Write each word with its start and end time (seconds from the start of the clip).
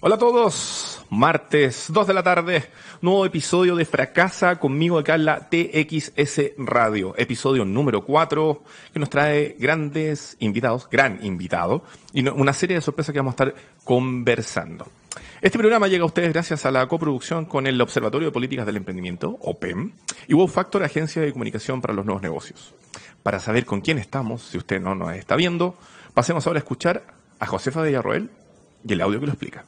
Hola 0.00 0.14
a 0.14 0.18
todos, 0.18 1.04
martes 1.10 1.86
2 1.88 2.06
de 2.06 2.14
la 2.14 2.22
tarde, 2.22 2.70
nuevo 3.02 3.26
episodio 3.26 3.74
de 3.74 3.84
Fracasa 3.84 4.60
conmigo 4.60 4.96
acá 4.96 5.16
en 5.16 5.24
la 5.24 5.48
TXS 5.48 6.52
Radio, 6.56 7.14
episodio 7.18 7.64
número 7.64 8.04
4, 8.04 8.62
que 8.92 9.00
nos 9.00 9.10
trae 9.10 9.56
grandes 9.58 10.36
invitados, 10.38 10.88
gran 10.88 11.18
invitado, 11.24 11.82
y 12.12 12.28
una 12.28 12.52
serie 12.52 12.76
de 12.76 12.80
sorpresas 12.80 13.12
que 13.12 13.18
vamos 13.18 13.32
a 13.32 13.42
estar 13.42 13.54
conversando. 13.82 14.86
Este 15.40 15.58
programa 15.58 15.88
llega 15.88 16.04
a 16.04 16.06
ustedes 16.06 16.32
gracias 16.32 16.64
a 16.64 16.70
la 16.70 16.86
coproducción 16.86 17.44
con 17.44 17.66
el 17.66 17.80
Observatorio 17.80 18.28
de 18.28 18.32
Políticas 18.32 18.66
del 18.66 18.76
Emprendimiento, 18.76 19.36
OPEM, 19.40 19.94
y 20.28 20.34
Wow 20.34 20.46
Factor, 20.46 20.84
Agencia 20.84 21.22
de 21.22 21.32
Comunicación 21.32 21.80
para 21.80 21.92
los 21.92 22.06
Nuevos 22.06 22.22
Negocios. 22.22 22.72
Para 23.24 23.40
saber 23.40 23.66
con 23.66 23.80
quién 23.80 23.98
estamos, 23.98 24.42
si 24.42 24.58
usted 24.58 24.80
no 24.80 24.94
nos 24.94 25.12
está 25.16 25.34
viendo, 25.34 25.76
pasemos 26.14 26.46
ahora 26.46 26.58
a 26.58 26.62
escuchar 26.62 27.02
a 27.40 27.46
Josefa 27.46 27.82
Villarroel 27.82 28.30
y 28.86 28.92
el 28.92 29.00
audio 29.00 29.18
que 29.18 29.26
lo 29.26 29.32
explica. 29.32 29.64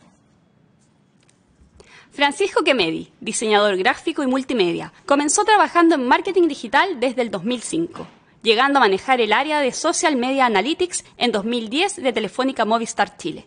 Francisco 2.21 2.63
Kemedi, 2.63 3.11
diseñador 3.23 3.79
gráfico 3.79 4.23
y 4.23 4.27
multimedia, 4.27 4.93
comenzó 5.07 5.43
trabajando 5.47 5.95
en 5.95 6.07
marketing 6.07 6.49
digital 6.49 7.01
desde 7.01 7.23
el 7.23 7.31
2005, 7.31 8.07
llegando 8.43 8.79
a 8.79 8.81
manejar 8.81 9.23
el 9.23 9.33
área 9.33 9.59
de 9.61 9.73
Social 9.73 10.17
Media 10.17 10.45
Analytics 10.45 11.03
en 11.17 11.33
2010 11.33 11.97
de 11.97 12.13
Telefónica 12.13 12.67
Movistar 12.67 13.17
Chile. 13.17 13.47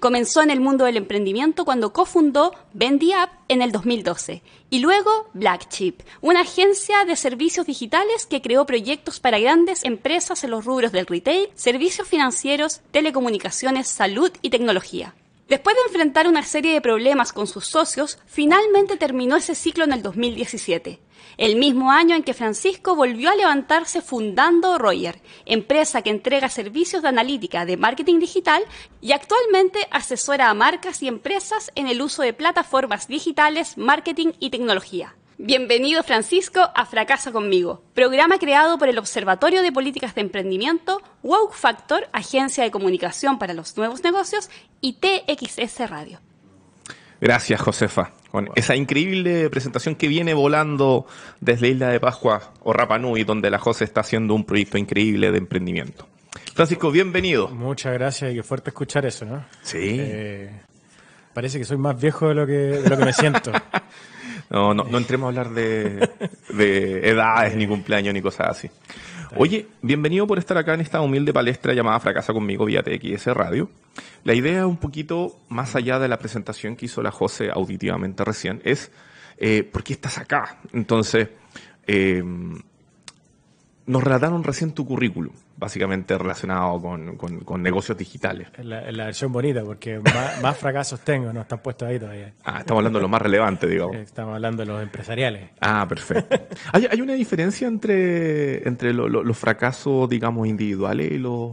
Comenzó 0.00 0.42
en 0.42 0.50
el 0.50 0.60
mundo 0.60 0.84
del 0.84 0.98
emprendimiento 0.98 1.64
cuando 1.64 1.94
cofundó 1.94 2.54
Bendy 2.74 3.14
App 3.14 3.30
en 3.48 3.62
el 3.62 3.72
2012 3.72 4.42
y 4.68 4.80
luego 4.80 5.30
Black 5.32 5.70
Chip, 5.70 6.02
una 6.20 6.42
agencia 6.42 7.06
de 7.06 7.16
servicios 7.16 7.64
digitales 7.64 8.26
que 8.26 8.42
creó 8.42 8.66
proyectos 8.66 9.18
para 9.18 9.38
grandes 9.38 9.82
empresas 9.82 10.44
en 10.44 10.50
los 10.50 10.66
rubros 10.66 10.92
del 10.92 11.06
retail, 11.06 11.48
servicios 11.54 12.06
financieros, 12.06 12.82
telecomunicaciones, 12.90 13.88
salud 13.88 14.30
y 14.42 14.50
tecnología. 14.50 15.14
Después 15.50 15.74
de 15.74 15.82
enfrentar 15.88 16.28
una 16.28 16.44
serie 16.44 16.72
de 16.72 16.80
problemas 16.80 17.32
con 17.32 17.48
sus 17.48 17.66
socios, 17.66 18.20
finalmente 18.24 18.96
terminó 18.96 19.34
ese 19.34 19.56
ciclo 19.56 19.82
en 19.82 19.92
el 19.92 20.00
2017, 20.00 21.00
el 21.38 21.56
mismo 21.56 21.90
año 21.90 22.14
en 22.14 22.22
que 22.22 22.34
Francisco 22.34 22.94
volvió 22.94 23.30
a 23.30 23.34
levantarse 23.34 24.00
fundando 24.00 24.78
Royer, 24.78 25.20
empresa 25.46 26.02
que 26.02 26.10
entrega 26.10 26.48
servicios 26.50 27.02
de 27.02 27.08
analítica 27.08 27.64
de 27.64 27.76
marketing 27.76 28.20
digital 28.20 28.62
y 29.00 29.10
actualmente 29.10 29.80
asesora 29.90 30.50
a 30.50 30.54
marcas 30.54 31.02
y 31.02 31.08
empresas 31.08 31.72
en 31.74 31.88
el 31.88 32.00
uso 32.00 32.22
de 32.22 32.32
plataformas 32.32 33.08
digitales, 33.08 33.76
marketing 33.76 34.28
y 34.38 34.50
tecnología. 34.50 35.16
Bienvenido 35.42 36.02
Francisco 36.02 36.60
a 36.74 36.84
Fracasa 36.84 37.32
conmigo, 37.32 37.82
programa 37.94 38.36
creado 38.38 38.76
por 38.76 38.90
el 38.90 38.98
Observatorio 38.98 39.62
de 39.62 39.72
Políticas 39.72 40.14
de 40.14 40.20
Emprendimiento, 40.20 41.00
Woke 41.22 41.54
Factor, 41.54 42.08
Agencia 42.12 42.62
de 42.62 42.70
Comunicación 42.70 43.38
para 43.38 43.54
los 43.54 43.74
Nuevos 43.78 44.04
Negocios 44.04 44.50
y 44.82 44.98
TXS 45.00 45.88
Radio. 45.88 46.20
Gracias 47.22 47.58
Josefa, 47.58 48.12
con 48.30 48.50
esa 48.54 48.76
increíble 48.76 49.48
presentación 49.48 49.94
que 49.94 50.08
viene 50.08 50.34
volando 50.34 51.06
desde 51.40 51.68
Isla 51.68 51.88
de 51.88 52.00
Pascua 52.00 52.52
o 52.62 52.74
Rapa 52.74 52.98
Nui, 52.98 53.24
donde 53.24 53.48
la 53.48 53.58
Jose 53.58 53.84
está 53.84 54.02
haciendo 54.02 54.34
un 54.34 54.44
proyecto 54.44 54.76
increíble 54.76 55.30
de 55.30 55.38
emprendimiento. 55.38 56.06
Francisco, 56.52 56.90
bienvenido. 56.90 57.48
Muchas 57.48 57.94
gracias 57.94 58.30
y 58.30 58.34
qué 58.34 58.42
fuerte 58.42 58.68
escuchar 58.68 59.06
eso, 59.06 59.24
¿no? 59.24 59.42
Sí. 59.62 59.78
Eh, 59.80 60.50
parece 61.32 61.58
que 61.58 61.64
soy 61.64 61.78
más 61.78 61.98
viejo 61.98 62.28
de 62.28 62.34
lo 62.34 62.46
que, 62.46 62.52
de 62.52 62.90
lo 62.90 62.98
que 62.98 63.04
me 63.06 63.14
siento. 63.14 63.52
No, 64.50 64.74
no, 64.74 64.82
no 64.82 64.98
entremos 64.98 65.26
a 65.26 65.28
hablar 65.28 65.50
de, 65.50 66.10
edades, 67.08 67.54
ni 67.54 67.68
cumpleaños, 67.68 68.12
ni 68.12 68.20
cosas 68.20 68.48
así. 68.48 68.70
Oye, 69.36 69.68
bienvenido 69.80 70.26
por 70.26 70.38
estar 70.38 70.58
acá 70.58 70.74
en 70.74 70.80
esta 70.80 71.00
humilde 71.00 71.32
palestra 71.32 71.72
llamada 71.72 72.00
Fracasa 72.00 72.32
conmigo 72.32 72.64
vía 72.64 72.82
TXS 72.82 73.26
Radio. 73.28 73.70
La 74.24 74.34
idea, 74.34 74.66
un 74.66 74.76
poquito 74.76 75.38
más 75.48 75.76
allá 75.76 76.00
de 76.00 76.08
la 76.08 76.18
presentación 76.18 76.74
que 76.74 76.86
hizo 76.86 77.00
la 77.00 77.12
José 77.12 77.48
auditivamente 77.52 78.24
recién, 78.24 78.60
es 78.64 78.90
eh, 79.38 79.62
¿por 79.62 79.84
qué 79.84 79.92
estás 79.92 80.18
acá? 80.18 80.58
Entonces, 80.72 81.28
eh, 81.86 82.22
nos 83.90 84.04
relataron 84.04 84.44
recién 84.44 84.72
tu 84.72 84.86
currículum, 84.86 85.32
básicamente 85.56 86.16
relacionado 86.16 86.80
con, 86.80 87.62
negocios 87.62 87.98
digitales. 87.98 88.48
Es 88.56 88.64
la, 88.64 89.04
versión 89.04 89.32
bonita, 89.32 89.62
porque 89.64 90.00
más, 90.42 90.56
fracasos 90.56 91.00
tengo, 91.00 91.32
no 91.32 91.42
están 91.42 91.58
puestos 91.58 91.88
ahí 91.88 91.98
todavía. 91.98 92.32
Ah, 92.44 92.60
estamos 92.60 92.80
hablando 92.80 92.98
de 92.98 93.02
lo 93.02 93.08
más 93.08 93.22
relevante, 93.22 93.66
digamos. 93.66 93.96
Estamos 93.96 94.34
hablando 94.34 94.64
de 94.64 94.66
los 94.66 94.82
empresariales. 94.82 95.50
Ah, 95.60 95.86
perfecto. 95.88 96.38
¿Hay, 96.72 97.00
una 97.00 97.14
diferencia 97.14 97.66
entre, 97.66 98.66
entre 98.66 98.92
los 98.92 99.36
fracasos, 99.36 100.08
digamos, 100.08 100.46
individuales 100.46 101.10
y 101.10 101.18
los 101.18 101.52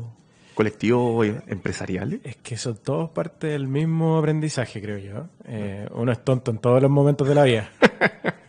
colectivos 0.53 1.27
empresariales? 1.47 2.19
Es 2.23 2.35
que 2.37 2.57
son 2.57 2.77
todos 2.77 3.09
parte 3.09 3.47
del 3.47 3.67
mismo 3.67 4.17
aprendizaje, 4.17 4.81
creo 4.81 4.97
yo. 4.97 5.27
Eh, 5.45 5.87
uno 5.91 6.11
es 6.11 6.23
tonto 6.23 6.51
en 6.51 6.59
todos 6.59 6.81
los 6.81 6.91
momentos 6.91 7.27
de 7.27 7.35
la 7.35 7.43
vida. 7.43 7.69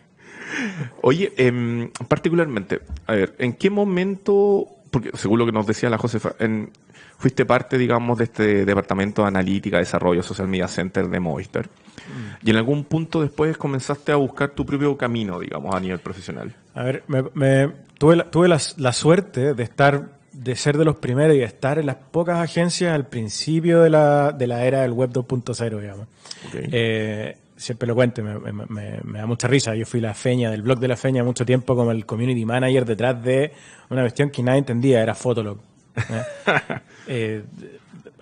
Oye, 1.01 1.33
em, 1.37 1.89
particularmente, 2.07 2.81
a 3.07 3.13
ver, 3.13 3.35
¿en 3.39 3.53
qué 3.53 3.69
momento, 3.69 4.67
porque 4.91 5.11
según 5.15 5.39
lo 5.39 5.45
que 5.45 5.51
nos 5.51 5.67
decía 5.67 5.89
la 5.89 5.97
Josefa, 5.97 6.35
en, 6.39 6.69
fuiste 7.17 7.45
parte, 7.45 7.77
digamos, 7.77 8.17
de 8.17 8.23
este 8.25 8.65
departamento 8.65 9.23
de 9.23 9.27
analítica, 9.27 9.77
desarrollo, 9.77 10.23
social 10.23 10.47
media 10.47 10.67
center 10.67 11.07
de 11.07 11.19
Movistar? 11.19 11.65
Mm. 11.65 12.47
Y 12.47 12.49
en 12.51 12.55
algún 12.55 12.85
punto 12.85 13.21
después 13.21 13.57
comenzaste 13.57 14.11
a 14.11 14.15
buscar 14.15 14.51
tu 14.51 14.65
propio 14.65 14.97
camino, 14.97 15.39
digamos, 15.39 15.75
a 15.75 15.79
nivel 15.79 15.99
profesional. 15.99 16.55
A 16.73 16.83
ver, 16.83 17.03
me, 17.07 17.71
tuve, 17.97 18.15
la, 18.15 18.23
tuve 18.31 18.47
la, 18.47 18.93
suerte 18.93 19.53
de 19.53 19.63
estar 19.63 20.17
de 20.31 20.55
ser 20.55 20.77
de 20.77 20.85
los 20.85 20.95
primeros 20.95 21.35
y 21.35 21.39
de 21.39 21.45
estar 21.45 21.79
en 21.79 21.87
las 21.87 21.97
pocas 21.97 22.39
agencias 22.39 22.93
al 22.93 23.07
principio 23.07 23.81
de 23.81 23.89
la, 23.89 24.31
de 24.31 24.47
la 24.47 24.63
era 24.63 24.81
del 24.81 24.93
web 24.93 25.11
2.0, 25.11 25.81
digamos. 25.81 26.07
Eh, 26.53 27.35
siempre 27.59 27.87
lo 27.87 27.93
cuento, 27.93 28.23
me, 28.23 29.19
da 29.19 29.25
mucha 29.25 29.47
risa. 29.47 29.75
Yo 29.75 29.85
fui 29.85 29.99
la 29.99 30.13
feña 30.13 30.49
del 30.49 30.61
blog 30.61 30.79
de 30.79 30.87
la 30.87 30.95
feña 30.95 31.23
mucho 31.23 31.45
tiempo 31.45 31.75
como 31.75 31.91
el 31.91 32.05
community 32.05 32.45
manager 32.45 32.85
detrás 32.85 33.21
de 33.21 33.51
una 33.89 34.01
cuestión 34.01 34.29
que 34.29 34.41
nadie 34.41 34.59
entendía, 34.59 35.01
era 35.01 35.13
Fotolog. 35.13 35.59
¿eh? 35.95 36.23
Eh, 37.11 37.43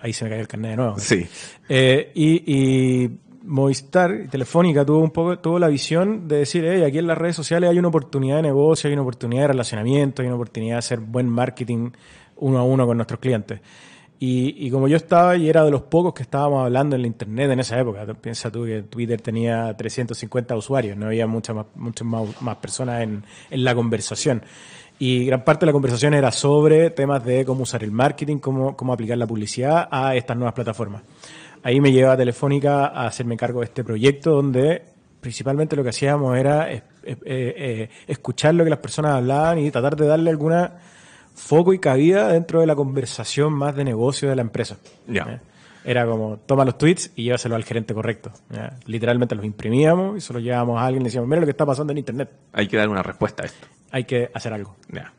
ahí 0.00 0.14
se 0.14 0.24
me 0.24 0.30
cayó 0.30 0.40
el 0.40 0.48
carnet 0.48 0.70
de 0.70 0.76
nuevo. 0.76 0.98
Sí. 0.98 1.26
Eh, 1.68 2.10
y, 2.14 3.10
Movistar 3.42 4.14
y 4.24 4.28
Telefónica 4.28 4.84
tuvo 4.84 5.00
un 5.00 5.10
poco 5.10 5.38
tuvo 5.38 5.58
la 5.58 5.68
visión 5.68 6.26
de 6.26 6.38
decir, 6.38 6.64
hey, 6.66 6.82
aquí 6.84 6.98
en 6.98 7.06
las 7.06 7.16
redes 7.16 7.36
sociales 7.36 7.70
hay 7.70 7.78
una 7.78 7.88
oportunidad 7.88 8.36
de 8.36 8.42
negocio, 8.42 8.88
hay 8.88 8.94
una 8.94 9.02
oportunidad 9.02 9.42
de 9.42 9.48
relacionamiento, 9.48 10.22
hay 10.22 10.28
una 10.28 10.36
oportunidad 10.36 10.74
de 10.74 10.78
hacer 10.78 11.00
buen 11.00 11.28
marketing 11.28 11.90
uno 12.36 12.58
a 12.58 12.62
uno 12.62 12.86
con 12.86 12.96
nuestros 12.96 13.20
clientes. 13.20 13.60
Y, 14.20 14.68
como 14.70 14.88
yo 14.88 14.96
estaba 14.96 15.36
y 15.36 15.48
era 15.48 15.64
de 15.64 15.70
los 15.70 15.82
pocos 15.82 16.12
que 16.12 16.22
estábamos 16.22 16.64
hablando 16.64 16.96
en 16.96 17.02
la 17.02 17.06
internet 17.06 17.52
en 17.52 17.60
esa 17.60 17.78
época, 17.78 18.04
piensa 18.14 18.50
tú 18.50 18.64
que 18.64 18.82
Twitter 18.82 19.20
tenía 19.20 19.76
350 19.76 20.56
usuarios, 20.56 20.96
no 20.96 21.06
había 21.06 21.28
muchas 21.28 21.54
más, 21.54 21.66
muchas 21.76 22.04
más, 22.04 22.56
personas 22.56 23.02
en, 23.02 23.22
en, 23.48 23.64
la 23.64 23.76
conversación. 23.76 24.42
Y 24.98 25.24
gran 25.26 25.44
parte 25.44 25.60
de 25.60 25.66
la 25.66 25.72
conversación 25.72 26.14
era 26.14 26.32
sobre 26.32 26.90
temas 26.90 27.24
de 27.24 27.44
cómo 27.44 27.62
usar 27.62 27.84
el 27.84 27.92
marketing, 27.92 28.38
cómo, 28.38 28.76
cómo 28.76 28.92
aplicar 28.92 29.16
la 29.18 29.26
publicidad 29.28 29.86
a 29.88 30.16
estas 30.16 30.36
nuevas 30.36 30.54
plataformas. 30.54 31.02
Ahí 31.62 31.80
me 31.80 31.92
lleva 31.92 32.16
Telefónica 32.16 32.86
a 32.86 33.06
hacerme 33.06 33.36
cargo 33.36 33.60
de 33.60 33.66
este 33.66 33.84
proyecto 33.84 34.32
donde 34.32 34.82
principalmente 35.20 35.76
lo 35.76 35.84
que 35.84 35.90
hacíamos 35.90 36.36
era 36.36 36.72
eh, 36.72 36.82
eh, 37.04 37.88
escuchar 38.08 38.54
lo 38.54 38.64
que 38.64 38.70
las 38.70 38.78
personas 38.80 39.12
hablaban 39.12 39.60
y 39.60 39.70
tratar 39.70 39.94
de 39.94 40.08
darle 40.08 40.30
alguna 40.30 40.72
foco 41.38 41.72
y 41.72 41.78
cabida 41.78 42.28
dentro 42.28 42.60
de 42.60 42.66
la 42.66 42.74
conversación 42.74 43.52
más 43.52 43.74
de 43.76 43.84
negocio 43.84 44.28
de 44.28 44.36
la 44.36 44.42
empresa. 44.42 44.76
Ya. 45.06 45.40
Era 45.84 46.04
como, 46.06 46.38
toma 46.44 46.64
los 46.64 46.76
tweets 46.76 47.12
y 47.16 47.24
llévaselo 47.24 47.54
al 47.54 47.64
gerente 47.64 47.94
correcto. 47.94 48.30
Literalmente 48.86 49.34
los 49.34 49.44
imprimíamos 49.44 50.18
y 50.18 50.20
se 50.20 50.32
los 50.32 50.42
llevábamos 50.42 50.78
a 50.78 50.84
alguien 50.84 51.02
y 51.02 51.04
decíamos, 51.06 51.28
mira 51.28 51.40
lo 51.40 51.46
que 51.46 51.52
está 51.52 51.64
pasando 51.64 51.92
en 51.92 51.98
Internet. 51.98 52.30
Hay 52.52 52.68
que 52.68 52.76
dar 52.76 52.88
una 52.88 53.02
respuesta 53.02 53.44
a 53.44 53.46
esto. 53.46 53.66
Hay 53.90 54.04
que 54.04 54.30
hacer 54.34 54.52
algo. 54.52 54.76
Ya. 54.92 55.12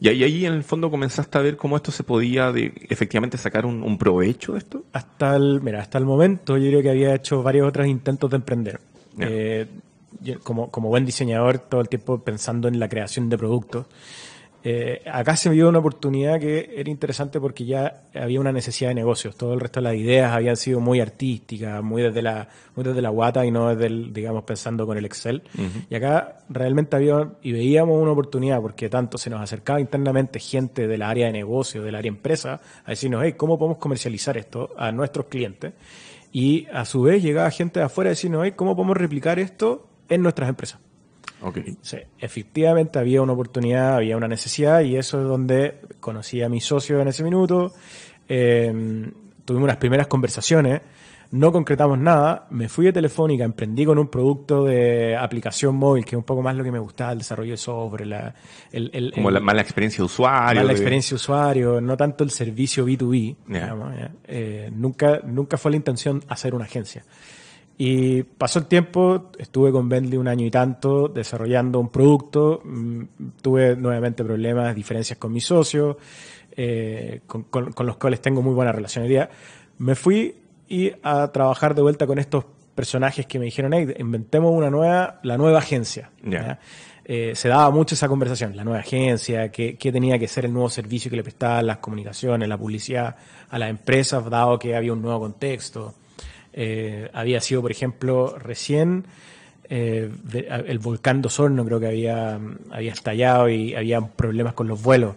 Y 0.00 0.08
ahí, 0.08 0.46
en 0.46 0.54
el 0.54 0.64
fondo 0.64 0.90
comenzaste 0.90 1.36
a 1.36 1.42
ver 1.42 1.56
cómo 1.56 1.76
esto 1.76 1.92
se 1.92 2.02
podía 2.02 2.50
de, 2.50 2.72
efectivamente 2.88 3.36
sacar 3.36 3.66
un, 3.66 3.98
provecho 3.98 4.52
de 4.52 4.58
esto. 4.58 4.84
Hasta 4.92 5.36
el, 5.36 5.60
mira, 5.60 5.80
hasta 5.80 5.98
el 5.98 6.06
momento 6.06 6.56
yo 6.56 6.68
creo 6.70 6.82
que 6.82 6.90
había 6.90 7.14
hecho 7.14 7.42
varios 7.42 7.68
otros 7.68 7.86
intentos 7.86 8.30
de 8.30 8.36
emprender. 8.36 8.80
Eh, 9.18 9.66
como, 10.42 10.70
como 10.70 10.88
buen 10.88 11.04
diseñador, 11.04 11.58
todo 11.58 11.82
el 11.82 11.88
tiempo 11.88 12.18
pensando 12.18 12.66
en 12.66 12.80
la 12.80 12.88
creación 12.88 13.28
de 13.28 13.36
productos. 13.36 13.86
Eh, 14.64 15.02
acá 15.10 15.34
se 15.34 15.50
vio 15.50 15.68
una 15.68 15.80
oportunidad 15.80 16.38
que 16.38 16.74
era 16.76 16.88
interesante 16.88 17.40
porque 17.40 17.64
ya 17.64 18.04
había 18.14 18.40
una 18.40 18.52
necesidad 18.52 18.90
de 18.90 18.94
negocios. 18.94 19.34
Todo 19.36 19.54
el 19.54 19.60
resto 19.60 19.80
de 19.80 19.84
las 19.84 19.94
ideas 19.94 20.32
habían 20.32 20.56
sido 20.56 20.78
muy 20.78 21.00
artísticas, 21.00 21.82
muy 21.82 22.02
desde 22.02 22.22
la, 22.22 22.48
muy 22.76 22.84
desde 22.84 23.02
la 23.02 23.08
guata 23.08 23.44
y 23.44 23.50
no 23.50 23.70
desde 23.70 23.86
el, 23.86 24.12
digamos, 24.12 24.44
pensando 24.44 24.86
con 24.86 24.96
el 24.96 25.04
Excel. 25.04 25.42
Y 25.90 25.94
acá 25.94 26.38
realmente 26.48 26.94
había, 26.94 27.32
y 27.42 27.52
veíamos 27.52 28.00
una 28.00 28.12
oportunidad 28.12 28.60
porque 28.60 28.88
tanto 28.88 29.18
se 29.18 29.30
nos 29.30 29.40
acercaba 29.40 29.80
internamente 29.80 30.38
gente 30.38 30.86
del 30.86 31.02
área 31.02 31.26
de 31.26 31.32
negocio, 31.32 31.82
del 31.82 31.96
área 31.96 32.08
empresa, 32.08 32.60
a 32.84 32.90
decirnos, 32.90 33.22
hey, 33.24 33.34
¿cómo 33.36 33.58
podemos 33.58 33.78
comercializar 33.78 34.36
esto 34.36 34.70
a 34.76 34.92
nuestros 34.92 35.26
clientes? 35.26 35.72
Y 36.30 36.66
a 36.72 36.84
su 36.84 37.02
vez 37.02 37.22
llegaba 37.22 37.50
gente 37.50 37.80
de 37.80 37.86
afuera 37.86 38.08
a 38.08 38.12
decirnos, 38.12 38.42
hey, 38.44 38.52
¿cómo 38.54 38.76
podemos 38.76 38.96
replicar 38.96 39.38
esto 39.38 39.88
en 40.08 40.22
nuestras 40.22 40.48
empresas? 40.48 40.78
Okay. 41.42 41.76
Sí, 41.82 41.96
efectivamente 42.18 42.98
había 42.98 43.20
una 43.22 43.32
oportunidad, 43.32 43.96
había 43.96 44.16
una 44.16 44.28
necesidad 44.28 44.80
y 44.82 44.96
eso 44.96 45.20
es 45.20 45.26
donde 45.26 45.80
conocí 46.00 46.40
a 46.42 46.48
mi 46.48 46.60
socio 46.60 47.00
en 47.00 47.08
ese 47.08 47.24
minuto. 47.24 47.72
Em, 48.28 49.10
tuvimos 49.44 49.64
unas 49.64 49.76
primeras 49.78 50.06
conversaciones 50.06 50.80
no 51.32 51.50
concretamos 51.50 51.98
nada, 51.98 52.46
me 52.50 52.68
fui 52.68 52.84
de 52.84 52.92
Telefónica, 52.92 53.42
emprendí 53.42 53.86
con 53.86 53.98
un 53.98 54.08
producto 54.08 54.64
de 54.66 55.16
aplicación 55.16 55.74
móvil, 55.74 56.04
que 56.04 56.10
es 56.10 56.18
un 56.18 56.24
poco 56.24 56.42
más 56.42 56.54
lo 56.54 56.62
que 56.62 56.70
me 56.70 56.78
gustaba, 56.78 57.12
el 57.12 57.18
desarrollo 57.18 57.52
de 57.52 57.56
software, 57.56 58.06
la, 58.06 58.34
el, 58.70 58.90
el- 58.92 59.12
Como 59.14 59.28
el- 59.30 59.34
la 59.36 59.40
mala 59.40 59.62
experiencia 59.62 60.00
de 60.00 60.04
usuario. 60.04 60.56
más 60.56 60.56
la 60.56 60.62
de- 60.64 60.72
experiencia 60.72 61.10
de 61.12 61.16
usuario, 61.16 61.80
no 61.80 61.96
tanto 61.96 62.22
el 62.22 62.30
servicio 62.30 62.84
B2B. 62.86 63.36
Ya. 63.48 63.60
digamos. 63.60 63.94
Eh, 64.24 64.70
nunca, 64.74 65.20
nunca 65.24 65.56
fue 65.56 65.70
la 65.70 65.78
intención 65.78 66.22
hacer 66.28 66.54
una 66.54 66.66
agencia. 66.66 67.02
Y 67.84 68.22
pasó 68.22 68.60
el 68.60 68.66
tiempo, 68.66 69.30
estuve 69.38 69.72
con 69.72 69.88
Bentley 69.88 70.16
un 70.16 70.28
año 70.28 70.46
y 70.46 70.50
tanto 70.52 71.08
desarrollando 71.08 71.80
un 71.80 71.88
producto, 71.88 72.60
mm, 72.64 73.02
tuve 73.42 73.74
nuevamente 73.74 74.22
problemas, 74.22 74.72
diferencias 74.74 75.18
con 75.18 75.32
mis 75.32 75.44
socios, 75.46 75.96
eh, 76.56 77.22
con, 77.26 77.42
con- 77.44 77.72
con 77.72 77.86
los 77.86 77.96
cuales 77.96 78.20
tengo 78.20 78.40
muy 78.40 78.54
buena 78.54 78.70
relación 78.70 79.02
hoy 79.02 79.08
día. 79.10 79.28
Me 79.78 79.96
fui 79.96 80.32
y 80.68 80.92
a 81.02 81.32
trabajar 81.32 81.74
de 81.74 81.82
vuelta 81.82 82.06
con 82.06 82.20
estos 82.20 82.44
personajes 82.74 83.26
que 83.26 83.40
me 83.40 83.46
dijeron, 83.46 83.72
hey, 83.72 83.92
inventemos 83.98 84.52
una 84.54 84.70
nueva, 84.70 85.18
la 85.24 85.36
nueva 85.36 85.58
agencia. 85.58 86.10
Eh, 87.04 87.32
se 87.34 87.48
daba 87.48 87.68
mucho 87.72 87.96
esa 87.96 88.06
conversación, 88.06 88.54
la 88.56 88.62
nueva 88.62 88.78
agencia, 88.78 89.50
qué, 89.50 89.76
qué 89.76 89.90
tenía 89.90 90.20
que 90.20 90.28
ser 90.28 90.44
el 90.44 90.52
nuevo 90.52 90.68
servicio 90.70 91.10
que 91.10 91.16
le 91.16 91.24
prestaban 91.24 91.66
las 91.66 91.78
comunicaciones, 91.78 92.48
la 92.48 92.56
publicidad 92.56 93.16
a 93.50 93.58
las 93.58 93.70
empresas, 93.70 94.30
dado 94.30 94.56
que 94.56 94.76
había 94.76 94.92
un 94.92 95.02
nuevo 95.02 95.18
contexto. 95.18 95.94
Eh, 96.52 97.08
había 97.12 97.40
sido, 97.40 97.62
por 97.62 97.70
ejemplo, 97.70 98.36
recién 98.38 99.04
eh, 99.68 100.10
el 100.66 100.78
volcán 100.78 101.22
de 101.22 101.28
creo 101.64 101.80
que 101.80 101.86
había, 101.86 102.38
había 102.70 102.92
estallado 102.92 103.48
y 103.48 103.74
había 103.74 104.00
problemas 104.00 104.54
con 104.54 104.68
los 104.68 104.82
vuelos. 104.82 105.14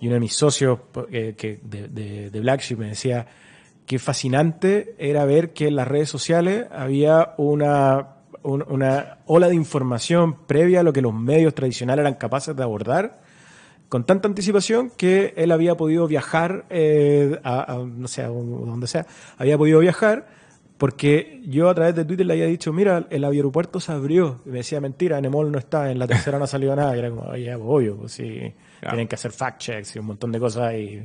Y 0.00 0.06
uno 0.06 0.14
de 0.14 0.20
mis 0.20 0.34
socios 0.34 0.78
eh, 1.10 1.34
que 1.36 1.58
de, 1.62 1.88
de, 1.88 2.30
Black 2.40 2.60
Sheep 2.62 2.78
me 2.78 2.88
decía 2.88 3.26
que 3.84 3.98
fascinante 3.98 4.94
era 4.98 5.24
ver 5.24 5.52
que 5.52 5.66
en 5.68 5.76
las 5.76 5.88
redes 5.88 6.08
sociales 6.08 6.66
había 6.70 7.34
una, 7.38 8.16
un- 8.42 8.64
una 8.68 9.18
ola 9.26 9.48
de 9.48 9.54
información 9.54 10.36
previa 10.46 10.80
a 10.80 10.82
lo 10.82 10.92
que 10.92 11.02
los 11.02 11.12
medios 11.14 11.54
tradicionales 11.54 12.02
eran 12.02 12.14
capaces 12.14 12.54
de 12.54 12.62
abordar 12.62 13.20
con 13.88 14.04
tanta 14.04 14.28
anticipación 14.28 14.90
que 14.96 15.32
él 15.36 15.50
había 15.50 15.74
podido 15.76 16.06
viajar 16.06 16.66
a, 17.42 17.78
no 17.86 18.06
sé, 18.06 18.22
a 18.22 18.30
sea, 18.86 19.06
había 19.38 19.56
podido 19.56 19.80
viajar 19.80 20.26
porque 20.78 21.42
yo 21.44 21.68
a 21.68 21.74
través 21.74 21.94
de 21.96 22.04
Twitter 22.04 22.24
le 22.24 22.34
había 22.34 22.46
dicho, 22.46 22.72
mira, 22.72 23.06
el 23.10 23.24
aeropuerto 23.24 23.80
se 23.80 23.90
abrió. 23.92 24.40
Y 24.46 24.50
me 24.50 24.58
decía, 24.58 24.80
mentira, 24.80 25.18
en 25.18 25.24
Emol 25.24 25.50
no 25.50 25.58
está, 25.58 25.90
en 25.90 25.98
la 25.98 26.06
tercera 26.06 26.38
no 26.38 26.44
ha 26.44 26.48
salido 26.48 26.74
nada. 26.76 26.94
Y 26.96 27.00
era 27.00 27.10
como, 27.10 27.22
oye, 27.22 27.52
obvio, 27.54 27.96
pues 27.96 28.12
sí, 28.12 28.54
Claro. 28.80 28.94
tienen 28.94 29.08
que 29.08 29.16
hacer 29.16 29.32
fact 29.32 29.58
checks 29.60 29.96
y 29.96 29.98
un 29.98 30.06
montón 30.06 30.30
de 30.30 30.38
cosas. 30.38 30.72
Y, 30.74 31.04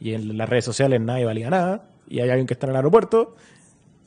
y 0.00 0.14
en 0.14 0.36
las 0.36 0.48
redes 0.48 0.64
sociales 0.64 1.00
nadie 1.00 1.24
valía 1.24 1.48
nada. 1.50 1.84
Y 2.08 2.18
hay 2.18 2.30
alguien 2.30 2.48
que 2.48 2.54
está 2.54 2.66
en 2.66 2.70
el 2.70 2.76
aeropuerto, 2.76 3.36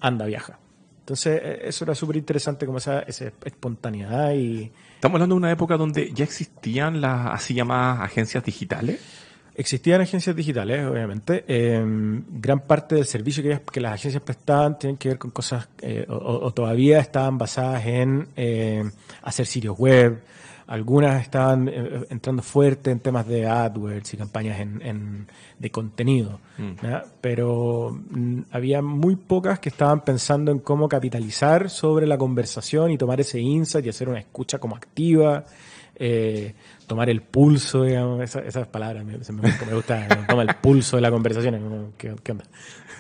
anda, 0.02 0.26
viaja. 0.26 0.60
Entonces, 1.00 1.40
eh, 1.42 1.60
eso 1.64 1.86
era 1.86 1.96
súper 1.96 2.18
interesante, 2.18 2.66
como 2.66 2.80
esa, 2.80 3.00
esa 3.02 3.32
espontaneidad 3.46 4.34
y... 4.34 4.72
Estamos 4.96 5.16
hablando 5.16 5.36
de 5.36 5.38
una 5.38 5.52
época 5.52 5.78
donde 5.78 6.12
ya 6.14 6.24
existían 6.26 7.00
las 7.00 7.28
así 7.28 7.54
llamadas 7.54 8.02
agencias 8.02 8.44
digitales. 8.44 9.00
Existían 9.58 10.02
agencias 10.02 10.36
digitales, 10.36 10.86
obviamente. 10.86 11.46
Eh, 11.48 11.82
gran 12.30 12.60
parte 12.62 12.96
del 12.96 13.06
servicio 13.06 13.42
que, 13.42 13.60
que 13.72 13.80
las 13.82 13.94
agencias 13.94 14.22
prestaban 14.22 14.78
tienen 14.78 14.98
que 14.98 15.10
ver 15.10 15.18
con 15.18 15.32
cosas, 15.32 15.68
eh, 15.82 16.06
o, 16.10 16.16
o 16.16 16.52
todavía 16.54 17.00
estaban 17.00 17.38
basadas 17.38 17.86
en 17.86 18.28
eh, 18.36 18.84
hacer 19.22 19.46
sitios 19.46 19.78
web. 19.78 20.22
Algunas 20.68 21.22
estaban 21.22 21.70
eh, 21.70 22.06
entrando 22.10 22.42
fuerte 22.42 22.90
en 22.92 23.00
temas 23.00 23.28
de 23.28 23.46
AdWords 23.48 24.14
y 24.14 24.18
campañas 24.18 24.60
en, 24.60 24.82
en- 24.82 25.28
de 25.60 25.70
contenido. 25.70 26.40
¿ya? 26.84 27.06
Pero 27.22 27.98
mm, 28.10 28.40
había 28.52 28.82
muy 28.82 29.16
pocas 29.16 29.60
que 29.60 29.70
estaban 29.70 30.04
pensando 30.04 30.52
en 30.52 30.60
cómo 30.60 30.90
capitalizar 30.90 31.70
sobre 31.70 32.08
la 32.08 32.18
conversación 32.18 32.92
y 32.92 32.98
tomar 32.98 33.22
ese 33.22 33.40
insight 33.40 33.86
y 33.86 33.90
hacer 33.90 34.10
una 34.10 34.20
escucha 34.20 34.58
como 34.58 34.76
activa 34.76 35.46
eh, 35.98 36.54
tomar 36.86 37.10
el 37.10 37.22
pulso, 37.22 37.84
digamos, 37.84 38.22
esa- 38.22 38.42
esas 38.42 38.68
palabras 38.68 39.04
me, 39.06 39.14
me, 39.14 39.74
gusta, 39.76 40.08
toma 40.28 40.44
el 40.44 40.56
pulso 40.62 40.98
de 40.98 41.02
la 41.02 41.12
conversación. 41.12 41.94
¿Qué, 41.98 42.14
qué 42.24 42.32
onda? 42.32 42.46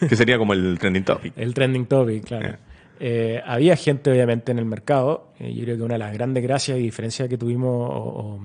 Que 0.07 0.15
sería 0.15 0.37
como 0.37 0.53
el 0.53 0.77
trending 0.79 1.03
topic. 1.03 1.33
El 1.37 1.53
trending 1.53 1.85
topic, 1.85 2.23
claro. 2.25 2.45
Yeah. 2.47 2.59
Eh, 2.99 3.41
había 3.45 3.75
gente, 3.75 4.09
obviamente, 4.11 4.51
en 4.51 4.59
el 4.59 4.65
mercado. 4.65 5.33
Eh, 5.39 5.53
yo 5.53 5.63
creo 5.63 5.77
que 5.77 5.83
una 5.83 5.95
de 5.95 5.99
las 5.99 6.13
grandes 6.13 6.43
gracias 6.43 6.77
y 6.77 6.81
diferencias 6.81 7.27
que 7.29 7.37
tuvimos, 7.37 7.89
o, 7.91 7.93
o 7.93 8.39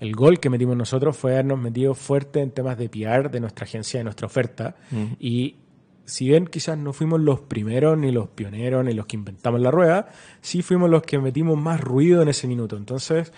el 0.00 0.14
gol 0.14 0.40
que 0.40 0.50
metimos 0.50 0.76
nosotros, 0.76 1.16
fue 1.16 1.32
habernos 1.32 1.58
metido 1.58 1.94
fuerte 1.94 2.40
en 2.40 2.50
temas 2.50 2.76
de 2.78 2.88
PR 2.88 3.30
de 3.30 3.40
nuestra 3.40 3.64
agencia, 3.64 3.98
de 4.00 4.04
nuestra 4.04 4.26
oferta. 4.26 4.74
Y 5.20 5.56
si 6.04 6.26
bien 6.28 6.46
quizás 6.46 6.76
no 6.78 6.92
fuimos 6.92 7.20
los 7.20 7.40
primeros, 7.40 7.96
ni 7.96 8.10
los 8.10 8.28
pioneros, 8.28 8.84
ni 8.84 8.92
los 8.94 9.06
que 9.06 9.16
inventamos 9.16 9.60
la 9.60 9.70
rueda, 9.70 10.08
sí 10.40 10.62
fuimos 10.62 10.90
los 10.90 11.02
que 11.02 11.18
metimos 11.18 11.56
más 11.56 11.80
ruido 11.80 12.22
en 12.22 12.28
ese 12.28 12.48
minuto. 12.48 12.76
Entonces, 12.76 13.32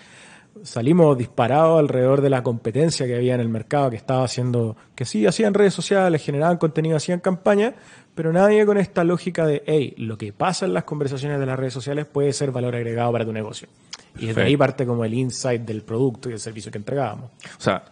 salimos 0.63 1.17
disparados 1.17 1.79
alrededor 1.79 2.21
de 2.21 2.29
la 2.29 2.43
competencia 2.43 3.05
que 3.05 3.15
había 3.15 3.35
en 3.35 3.41
el 3.41 3.49
mercado, 3.49 3.89
que 3.89 3.95
estaba 3.95 4.23
haciendo, 4.23 4.75
que 4.95 5.05
sí, 5.05 5.25
hacían 5.25 5.53
redes 5.53 5.73
sociales, 5.73 6.23
generaban 6.23 6.57
contenido, 6.57 6.97
hacían 6.97 7.19
campañas, 7.19 7.73
pero 8.15 8.31
nadie 8.31 8.65
con 8.65 8.77
esta 8.77 9.03
lógica 9.03 9.45
de, 9.45 9.63
hey, 9.65 9.93
lo 9.97 10.17
que 10.17 10.31
pasa 10.33 10.65
en 10.65 10.73
las 10.73 10.85
conversaciones 10.85 11.39
de 11.39 11.45
las 11.45 11.59
redes 11.59 11.73
sociales 11.73 12.05
puede 12.05 12.31
ser 12.33 12.51
valor 12.51 12.75
agregado 12.75 13.11
para 13.11 13.25
tu 13.25 13.33
negocio. 13.33 13.67
Y 14.15 14.27
desde 14.27 14.27
Perfecto. 14.27 14.47
ahí 14.47 14.57
parte 14.57 14.85
como 14.85 15.03
el 15.03 15.13
insight 15.13 15.61
del 15.63 15.81
producto 15.81 16.29
y 16.29 16.33
el 16.33 16.39
servicio 16.39 16.71
que 16.71 16.77
entregábamos. 16.77 17.31
O 17.57 17.61
sea, 17.61 17.83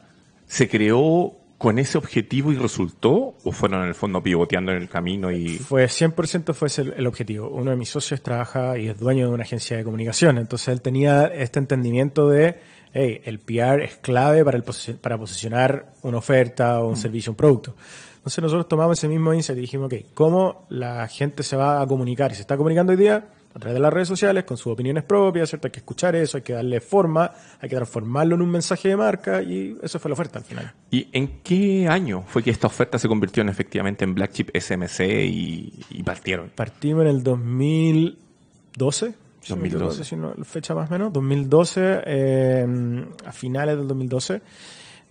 ¿se 0.47 0.69
creó 0.69 1.33
con 1.57 1.79
ese 1.79 1.97
objetivo 1.97 2.51
y 2.51 2.57
resultó? 2.57 3.35
¿O 3.43 3.51
fueron 3.51 3.83
en 3.83 3.89
el 3.89 3.95
fondo 3.95 4.21
pivoteando 4.21 4.71
en 4.71 4.81
el 4.81 4.89
camino 4.89 5.31
y... 5.31 5.57
Fue 5.57 5.85
100% 5.85 6.53
fue 6.53 6.67
ese 6.67 6.81
el, 6.81 7.07
objetivo. 7.07 7.49
Uno 7.49 7.71
de 7.71 7.77
mis 7.77 7.89
socios 7.89 8.21
trabaja 8.21 8.77
y 8.77 8.89
es 8.89 8.99
dueño 8.99 9.27
de 9.27 9.33
una 9.33 9.43
agencia 9.43 9.77
de 9.77 9.83
comunicación, 9.83 10.37
entonces 10.37 10.67
él 10.69 10.81
tenía 10.81 11.27
este 11.27 11.59
entendimiento 11.59 12.27
de, 12.29 12.59
hey, 12.93 13.21
el 13.25 13.39
PR 13.39 13.81
es 13.83 13.95
clave 13.97 14.43
para, 14.43 14.57
el, 14.57 14.63
para 15.01 15.17
posicionar 15.17 15.93
una 16.01 16.17
oferta 16.17 16.81
o 16.81 16.89
un 16.89 16.97
servicio, 16.97 17.31
un 17.31 17.37
producto. 17.37 17.75
Entonces 18.17 18.41
nosotros 18.41 18.67
tomamos 18.67 18.97
ese 18.97 19.07
mismo 19.07 19.33
insight 19.33 19.57
y 19.57 19.61
dijimos, 19.61 19.87
ok, 19.87 20.13
¿cómo 20.13 20.65
la 20.69 21.07
gente 21.07 21.43
se 21.43 21.57
va 21.57 21.81
a 21.81 21.87
comunicar? 21.87 22.31
Y 22.31 22.35
se 22.35 22.41
está 22.41 22.55
comunicando 22.55 22.91
hoy 22.91 22.97
día 22.97 23.27
a 23.55 23.59
través 23.59 23.75
de 23.75 23.79
las 23.79 23.93
redes 23.93 24.07
sociales, 24.07 24.43
con 24.45 24.57
sus 24.57 24.73
opiniones 24.73 25.03
propias, 25.03 25.49
¿cierto? 25.49 25.67
Hay 25.67 25.71
que 25.71 25.79
escuchar 25.79 26.15
eso, 26.15 26.37
hay 26.37 26.43
que 26.43 26.53
darle 26.53 26.81
forma, 26.81 27.31
hay 27.61 27.69
que 27.69 27.75
transformarlo 27.75 28.35
en 28.35 28.41
un 28.41 28.49
mensaje 28.49 28.89
de 28.89 28.97
marca 28.97 29.41
y 29.43 29.77
eso 29.83 29.99
fue 29.99 30.09
la 30.09 30.13
oferta 30.13 30.39
al 30.39 30.45
final. 30.45 30.73
¿Y 30.89 31.07
en 31.11 31.41
qué 31.43 31.87
año 31.87 32.23
fue 32.27 32.41
que 32.41 32.49
esta 32.49 32.67
oferta 32.67 32.97
se 32.97 33.07
convirtió 33.07 33.41
en, 33.43 33.49
efectivamente 33.49 34.03
en 34.05 34.15
Black 34.15 34.31
Chip 34.31 34.49
SMC 34.57 35.01
y, 35.25 35.73
y 35.91 36.03
partieron? 36.03 36.49
Partimos 36.55 37.03
en 37.03 37.09
el 37.09 37.23
2012. 37.23 39.13
si 39.41 39.53
no 39.53 39.61
me 39.61 39.69
2012. 39.69 40.01
equivoco, 40.01 40.03
si 40.03 40.15
no, 40.15 40.33
fecha 40.45 40.73
más 40.73 40.89
o 40.89 40.93
menos. 40.93 41.13
2012, 41.13 42.01
eh, 42.05 43.05
a 43.25 43.31
finales 43.31 43.77
del 43.77 43.87
2012. 43.87 44.41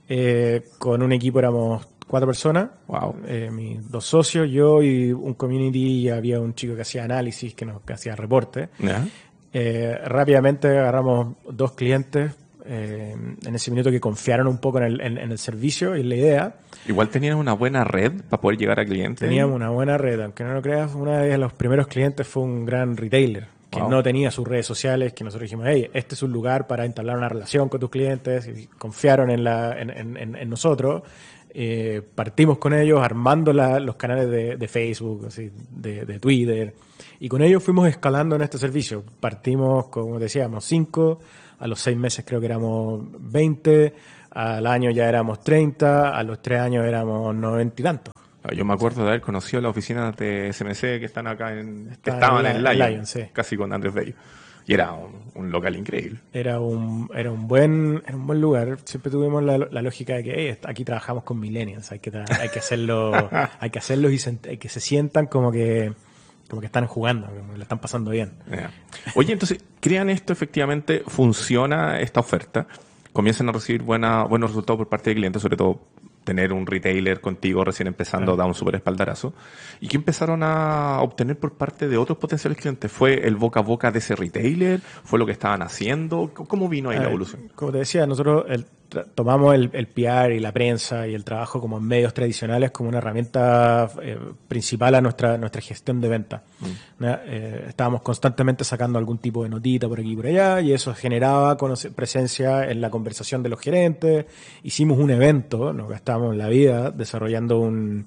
eh, 0.09 0.65
con 0.79 1.01
un 1.03 1.13
equipo 1.13 1.39
éramos 1.39 1.87
cuatro 2.07 2.27
personas. 2.27 2.69
Wow. 2.87 3.17
Eh, 3.27 3.51
mis 3.53 3.91
dos 3.91 4.05
socios, 4.05 4.51
yo 4.51 4.83
y 4.83 5.13
un 5.13 5.35
community, 5.35 6.01
y 6.01 6.09
había 6.11 6.41
un 6.41 6.55
chico 6.55 6.75
que 6.75 6.83
hacía 6.83 7.05
análisis, 7.05 7.55
que 7.55 7.65
nos 7.65 7.81
que 7.83 7.93
hacía 7.93 8.15
reporte. 8.17 8.69
¿Ya? 8.79 9.05
Eh, 9.53 9.99
rápidamente 10.07 10.69
agarramos 10.69 11.37
dos 11.51 11.73
clientes 11.73 12.33
eh, 12.65 13.15
en 13.45 13.55
ese 13.55 13.71
minuto 13.71 13.91
que 13.91 14.01
confiaron 14.01 14.47
un 14.47 14.59
poco 14.59 14.79
en 14.79 14.85
el, 14.85 15.01
en- 15.01 15.19
en 15.19 15.33
el 15.33 15.39
servicio 15.39 15.97
y 15.97 16.01
en 16.03 16.09
la 16.09 16.15
idea. 16.15 16.55
Igual 16.87 17.09
tenían 17.09 17.37
una 17.37 17.53
buena 17.55 17.85
red 17.85 18.13
para 18.31 18.41
poder 18.41 18.59
llegar 18.59 18.79
a 18.81 18.85
clientes. 18.85 19.19
Teníamos 19.29 19.55
una 19.57 19.71
buena 19.71 19.99
red, 19.99 20.21
aunque 20.21 20.45
no 20.45 20.55
lo 20.55 20.63
creas, 20.63 20.95
una 20.95 21.19
de 21.19 21.37
los 21.39 21.53
primeros 21.53 21.87
clientes 21.89 22.27
fue 22.27 22.45
un 22.45 22.65
gran 22.65 22.97
retailer 22.97 23.47
que 23.69 23.81
Wow. 23.81 23.89
no 23.91 24.03
tenía 24.03 24.31
sus 24.31 24.47
redes 24.47 24.67
sociales, 24.67 25.15
que 25.15 25.25
nosotros 25.25 25.49
dijimos, 25.49 25.67
hey, 25.69 25.89
este 25.95 26.15
es 26.15 26.23
un 26.23 26.31
lugar 26.31 26.67
para 26.67 26.85
entablar 26.85 27.17
una 27.17 27.29
relación 27.31 27.71
con 27.71 27.81
tus 27.81 27.89
clientes, 27.89 28.47
y 28.47 28.67
confiaron 28.67 29.31
en, 29.31 29.43
la, 29.45 29.81
en- 29.81 29.91
en- 30.19 30.37
en 30.37 30.51
nosotros. 30.51 31.03
Eh, 31.55 32.01
partimos 32.15 32.57
con 32.59 32.73
ellos 32.73 33.01
armando 33.03 33.53
la- 33.53 33.79
los 33.79 33.97
canales 33.97 34.31
de, 34.31 34.57
de 34.57 34.69
Facebook, 34.69 35.27
así, 35.27 35.51
de, 35.71 36.05
de 36.07 36.19
Twitter, 36.19 36.75
y 37.21 37.29
con 37.29 37.43
ellos 37.43 37.63
fuimos 37.63 37.89
escalando 37.89 38.37
en 38.37 38.43
este 38.43 38.57
servicio. 38.59 39.05
Partimos, 39.21 39.89
como 39.89 40.19
decíamos, 40.19 40.65
5, 40.65 41.21
a 41.59 41.67
los 41.67 41.79
seis 41.81 41.97
meses 41.97 42.25
creo 42.27 42.41
que 42.41 42.47
éramos 42.47 43.03
20, 43.21 43.93
al 44.31 44.67
año 44.67 44.91
ya 44.91 45.09
éramos 45.09 45.41
30, 45.45 46.17
a 46.17 46.23
los 46.23 46.41
tres 46.41 46.61
años 46.61 46.87
éramos 46.87 47.35
90 47.35 47.81
y 47.81 47.85
tantos. 47.85 48.15
Ah, 48.45 48.53
Yo 48.55 48.65
me 48.65 48.73
acuerdo 48.73 49.03
de 49.03 49.09
haber 49.11 49.21
conocido 49.21 49.61
las 49.63 49.71
oficinas 49.71 50.17
de 50.17 50.53
SMC 50.53 50.81
que 50.99 51.05
están 51.05 51.27
acá 51.29 51.53
en... 51.57 51.97
que 52.03 52.11
estaban 52.11 52.45
en 52.47 52.57
en 52.67 52.79
Lion, 52.79 53.07
sí. 53.07 53.21
casi 53.33 53.57
con 53.57 53.73
Andrés 53.73 53.93
Bello. 53.95 54.15
Y 54.67 54.75
era 54.75 54.93
un, 54.93 55.13
un 55.35 55.51
local 55.51 55.77
increíble. 55.77 56.21
era 56.33 56.61
un, 56.61 57.11
era 57.15 57.31
un 57.33 57.49
buen 57.49 58.03
era 58.07 58.17
un 58.17 58.27
buen 58.27 58.41
lugar. 58.41 58.79
Siempre 58.85 59.11
tuvimos 59.11 59.43
la, 59.43 59.59
la 59.59 59.83
lógica 59.83 60.15
de 60.15 60.25
que 60.25 60.33
"Hey, 60.51 60.59
aquí 60.65 60.85
trabajamos 60.85 61.25
con 61.25 61.41
millennials, 61.41 61.91
hay 61.93 61.99
que 61.99 62.13
hay 62.41 62.49
que 62.49 62.59
hacerlo, 62.59 63.13
hay 63.61 63.71
que 63.71 63.79
hacerlos 63.79 64.13
y 64.13 64.49
hay 64.49 64.59
que 64.59 64.69
se 64.69 64.81
sientan 64.81 65.27
como 65.27 65.51
que 65.51 65.93
como 66.49 66.61
que 66.61 66.67
están 66.67 66.87
jugando, 66.87 67.29
como 67.29 67.53
que 67.53 67.59
le 67.59 67.63
están 67.63 67.79
pasando 67.79 68.11
bien. 68.11 68.33
Oye, 69.15 69.33
entonces, 69.33 69.59
crean 69.81 70.11
esto 70.11 70.35
efectivamente, 70.35 71.03
funciona 71.07 71.99
esta 72.01 72.21
oferta, 72.21 72.67
comienzan 73.15 73.49
a 73.49 73.53
recibir 73.53 73.83
buena, 73.83 74.25
buenos 74.25 74.51
resultados 74.51 74.77
por 74.81 74.89
parte 74.91 75.09
de 75.11 75.17
clientes, 75.17 75.41
sobre 75.41 75.57
todo 75.57 75.81
tener 76.25 76.53
un 76.53 76.67
retailer 76.67 77.21
contigo 77.21 77.65
recién 77.65 77.87
empezando 77.87 78.37
da 78.37 78.45
un 78.45 78.55
súper 78.55 78.77
espaldarazo. 78.77 79.35
¿Y 79.81 79.89
qué 79.89 79.97
empezaron 79.97 80.43
a 80.43 81.01
obtener 81.01 81.39
por 81.39 81.55
parte 81.55 81.89
de 81.89 81.97
otros 81.97 82.19
potenciales 82.19 82.59
clientes? 82.59 82.91
¿Fue 82.91 83.27
el 83.27 83.37
boca 83.37 83.61
a 83.61 83.63
boca 83.63 83.91
de 83.91 83.99
ese 83.99 84.15
retailer? 84.17 84.81
¿Fue 84.81 85.19
lo 85.19 85.27
que 85.27 85.33
estaban 85.33 85.63
haciendo? 85.63 86.33
¿Cómo 86.35 86.69
vino 86.69 86.91
ahí 86.91 86.99
la 86.99 87.09
evolución? 87.09 87.51
Como 87.55 87.73
te 87.73 87.79
decía, 87.79 88.07
nosotros 88.07 88.45
el, 88.49 88.67
tomamos 89.15 89.55
el, 89.55 89.71
el, 89.73 89.87
PR 89.87 90.33
y 90.33 90.41
la 90.41 90.53
prensa 90.53 91.07
y 91.07 91.15
el 91.15 91.25
trabajo 91.25 91.61
como 91.61 91.81
medios 91.81 92.15
tradicionales 92.15 92.71
como 92.71 92.89
una 92.89 92.99
herramienta 92.99 93.91
eh, 94.03 94.19
principal 94.49 94.95
a 94.95 95.01
nuestra, 95.01 95.39
nuestra 95.39 95.61
gestión 95.61 96.01
de 96.01 96.09
venta. 96.09 96.43
Mm. 96.61 97.05
Eh, 97.05 97.65
estábamos 97.69 98.03
constantemente 98.03 98.65
sacando 98.65 98.99
algún 98.99 99.19
tipo 99.19 99.43
de 99.43 99.49
notita 99.49 99.89
por 99.89 100.01
aquí 100.01 100.13
y 100.13 100.17
por 100.17 100.27
allá 100.27 100.61
y 100.61 100.73
eso 100.73 100.95
generaba 100.95 101.57
presencia 101.95 102.71
en 102.71 102.81
la 102.81 102.91
conversación 102.91 103.43
de 103.43 103.49
los 103.49 103.61
gerentes. 103.61 104.27
Hicimos 104.63 104.99
un 104.99 105.11
evento, 105.11 105.73
nos 105.73 105.89
gastamos 105.89 106.37
la 106.37 106.49
vida 106.49 106.91
desarrollando 106.91 107.59
un 107.59 108.07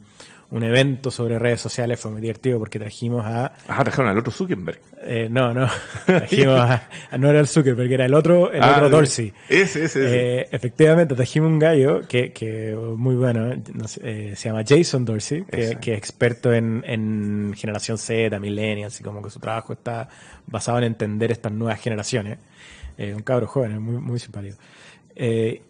un 0.51 0.63
evento 0.63 1.11
sobre 1.11 1.39
redes 1.39 1.61
sociales, 1.61 1.99
fue 1.99 2.11
muy 2.11 2.21
divertido 2.21 2.59
porque 2.59 2.79
trajimos 2.79 3.25
a... 3.25 3.53
Ah, 3.67 3.83
trajeron 3.83 4.09
al 4.09 4.17
otro 4.17 4.31
Zuckerberg. 4.31 4.79
Eh, 5.03 5.27
no, 5.29 5.53
no, 5.53 5.67
trajimos 6.05 6.59
a, 6.59 6.87
no 7.17 7.29
era 7.29 7.39
el 7.39 7.47
Zuckerberg, 7.47 7.91
era 7.91 8.05
el 8.05 8.13
otro, 8.13 8.51
el 8.51 8.61
ah, 8.61 8.73
otro 8.75 8.89
Dorsey. 8.89 9.33
Ese, 9.49 9.85
ese, 9.85 10.05
ese. 10.05 10.39
Eh, 10.39 10.47
efectivamente, 10.51 11.15
trajimos 11.15 11.49
un 11.49 11.59
gallo 11.59 12.01
que, 12.07 12.31
que 12.31 12.75
muy 12.75 13.15
bueno, 13.15 13.53
eh, 14.01 14.33
se 14.35 14.49
llama 14.49 14.63
Jason 14.67 15.03
Dorsey, 15.03 15.43
que, 15.45 15.71
es 15.71 15.97
experto 15.97 16.53
en, 16.53 16.83
en 16.85 17.53
generación 17.55 17.97
Z, 17.97 18.39
millennials, 18.39 18.99
y 18.99 19.03
como 19.03 19.21
que 19.21 19.29
su 19.29 19.39
trabajo 19.39 19.73
está 19.73 20.07
basado 20.45 20.77
en 20.77 20.85
entender 20.85 21.31
estas 21.31 21.51
nuevas 21.51 21.79
generaciones. 21.81 22.37
un 22.97 23.21
cabro 23.23 23.47
joven, 23.47 23.81
muy, 23.81 23.97
muy 23.97 24.19
simpático. 24.19 24.57
Eh, 25.15 25.61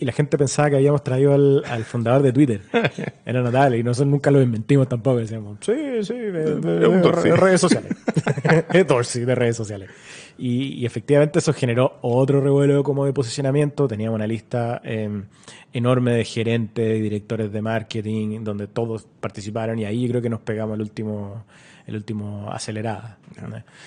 y 0.00 0.04
la 0.04 0.12
gente 0.12 0.38
pensaba 0.38 0.70
que 0.70 0.76
habíamos 0.76 1.02
traído 1.02 1.34
al, 1.34 1.64
al 1.66 1.84
fundador 1.84 2.22
de 2.22 2.32
Twitter. 2.32 2.60
Era 3.26 3.42
notable 3.42 3.78
y 3.78 3.82
nosotros 3.82 4.10
nunca 4.10 4.30
lo 4.30 4.40
inventimos 4.40 4.88
tampoco. 4.88 5.18
Decíamos, 5.18 5.58
sí, 5.60 5.74
sí, 6.02 6.14
de, 6.14 7.36
redes 7.36 7.60
sociales. 7.60 7.92
es 8.72 8.86
Dorsey 8.86 9.24
de 9.24 9.34
redes 9.34 9.56
sociales. 9.56 9.90
Y, 10.38 10.74
y, 10.74 10.86
efectivamente 10.86 11.40
eso 11.40 11.52
generó 11.52 11.98
otro 12.02 12.40
revuelo 12.40 12.84
como 12.84 13.04
de 13.04 13.12
posicionamiento. 13.12 13.88
Teníamos 13.88 14.16
una 14.16 14.26
lista 14.28 14.80
em, 14.84 15.24
enorme 15.72 16.12
de 16.12 16.24
gerentes 16.24 16.96
y 16.96 17.00
directores 17.00 17.52
de 17.52 17.60
marketing 17.60 18.44
donde 18.44 18.68
todos 18.68 19.08
participaron 19.20 19.80
y 19.80 19.84
ahí 19.84 20.08
creo 20.08 20.22
que 20.22 20.30
nos 20.30 20.40
pegamos 20.40 20.76
el 20.76 20.82
último, 20.82 21.44
el 21.88 21.96
último 21.96 22.48
acelerada. 22.52 23.18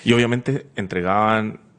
Y 0.03 0.11
obviamente 0.11 0.67
entregaban 0.75 1.70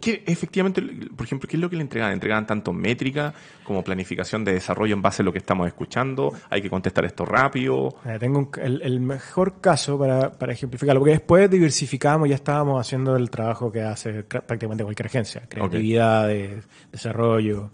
¿Qué, 0.00 0.24
efectivamente, 0.26 0.82
por 1.14 1.26
ejemplo, 1.26 1.48
qué 1.48 1.56
es 1.56 1.60
lo 1.60 1.70
que 1.70 1.76
le 1.76 1.82
entregan? 1.82 2.12
¿Entregan 2.12 2.44
tanto 2.44 2.72
métrica 2.72 3.32
como 3.62 3.84
planificación 3.84 4.44
de 4.44 4.52
desarrollo 4.52 4.94
en 4.94 5.02
base 5.02 5.22
a 5.22 5.24
lo 5.24 5.32
que 5.32 5.38
estamos 5.38 5.68
escuchando? 5.68 6.32
¿Hay 6.50 6.60
que 6.60 6.68
contestar 6.68 7.04
esto 7.04 7.24
rápido? 7.24 7.94
Eh, 8.04 8.16
tengo 8.18 8.50
el, 8.60 9.00
mejor 9.00 9.60
caso 9.60 9.96
para, 9.96 10.32
para, 10.32 10.52
ejemplificarlo, 10.52 11.00
porque 11.00 11.12
después 11.12 11.48
diversificamos, 11.48 12.28
ya 12.28 12.34
estábamos 12.34 12.80
haciendo 12.80 13.14
el 13.14 13.30
trabajo 13.30 13.70
que 13.70 13.82
hace 13.82 14.24
prácticamente 14.24 14.82
cualquier 14.82 15.06
agencia, 15.06 15.42
creatividad, 15.48 16.28
desarrollo. 16.90 17.70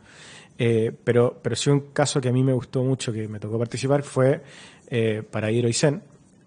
Eh, 0.58 0.92
pero, 1.02 1.40
pero 1.42 1.56
sí 1.56 1.70
un 1.70 1.92
caso 1.92 2.20
que 2.20 2.28
a 2.28 2.32
mí 2.32 2.44
me 2.44 2.52
gustó 2.52 2.84
mucho, 2.84 3.10
que 3.10 3.26
me 3.26 3.40
tocó 3.40 3.58
participar, 3.58 4.02
fue 4.02 4.42
eh, 4.90 5.22
para 5.28 5.50
Hidroisen 5.50 6.02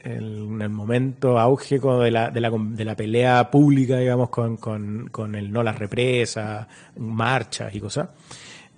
en 0.06 0.62
el 0.62 0.70
momento 0.70 1.40
auge 1.40 1.80
de 1.80 2.12
la, 2.12 2.30
de, 2.30 2.40
la, 2.40 2.52
de 2.52 2.86
la 2.86 2.96
pelea 2.96 3.50
pública, 3.50 3.98
digamos, 3.98 4.30
con, 4.30 4.58
con, 4.58 5.10
con, 5.12 5.34
el 5.34 5.52
no 5.52 5.64
las 5.64 5.80
represas, 5.80 6.68
marchas 6.98 7.74
y 7.74 7.80
cosas, 7.80 8.10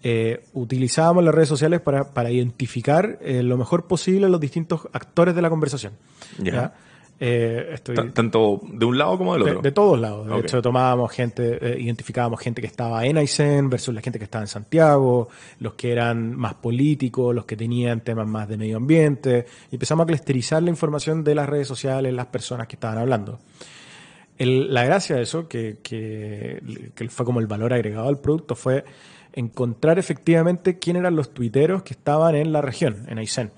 eh, 0.03 0.46
utilizábamos 0.53 1.25
las 1.25 1.36
redes 1.36 1.50
sociales 1.50 1.81
para, 1.81 2.13
para 2.13 2.31
identificar 2.31 3.19
eh, 3.22 3.43
lo 3.43 3.57
mejor 3.57 3.88
posible 3.88 4.29
los 4.29 4.39
distintos 4.39 4.88
actores 4.93 5.36
de 5.36 5.41
la 5.41 5.50
conversación. 5.50 5.93
¿ya? 6.39 6.74
Eh, 7.19 7.75
tanto 8.13 8.62
de 8.71 8.86
un 8.86 8.97
lado 8.97 9.17
como 9.17 9.33
del 9.33 9.41
otro. 9.41 9.62
De, 9.62 9.71
todos 9.71 10.00
lados. 10.00 10.27
De 10.27 10.39
hecho, 10.39 10.62
tomábamos 10.62 11.12
gente, 11.12 11.57
eh, 11.59 11.81
identificábamos 11.81 12.39
gente 12.39 12.62
que 12.62 12.67
estaba 12.67 13.05
en 13.05 13.17
Aysén 13.17 13.69
versus 13.69 13.93
la 13.93 14.01
gente 14.01 14.19
que 14.19 14.25
estaba 14.25 14.43
en 14.43 14.47
Santiago, 14.47 15.27
los 15.59 15.74
que 15.74 15.91
eran 15.91 16.36
más 16.36 16.53
políticos, 16.55 17.33
los 17.33 17.45
que 17.45 17.57
tenían 17.57 18.01
temas 18.01 18.27
más 18.27 18.47
de 18.47 18.57
medio 18.57 18.77
ambiente. 18.77 19.47
Y 19.71 19.75
empezamos 19.75 20.03
a 20.03 20.07
clusterizar 20.07 20.62
la 20.62 20.69
información 20.69 21.24
de 21.24 21.33
las 21.33 21.50
redes 21.50 21.67
sociales, 21.67 22.13
las 22.13 22.27
personas 22.27 22.67
que 22.67 22.75
estaban 22.75 23.00
hablando. 23.00 23.39
la 24.38 24.86
gracia 24.86 25.15
de 25.15 25.24
eso, 25.24 25.47
que, 25.47 25.79
que, 25.81 26.91
que 26.93 27.09
fue 27.09 27.25
como 27.25 27.39
el 27.39 27.47
valor 27.47 27.74
agregado 27.74 28.09
al 28.09 28.19
producto, 28.19 28.55
fue 28.55 28.86
encontrar 29.33 29.97
efectivamente 29.97 30.77
quién 30.77 30.97
eran 30.97 31.15
los 31.15 31.33
tuiteros 31.33 31.81
que 31.81 31.93
estaban 31.93 32.36
en 32.36 32.51
la 32.51 32.62
región, 32.62 33.05
en 33.07 33.17
Aysén. 33.17 33.51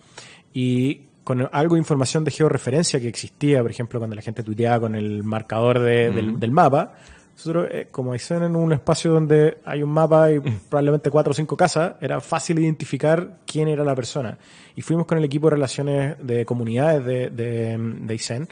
Y 0.53 1.08
con 1.29 1.47
algo 1.51 1.75
de 1.75 1.79
información 1.79 2.23
de 2.23 2.31
georreferencia 2.31 2.99
que 2.99 3.07
existía, 3.07 3.61
por 3.61 3.69
ejemplo, 3.69 3.99
cuando 3.99 4.15
la 4.15 4.23
gente 4.23 4.41
tuiteaba 4.41 4.79
con 4.79 4.95
el 4.95 5.23
marcador 5.23 5.77
del, 5.77 6.51
mapa. 6.51 6.93
Nosotros, 7.35 7.67
eh, 7.69 7.87
como 7.91 8.13
dicen 8.13 8.41
en 8.41 8.55
un 8.55 8.73
espacio 8.73 9.11
donde 9.11 9.59
hay 9.63 9.83
un 9.83 9.91
mapa 9.91 10.31
y 10.31 10.39
probablemente 10.39 11.11
cuatro 11.11 11.29
o 11.29 11.33
cinco 11.35 11.55
casas, 11.55 11.93
era 12.01 12.19
fácil 12.19 12.57
identificar 12.57 13.41
quién 13.45 13.67
era 13.67 13.83
la 13.83 13.93
persona. 13.93 14.39
Y 14.75 14.81
fuimos 14.81 15.05
con 15.05 15.19
el 15.19 15.23
equipo 15.23 15.51
de 15.51 15.51
relaciones 15.51 16.15
de 16.19 16.47
comunidades 16.47 17.05
de, 17.05 17.29
de, 17.29 17.77
de 17.77 18.15
ICEN 18.15 18.47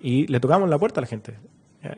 y 0.00 0.26
le 0.26 0.40
tocamos 0.40 0.70
la 0.70 0.78
puerta 0.78 1.00
a 1.00 1.02
la 1.02 1.08
gente. 1.08 1.34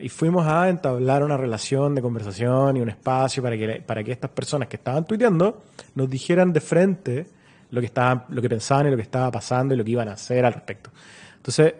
Y 0.01 0.09
fuimos 0.09 0.45
a 0.45 0.67
entablar 0.67 1.23
una 1.23 1.37
relación 1.37 1.95
de 1.95 2.01
conversación 2.01 2.75
y 2.75 2.81
un 2.81 2.89
espacio 2.89 3.41
para 3.41 3.57
que, 3.57 3.81
para 3.85 4.03
que 4.03 4.11
estas 4.11 4.31
personas 4.31 4.67
que 4.67 4.75
estaban 4.75 5.05
tuiteando 5.05 5.63
nos 5.95 6.09
dijeran 6.09 6.51
de 6.51 6.59
frente 6.59 7.36
lo 7.71 7.79
que, 7.81 7.87
estaban, 7.87 8.25
lo 8.29 8.41
que 8.41 8.49
pensaban 8.49 8.87
y 8.87 8.91
lo 8.91 8.95
que 8.95 9.03
estaba 9.03 9.31
pasando 9.31 9.73
y 9.73 9.77
lo 9.77 9.83
que 9.83 9.91
iban 9.91 10.07
a 10.09 10.13
hacer 10.13 10.45
al 10.45 10.53
respecto. 10.53 10.89
Entonces, 11.37 11.73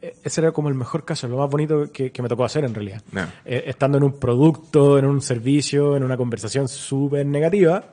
eh, 0.00 0.16
ese 0.22 0.40
era 0.40 0.52
como 0.52 0.68
el 0.68 0.74
mejor 0.74 1.04
caso, 1.04 1.26
lo 1.28 1.38
más 1.38 1.50
bonito 1.50 1.90
que, 1.90 2.12
me 2.20 2.28
tocó 2.28 2.44
hacer 2.44 2.64
en 2.64 2.74
realidad. 2.74 3.02
Eh, 3.44 3.64
estando 3.66 3.98
en 3.98 4.04
un 4.04 4.18
producto, 4.18 4.98
en 4.98 5.06
un 5.06 5.22
servicio, 5.22 5.96
en 5.96 6.04
una 6.04 6.16
conversación 6.16 6.68
súper 6.68 7.24
negativa, 7.26 7.84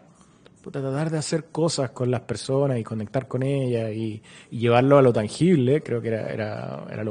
tratar 0.70 1.10
de 1.10 1.18
hacer 1.18 1.46
cosas 1.46 1.92
con 1.92 2.12
las 2.12 2.22
personas 2.22 2.78
y 2.78 2.84
conectar 2.84 3.28
con 3.28 3.44
ellas 3.44 3.92
y, 3.92 4.22
llevarlo 4.52 4.98
a 4.98 5.02
lo 5.02 5.12
tangible, 5.12 5.82
creo 5.82 6.02
que 6.02 6.10
era, 6.10 6.28
era, 6.30 6.86
era 6.92 7.04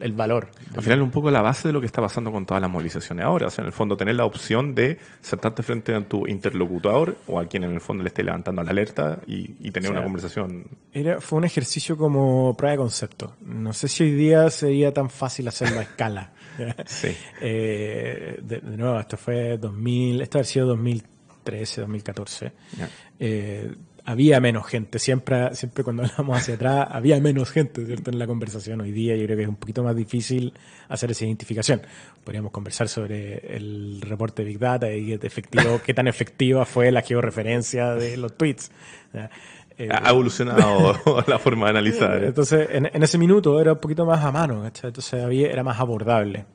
el 0.00 0.12
valor. 0.12 0.48
Al 0.74 0.82
final, 0.82 1.02
un 1.02 1.10
poco 1.10 1.30
la 1.30 1.42
base 1.42 1.68
de 1.68 1.72
lo 1.72 1.80
que 1.80 1.86
está 1.86 2.00
pasando 2.00 2.30
con 2.30 2.46
todas 2.46 2.60
las 2.60 2.70
movilizaciones 2.70 3.24
ahora. 3.24 3.48
O 3.48 3.50
sea, 3.50 3.62
en 3.62 3.66
el 3.66 3.72
fondo, 3.72 3.96
tener 3.96 4.14
la 4.14 4.24
opción 4.24 4.74
de 4.74 4.98
sentarte 5.20 5.62
frente 5.62 5.94
a 5.94 6.06
tu 6.06 6.26
interlocutor 6.26 7.16
o 7.26 7.40
a 7.40 7.46
quien 7.46 7.64
en 7.64 7.72
el 7.72 7.80
fondo 7.80 8.04
le 8.04 8.08
esté 8.08 8.22
levantando 8.22 8.62
la 8.62 8.70
alerta 8.70 9.18
y, 9.26 9.70
tener 9.70 9.90
una 9.90 10.02
conversación. 10.02 10.64
Era, 10.92 11.20
fue 11.20 11.38
un 11.38 11.44
ejercicio 11.44 11.96
como 11.96 12.56
prueba 12.56 12.72
de 12.72 12.78
concepto. 12.78 13.34
No 13.44 13.72
sé 13.72 13.88
si 13.88 14.04
hoy 14.04 14.12
día 14.12 14.48
sería 14.48 14.92
tan 14.92 15.10
fácil 15.10 15.48
hacerlo 15.48 15.80
a 15.80 15.82
escala. 15.82 16.32
sí. 16.86 17.08
Eh, 17.40 18.40
de, 18.42 18.60
nuevo, 18.62 18.98
esto 18.98 19.16
fue 19.16 19.58
2000, 19.58 20.22
esto 20.22 20.38
ha 20.38 20.44
sido 20.44 20.66
2000 20.68 21.04
2013, 21.46 21.80
2014, 21.82 22.52
eh, 23.20 23.74
había 24.04 24.40
menos 24.40 24.66
gente. 24.66 24.98
Siempre, 24.98 25.54
siempre 25.54 25.84
cuando 25.84 26.02
hablamos 26.04 26.38
hacia 26.38 26.54
atrás, 26.54 26.88
había 26.90 27.20
menos 27.20 27.50
gente 27.50 27.86
¿cierto? 27.86 28.10
en 28.10 28.18
la 28.18 28.26
conversación. 28.26 28.80
Hoy 28.80 28.92
día 28.92 29.16
yo 29.16 29.24
creo 29.24 29.36
que 29.36 29.42
es 29.44 29.48
un 29.48 29.56
poquito 29.56 29.82
más 29.82 29.96
difícil 29.96 30.52
hacer 30.88 31.10
esa 31.10 31.24
identificación. 31.24 31.82
Podríamos 32.24 32.50
conversar 32.52 32.88
sobre 32.88 33.56
el 33.56 34.00
reporte 34.02 34.42
de 34.42 34.48
Big 34.48 34.58
Data 34.58 34.92
y 34.92 35.12
efectivo, 35.12 35.80
qué 35.84 35.94
tan 35.94 36.08
efectiva 36.08 36.64
fue 36.64 36.90
la 36.90 37.02
georreferencia 37.02 37.94
de 37.94 38.16
los 38.16 38.36
tweets. 38.36 38.70
Eh, 39.78 39.88
ha 39.90 40.08
evolucionado 40.10 40.94
la 41.26 41.38
forma 41.38 41.66
de 41.66 41.70
analizar. 41.70 42.22
¿eh? 42.22 42.28
Entonces, 42.28 42.68
en, 42.70 42.86
en, 42.86 43.02
ese 43.02 43.18
minuto 43.18 43.60
era 43.60 43.74
un 43.74 43.78
poquito 43.78 44.06
más 44.06 44.24
a 44.24 44.32
mano, 44.32 44.64
entonces 44.64 45.22
había, 45.22 45.50
era 45.50 45.62
más 45.62 45.78
abordable. 45.78 46.46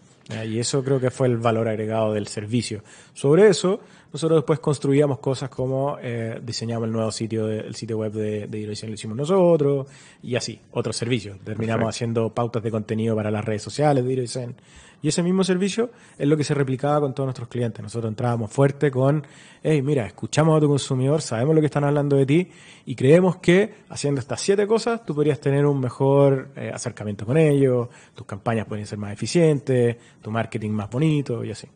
Y 0.45 0.59
eso 0.59 0.83
creo 0.83 0.99
que 0.99 1.11
fue 1.11 1.27
el 1.27 1.37
valor 1.37 1.67
agregado 1.67 2.13
del 2.13 2.27
servicio. 2.27 2.83
Sobre 3.13 3.47
eso, 3.47 3.81
nosotros 4.11 4.39
después 4.39 4.59
construíamos 4.59 5.19
cosas 5.19 5.49
como 5.49 5.97
eh, 6.01 6.39
diseñamos 6.43 6.87
el 6.87 6.91
nuevo 6.91 7.11
sitio, 7.11 7.47
el 7.47 7.75
sitio 7.75 7.97
web 7.97 8.11
de, 8.11 8.47
de 8.47 8.65
lo 8.65 8.93
hicimos 8.93 9.15
nosotros, 9.15 9.87
y 10.21 10.35
así, 10.35 10.59
otros 10.71 10.97
servicios. 10.97 11.39
Terminamos 11.43 11.87
haciendo 11.87 12.33
pautas 12.33 12.61
de 12.61 12.71
contenido 12.71 13.15
para 13.15 13.31
las 13.31 13.45
redes 13.45 13.61
sociales 13.61 14.03
de 14.03 14.13
Hidroisen. 14.13 14.55
Y 15.03 15.07
ese 15.07 15.23
mismo 15.23 15.43
servicio 15.43 15.89
es 16.17 16.27
lo 16.27 16.37
que 16.37 16.43
se 16.43 16.53
replicaba 16.53 16.99
con 16.99 17.15
todos 17.15 17.25
nuestros 17.25 17.47
clientes. 17.47 17.81
Nosotros 17.81 18.11
entrábamos 18.11 18.51
fuerte 18.51 18.91
con, 18.91 19.25
hey, 19.63 19.81
mira, 19.81 20.05
escuchamos 20.05 20.57
a 20.57 20.59
tu 20.59 20.67
consumidor, 20.67 21.21
sabemos 21.21 21.55
lo 21.55 21.61
que 21.61 21.65
están 21.65 21.85
hablando 21.85 22.17
de 22.17 22.25
ti 22.25 22.47
y 22.85 22.95
creemos 22.95 23.37
que 23.37 23.73
haciendo 23.89 24.19
estas 24.19 24.41
siete 24.41 24.67
cosas 24.67 25.03
tú 25.03 25.15
podrías 25.15 25.39
tener 25.39 25.65
un 25.65 25.79
mejor 25.79 26.51
eh, 26.55 26.69
acercamiento 26.71 27.25
con 27.25 27.37
ellos, 27.37 27.87
tus 28.13 28.27
campañas 28.27 28.67
pueden 28.67 28.85
ser 28.85 28.99
más 28.99 29.13
eficientes, 29.13 29.97
tu 30.21 30.29
marketing 30.29 30.71
más 30.71 30.89
bonito 30.89 31.43
y 31.43 31.51
así. 31.51 31.67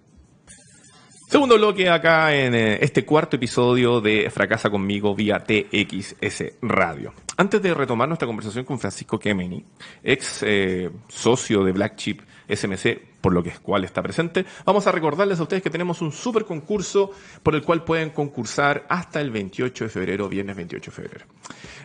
Segundo 1.28 1.56
bloque 1.56 1.90
acá 1.90 2.36
en 2.36 2.54
eh, 2.54 2.78
este 2.82 3.04
cuarto 3.04 3.38
episodio 3.38 4.00
de 4.00 4.30
Fracasa 4.30 4.70
conmigo 4.70 5.16
vía 5.16 5.40
TXS 5.40 6.60
Radio. 6.62 7.14
Antes 7.36 7.62
de 7.64 7.74
retomar 7.74 8.08
nuestra 8.08 8.28
conversación 8.28 8.64
con 8.64 8.80
Francisco 8.80 9.18
Kemeny, 9.18 9.66
ex 10.04 10.44
eh, 10.44 10.92
socio 11.08 11.64
de 11.64 11.72
Black 11.72 11.96
Chip 11.96 12.22
SMC, 12.48 13.00
por 13.22 13.34
lo 13.34 13.44
que 13.44 13.50
es 13.50 13.60
cual 13.60 13.84
está 13.84 14.02
presente, 14.02 14.46
vamos 14.66 14.86
a 14.88 14.92
recordarles 14.92 15.40
a 15.40 15.44
ustedes 15.44 15.64
que 15.64 15.70
tenemos 15.70 16.02
un 16.02 16.12
super 16.12 16.46
concurso 16.46 17.12
por 17.44 17.56
el 17.56 17.64
cual 17.64 17.84
pueden 17.84 18.12
concursar 18.12 18.86
hasta 18.90 19.22
el 19.22 19.32
28 19.32 19.86
de 19.86 19.90
febrero, 19.90 20.30
viernes 20.30 20.56
28 20.56 20.92
de 20.92 20.96
febrero. 20.96 21.26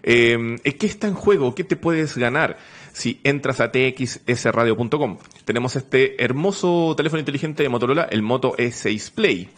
Eh, 0.02 0.61
¿Qué 0.79 0.87
está 0.87 1.09
en 1.09 1.14
juego? 1.14 1.55
¿Qué 1.55 1.64
te 1.64 1.76
puedes 1.76 2.17
ganar? 2.17 2.59
si 2.93 3.21
entras 3.25 3.61
a 3.61 3.71
txsradio.com. 3.71 5.19
Tenemos 5.45 5.76
este 5.76 6.23
hermoso 6.23 6.95
teléfono 6.97 7.21
inteligente 7.21 7.62
de 7.62 7.69
Motorola, 7.69 8.05
el 8.11 8.23
Moto 8.23 8.55
E6 8.57 9.12
Play. 9.12 9.49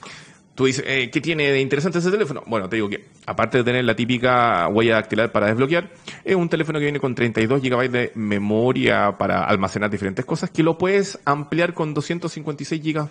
Tú 0.54 0.66
dices, 0.66 0.84
eh, 0.86 1.10
¿qué 1.10 1.20
tiene 1.22 1.50
de 1.50 1.60
interesante 1.60 1.98
ese 1.98 2.10
teléfono? 2.10 2.42
Bueno, 2.46 2.68
te 2.68 2.76
digo 2.76 2.88
que, 2.88 3.06
aparte 3.24 3.58
de 3.58 3.64
tener 3.64 3.84
la 3.84 3.96
típica 3.96 4.68
huella 4.68 4.96
dactilar 4.96 5.32
para 5.32 5.46
desbloquear, 5.46 5.90
es 6.24 6.36
un 6.36 6.50
teléfono 6.50 6.78
que 6.78 6.84
viene 6.84 7.00
con 7.00 7.14
32 7.14 7.62
GB 7.62 7.90
de 7.90 8.12
memoria 8.16 9.16
para 9.16 9.44
almacenar 9.44 9.88
diferentes 9.90 10.26
cosas, 10.26 10.50
que 10.50 10.62
lo 10.62 10.76
puedes 10.76 11.18
ampliar 11.24 11.72
con 11.72 11.94
256 11.94 12.82
GB 12.82 13.08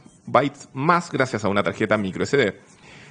más 0.73 1.11
gracias 1.11 1.43
a 1.43 1.49
una 1.49 1.63
tarjeta 1.63 1.97
micro 1.97 2.23
SD. 2.23 2.59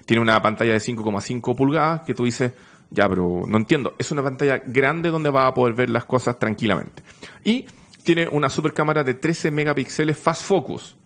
Tiene 0.07 0.23
una 0.23 0.41
pantalla 0.41 0.75
de 0.75 0.79
5,5 0.79 1.57
pulgadas 1.57 2.03
que 2.03 2.15
tú 2.15 2.25
dices, 2.25 2.53
ya, 2.91 3.09
pero 3.09 3.43
no 3.47 3.57
entiendo. 3.57 3.95
Es 3.99 4.13
una 4.13 4.23
pantalla 4.23 4.63
grande 4.65 5.11
donde 5.11 5.31
vas 5.31 5.49
a 5.49 5.55
poder 5.55 5.75
ver 5.75 5.91
las 5.91 6.05
cosas 6.05 6.39
tranquilamente. 6.39 7.03
Y 7.45 7.67
tiene 8.05 8.29
una 8.29 8.49
super 8.49 8.73
cámara 8.73 9.03
de 9.03 9.15
13 9.15 9.51
megapíxeles 9.51 10.17
fast 10.17 10.43
focus. 10.43 10.97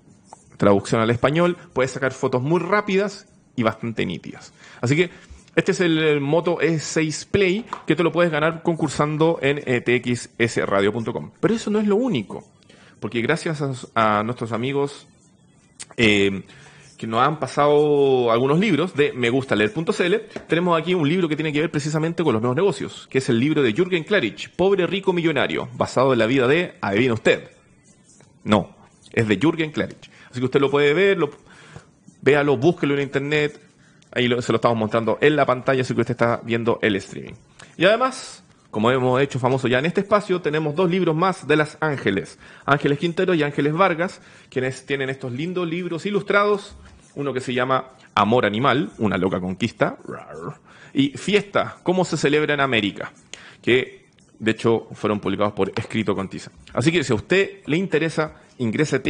Traducción 0.56 1.00
al 1.00 1.11
español, 1.11 1.56
puedes 1.73 1.92
sacar 1.92 2.12
fotos 2.12 2.42
muy 2.42 2.61
rápidas 2.61 3.26
y 3.56 3.62
bastante 3.62 4.06
nítidas. 4.06 4.52
Así 4.80 4.96
que 4.96 5.11
este 5.56 5.73
es 5.73 5.80
el, 5.80 6.20
Moto 6.20 6.58
E6 6.58 7.26
Play 7.30 7.64
que 7.87 7.94
te 7.94 8.02
lo 8.02 8.11
puedes 8.11 8.32
ganar 8.32 8.62
concursando 8.62 9.38
en 9.40 9.61
e 9.64 9.80
txsradio.com. 9.80 11.30
Pero 11.40 11.54
eso 11.54 11.70
no 11.70 11.78
es 11.78 11.87
lo 11.87 11.96
único, 11.96 12.44
porque 12.99 13.20
gracias 13.20 13.62
a, 13.94 14.23
nuestros 14.25 14.50
amigos 14.52 15.06
eh, 15.96 16.42
que 16.96 17.06
nos 17.06 17.20
han 17.20 17.38
pasado 17.38 18.32
algunos 18.32 18.58
libros 18.58 18.94
de 18.96 19.12
me 19.12 19.30
gusta 19.30 19.54
leer.cl, 19.54 20.14
tenemos 20.49 20.80
aquí 20.80 20.94
un 20.94 21.08
libro 21.08 21.28
que 21.28 21.37
tiene 21.37 21.52
que 21.52 21.61
ver 21.61 21.70
precisamente 21.70 22.25
con 22.25 22.32
los 22.32 22.42
nuevos 22.42 22.56
negocios, 22.56 23.06
que 23.08 23.18
es 23.18 23.28
el 23.28 23.38
libro 23.38 23.62
de 23.62 23.73
Jürgen 23.73 24.04
Klarich, 24.04 24.50
Pobre 24.50 24.87
Rico 24.87 25.12
Millonario, 25.12 25.68
basado 25.76 26.12
en 26.12 26.18
la 26.18 26.26
vida 26.26 26.49
de, 26.49 26.75
adivina 26.80 27.14
usted, 27.14 27.50
no, 28.42 28.76
es 29.12 29.28
de 29.28 29.37
Jürgen 29.37 29.70
Klarich. 29.70 30.13
Así 30.35 30.41
que 30.41 30.47
usted 30.47 30.61
lo 30.61 30.69
puede 30.69 30.93
ver, 30.95 31.17
lo, 31.17 31.31
véalo, 32.21 32.57
búsquelo 32.57 32.95
en 32.95 33.03
internet, 33.03 33.61
ahí 34.11 34.29
se 34.43 34.50
lo 34.50 34.57
estamos 34.57 34.76
mostrando 34.76 35.17
en 35.21 35.37
la 35.37 35.47
pantalla, 35.47 35.83
así 35.83 35.95
que 35.95 36.00
usted 36.00 36.14
está 36.14 36.41
viendo 36.43 36.81
el 36.83 36.97
streaming. 36.97 37.35
Y 37.76 37.85
además, 37.85 38.43
como 38.73 38.91
hemos 38.91 39.23
hecho 39.23 39.38
famoso 39.38 39.69
ya 39.69 39.79
en 39.79 39.87
este 39.87 40.00
espacio, 40.00 40.41
tenemos 40.41 40.75
dos 40.75 40.91
libros 40.91 41.14
más 41.14 41.47
de 41.47 41.55
las 41.55 41.79
Ángeles. 41.79 42.41
Ángeles 42.67 42.99
Quintero 42.99 43.33
y 43.35 43.45
Ángeles 43.45 43.75
Vargas, 43.75 44.21
quienes 44.49 44.85
tienen 44.85 45.09
estos 45.09 45.31
lindos 45.31 45.69
libros 45.69 46.05
ilustrados. 46.05 46.75
Uno 47.14 47.33
que 47.33 47.38
se 47.38 47.55
llama 47.55 47.91
Amor 48.17 48.45
Animal, 48.45 48.91
una 48.99 49.17
loca 49.17 49.38
conquista. 49.38 49.99
Y 50.93 51.11
Fiesta, 51.11 51.76
cómo 51.85 52.05
se 52.05 52.17
celebra 52.17 52.55
en 52.55 52.61
América. 52.61 53.12
Que 53.62 54.07
de 54.41 54.50
hecho 54.50 54.88
fueron 54.95 55.21
publicados 55.21 55.53
por 55.53 55.71
Escrito 55.76 56.17
con 56.17 56.29
Tiza. 56.29 56.50
Así 56.73 56.91
que 56.91 57.05
si 57.05 57.12
a 57.12 57.14
usted 57.14 57.61
le 57.67 57.76
interesa, 57.76 58.35
ingrese 58.59 58.97
a 58.97 59.03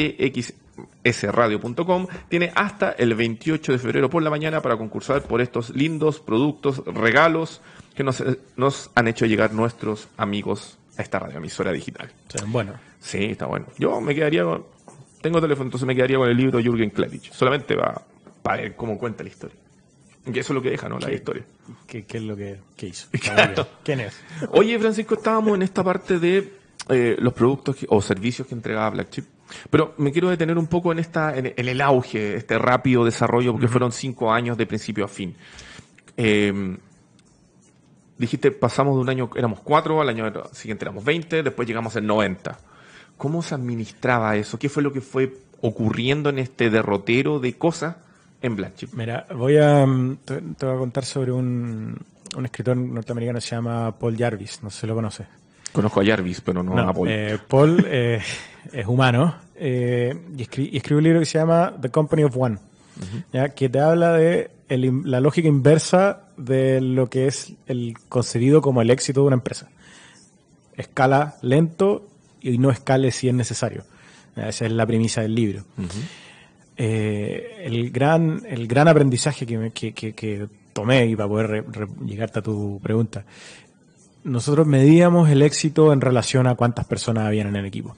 txsradio.com. 1.02 2.06
Tiene 2.28 2.52
hasta 2.54 2.92
el 2.92 3.14
28 3.14 3.72
de 3.72 3.78
febrero 3.78 4.10
por 4.10 4.22
la 4.22 4.30
mañana 4.30 4.60
para 4.60 4.76
concursar 4.76 5.22
por 5.22 5.40
estos 5.40 5.70
lindos 5.70 6.20
productos, 6.20 6.82
regalos 6.86 7.60
que 7.94 8.04
nos, 8.04 8.22
nos 8.56 8.90
han 8.94 9.08
hecho 9.08 9.26
llegar 9.26 9.52
nuestros 9.52 10.08
amigos 10.16 10.78
a 10.96 11.02
esta 11.02 11.18
radioemisora 11.18 11.72
digital. 11.72 12.10
bueno. 12.46 12.74
Sí, 13.00 13.24
está 13.24 13.46
bueno. 13.46 13.66
Yo 13.78 14.00
me 14.00 14.14
quedaría 14.14 14.44
con... 14.44 14.64
Tengo 15.20 15.40
teléfono, 15.40 15.66
entonces 15.66 15.86
me 15.86 15.94
quedaría 15.94 16.18
con 16.18 16.28
el 16.28 16.36
libro 16.36 16.60
Jürgen 16.60 16.90
Klarich. 16.90 17.32
Solamente 17.32 17.74
va 17.74 18.02
para 18.42 18.62
ver 18.62 18.76
cómo 18.76 18.98
cuenta 18.98 19.22
la 19.22 19.30
historia. 19.30 19.56
Que 20.32 20.40
eso 20.40 20.52
es 20.52 20.54
lo 20.54 20.62
que 20.62 20.70
deja, 20.70 20.88
¿no? 20.88 20.98
La 20.98 21.12
historia. 21.12 21.44
¿Qué, 21.86 22.04
es 22.08 22.22
lo 22.22 22.34
que, 22.34 22.58
hizo? 22.80 23.08
¿Quién 23.84 24.00
es? 24.00 24.18
Oye, 24.52 24.78
Francisco, 24.78 25.16
estábamos 25.16 25.54
en 25.54 25.62
esta 25.62 25.84
parte 25.84 26.18
de 26.18 26.52
eh, 26.88 27.16
los 27.18 27.32
productos 27.34 27.76
o 27.88 28.00
servicios 28.00 28.48
que 28.48 28.54
entregaba 28.54 28.90
Black 28.90 29.10
Chip. 29.10 29.26
Pero 29.70 29.94
me 29.98 30.12
quiero 30.12 30.30
detener 30.30 30.58
un 30.58 30.66
poco 30.66 30.92
en 30.92 30.98
esta, 30.98 31.36
en, 31.36 31.52
el 31.56 31.80
auge, 31.80 32.36
este 32.36 32.58
rápido 32.58 33.04
desarrollo, 33.04 33.52
porque 33.52 33.68
fueron 33.68 33.92
cinco 33.92 34.32
años 34.32 34.56
de 34.56 34.66
principio 34.66 35.04
a 35.04 35.08
fin. 35.08 35.34
Eh, 36.16 36.76
dijiste, 38.18 38.50
pasamos 38.50 38.96
de 38.96 39.02
un 39.02 39.08
año, 39.08 39.30
éramos 39.36 39.60
cuatro, 39.60 40.00
al 40.00 40.08
año 40.08 40.32
siguiente 40.52 40.84
éramos 40.84 41.04
20, 41.04 41.42
después 41.42 41.66
llegamos 41.66 41.96
al 41.96 42.06
90. 42.06 42.58
¿Cómo 43.16 43.42
se 43.42 43.54
administraba 43.54 44.36
eso? 44.36 44.58
¿Qué 44.58 44.68
fue 44.68 44.82
lo 44.82 44.92
que 44.92 45.00
fue 45.00 45.36
ocurriendo 45.60 46.30
en 46.30 46.38
este 46.38 46.70
derrotero 46.70 47.38
de 47.38 47.54
cosas 47.54 47.96
en 48.42 48.56
Blackchip? 48.56 48.92
Mira, 48.94 49.26
voy 49.34 49.56
a, 49.58 49.86
mm, 49.86 50.16
te, 50.24 50.40
voy 50.40 50.74
a 50.74 50.78
contar 50.78 51.04
sobre 51.04 51.32
un, 51.32 51.96
un 52.36 52.44
escritor 52.44 52.76
norteamericano 52.76 53.38
que 53.38 53.46
se 53.46 53.54
llama 53.54 53.96
Paul 53.98 54.16
Jarvis, 54.16 54.62
no 54.62 54.70
sé 54.70 54.82
si 54.82 54.86
lo 54.86 54.94
conoces. 54.94 55.26
Conozco 55.72 56.00
a 56.00 56.04
Jarvis, 56.04 56.40
pero 56.40 56.62
no, 56.62 56.78
a 56.78 56.92
Paul. 56.92 57.08
Eh, 57.10 57.38
Paul 57.48 57.84
eh, 57.88 58.22
es 58.72 58.86
humano 58.86 59.34
eh, 59.56 60.14
y, 60.36 60.42
escribe 60.76 60.98
un 60.98 61.04
libro 61.04 61.20
que 61.20 61.26
se 61.26 61.38
llama 61.38 61.74
The 61.80 61.90
Company 61.90 62.24
of 62.24 62.36
One, 62.36 62.58
¿ya? 63.32 63.50
que 63.50 63.68
te 63.68 63.80
habla 63.80 64.12
de 64.12 64.50
la 64.68 65.20
lógica 65.20 65.48
inversa 65.48 66.22
de 66.36 66.80
lo 66.80 67.08
que 67.08 67.26
es 67.26 67.52
el 67.66 67.94
concebido 68.08 68.60
como 68.62 68.82
el 68.82 68.90
éxito 68.90 69.20
de 69.20 69.26
una 69.28 69.36
empresa. 69.36 69.68
Escala 70.76 71.36
lento 71.42 72.08
y 72.40 72.58
no 72.58 72.70
escale 72.70 73.10
si 73.12 73.28
es 73.28 73.34
necesario. 73.34 73.84
Esa 74.36 74.66
es 74.66 74.72
la 74.72 74.86
premisa 74.86 75.22
del 75.22 75.34
libro. 75.34 75.64
Eh, 76.76 77.62
el, 77.64 77.90
gran, 77.90 78.42
el 78.48 78.66
gran 78.66 78.88
aprendizaje 78.88 79.46
que, 79.46 79.92
que, 79.92 80.48
tomé, 80.72 81.06
y 81.06 81.14
para 81.14 81.28
poder 81.28 81.64
llegarte 82.04 82.40
a 82.40 82.42
tu 82.42 82.80
pregunta, 82.82 83.24
nosotros 84.24 84.66
medíamos 84.66 85.30
el 85.30 85.42
éxito 85.42 85.92
en 85.92 86.00
relación 86.00 86.48
a 86.48 86.56
cuántas 86.56 86.84
personas 86.86 87.26
habían 87.26 87.46
en 87.46 87.56
el 87.56 87.66
equipo. 87.66 87.96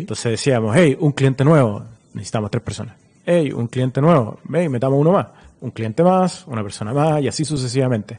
Entonces 0.00 0.32
decíamos, 0.32 0.74
hey, 0.76 0.96
un 1.00 1.12
cliente 1.12 1.44
nuevo, 1.44 1.84
necesitamos 2.14 2.50
tres 2.50 2.62
personas. 2.62 2.96
Hey, 3.24 3.52
un 3.52 3.68
cliente 3.68 4.00
nuevo, 4.00 4.40
hey, 4.52 4.68
metamos 4.68 4.98
uno 5.00 5.12
más 5.12 5.26
un 5.62 5.70
cliente 5.70 6.02
más, 6.02 6.44
una 6.46 6.62
persona 6.62 6.92
más 6.92 7.22
y 7.22 7.28
así 7.28 7.44
sucesivamente. 7.44 8.18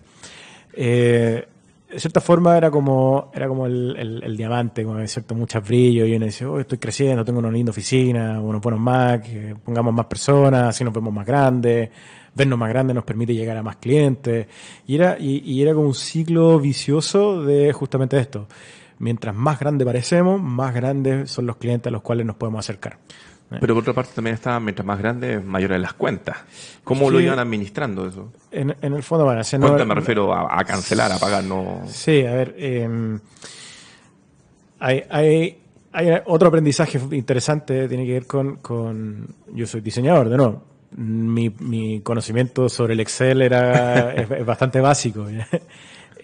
Eh, 0.74 1.46
de 1.92 2.00
cierta 2.00 2.22
forma 2.22 2.58
era 2.58 2.72
como, 2.72 3.30
era 3.36 3.48
como 3.48 3.68
el, 3.68 4.36
diamante, 4.36 4.84
con 4.84 5.08
cierto 5.08 5.36
mucho 5.36 5.62
brillo, 5.62 6.06
y 6.06 6.16
uno 6.16 6.26
dice, 6.26 6.44
oh, 6.46 6.60
estoy 6.60 6.80
creciendo, 6.80 7.24
tengo 7.24 7.38
una 7.38 7.52
linda 7.52 7.70
oficina, 7.70 8.42
unos 8.42 8.62
buenos 8.62 8.82
Mac, 8.82 9.28
pongamos 9.64 9.94
más 9.94 10.08
personas, 10.08 10.70
así 10.70 10.84
nos 10.84 10.92
vemos 10.92 11.14
más 11.14 11.28
grandes, 11.28 11.92
vernos 12.34 12.58
más 12.58 12.70
grandes 12.70 12.96
nos 12.96 13.04
permite 13.04 13.36
llegar 13.36 13.58
a 13.58 13.62
más 13.62 13.76
clientes, 13.76 14.48
y 14.88 14.96
era, 14.96 15.18
y 15.20 15.62
era 15.62 15.76
como 15.76 15.86
un 15.86 15.94
ciclo 15.94 16.60
vicioso 16.60 17.44
de 17.44 17.72
justamente 17.74 18.18
esto. 18.18 18.48
Mientras 19.00 19.36
más 19.36 19.60
grande 19.60 19.86
parecemos, 19.86 20.42
más 20.42 20.74
grandes 20.74 21.30
son 21.32 21.46
los 21.46 21.58
clientes 21.58 21.88
a 21.88 21.92
los 21.92 22.02
cuales 22.02 22.26
nos 22.26 22.36
podemos 22.36 22.60
acercar. 22.60 22.98
Pero 23.60 23.74
por 23.76 23.82
otra 23.84 23.94
parte 23.94 24.12
también 24.16 24.36
está, 24.36 24.60
mientras 24.60 24.86
más 24.86 25.00
grande, 25.00 25.40
mayores 25.40 25.80
las 25.80 25.94
cuentas. 25.94 26.38
¿Cómo 26.84 27.10
lo 27.10 27.20
iban 27.20 27.40
administrando 27.40 28.08
eso? 28.08 28.32
En, 28.52 28.76
el 28.82 29.04
fondo, 29.04 29.26
bueno, 29.26 29.44
se 29.44 29.58
no, 29.58 29.74
me 29.86 29.96
refiero 29.96 30.34
a, 30.34 30.64
cancelar, 30.64 31.12
a 31.12 31.20
pagar, 31.20 31.44
no... 31.44 31.82
Sí, 31.88 32.26
a 32.26 32.34
ver, 32.34 32.56
em, 32.58 33.20
hay, 34.80 35.04
hay, 35.10 35.58
hay, 35.92 36.08
otro 36.26 36.48
aprendizaje 36.48 37.00
interesante, 37.12 37.88
tiene 37.88 38.06
que 38.06 38.14
ver 38.14 38.28
con, 38.28 38.58
con 38.58 39.28
yo 39.54 39.68
soy 39.68 39.82
diseñador, 39.82 40.30
de 40.30 40.38
nuevo. 40.38 40.64
Mi, 40.96 41.50
mi 41.60 42.02
conocimiento 42.02 42.70
sobre 42.70 42.94
el 42.94 43.00
Excel 43.00 43.42
era 43.42 44.14
es, 44.16 44.46
bastante 44.46 44.80
básico. 44.80 45.28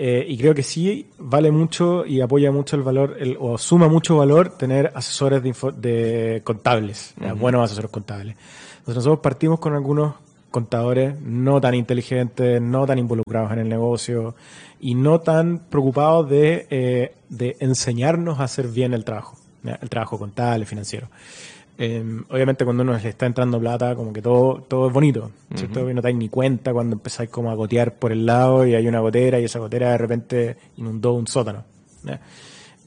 Eh, 0.02 0.26
y 0.30 0.38
creo 0.38 0.56
que 0.56 0.64
sí 0.64 1.08
vale 1.18 1.52
mucho 1.52 2.06
y 2.06 2.22
apoya 2.22 2.54
mucho 2.54 2.78
el 2.78 2.84
valor, 2.84 3.18
el, 3.20 3.36
o 3.38 3.58
suma 3.58 3.90
mucho 3.90 4.16
valor 4.16 4.58
tener 4.58 4.94
asesores 4.96 5.44
de, 5.44 5.54
de 5.76 6.42
contables, 6.46 7.14
buenos 7.36 7.66
asesores 7.66 7.92
contables. 7.92 8.38
Entonces 8.78 8.96
nosotros 8.96 9.20
partimos 9.20 9.60
con 9.60 9.74
algunos 9.74 10.14
contadores 10.52 11.20
no 11.20 11.60
tan 11.60 11.76
inteligentes, 11.76 12.62
no 12.62 12.86
tan 12.86 12.98
involucrados 12.98 13.52
en 13.52 13.60
el 13.60 13.68
negocio 13.68 14.36
y 14.80 14.96
no 14.96 15.20
tan 15.20 15.60
preocupados 15.70 16.30
de, 16.30 16.66
eh, 16.70 17.16
de 17.28 17.58
enseñarnos 17.60 18.40
a 18.40 18.46
hacer 18.46 18.70
bien 18.70 18.94
el 18.94 19.04
trabajo, 19.04 19.36
el 19.66 19.90
trabajo 19.90 20.18
contable, 20.18 20.66
financiero. 20.66 21.10
Em, 21.82 22.26
obviamente 22.30 22.66
cuando 22.66 22.84
uno 22.84 22.98
le 22.98 23.08
está 23.08 23.26
entrando 23.26 23.58
plata, 23.58 23.96
como 23.96 24.12
que 24.12 24.22
todo, 24.22 24.62
todo 24.68 24.88
es 24.88 24.94
bonito, 24.94 25.32
¿cierto? 25.56 25.80
no 25.80 26.02
te 26.02 26.08
dais 26.08 26.16
ni 26.18 26.28
cuenta 26.28 26.74
cuando 26.74 26.98
empezáis 26.98 27.30
como 27.30 27.52
a 27.52 27.54
gotear 27.56 27.94
por 27.94 28.12
el 28.12 28.26
lado 28.26 28.68
y 28.68 28.76
hay 28.76 28.86
una 28.86 29.00
gotera 29.00 29.40
y 29.40 29.46
esa 29.46 29.60
gotera 29.60 29.92
de 29.92 29.98
repente 29.98 30.58
inundó 30.76 31.14
un 31.14 31.26
sótano. 31.26 31.64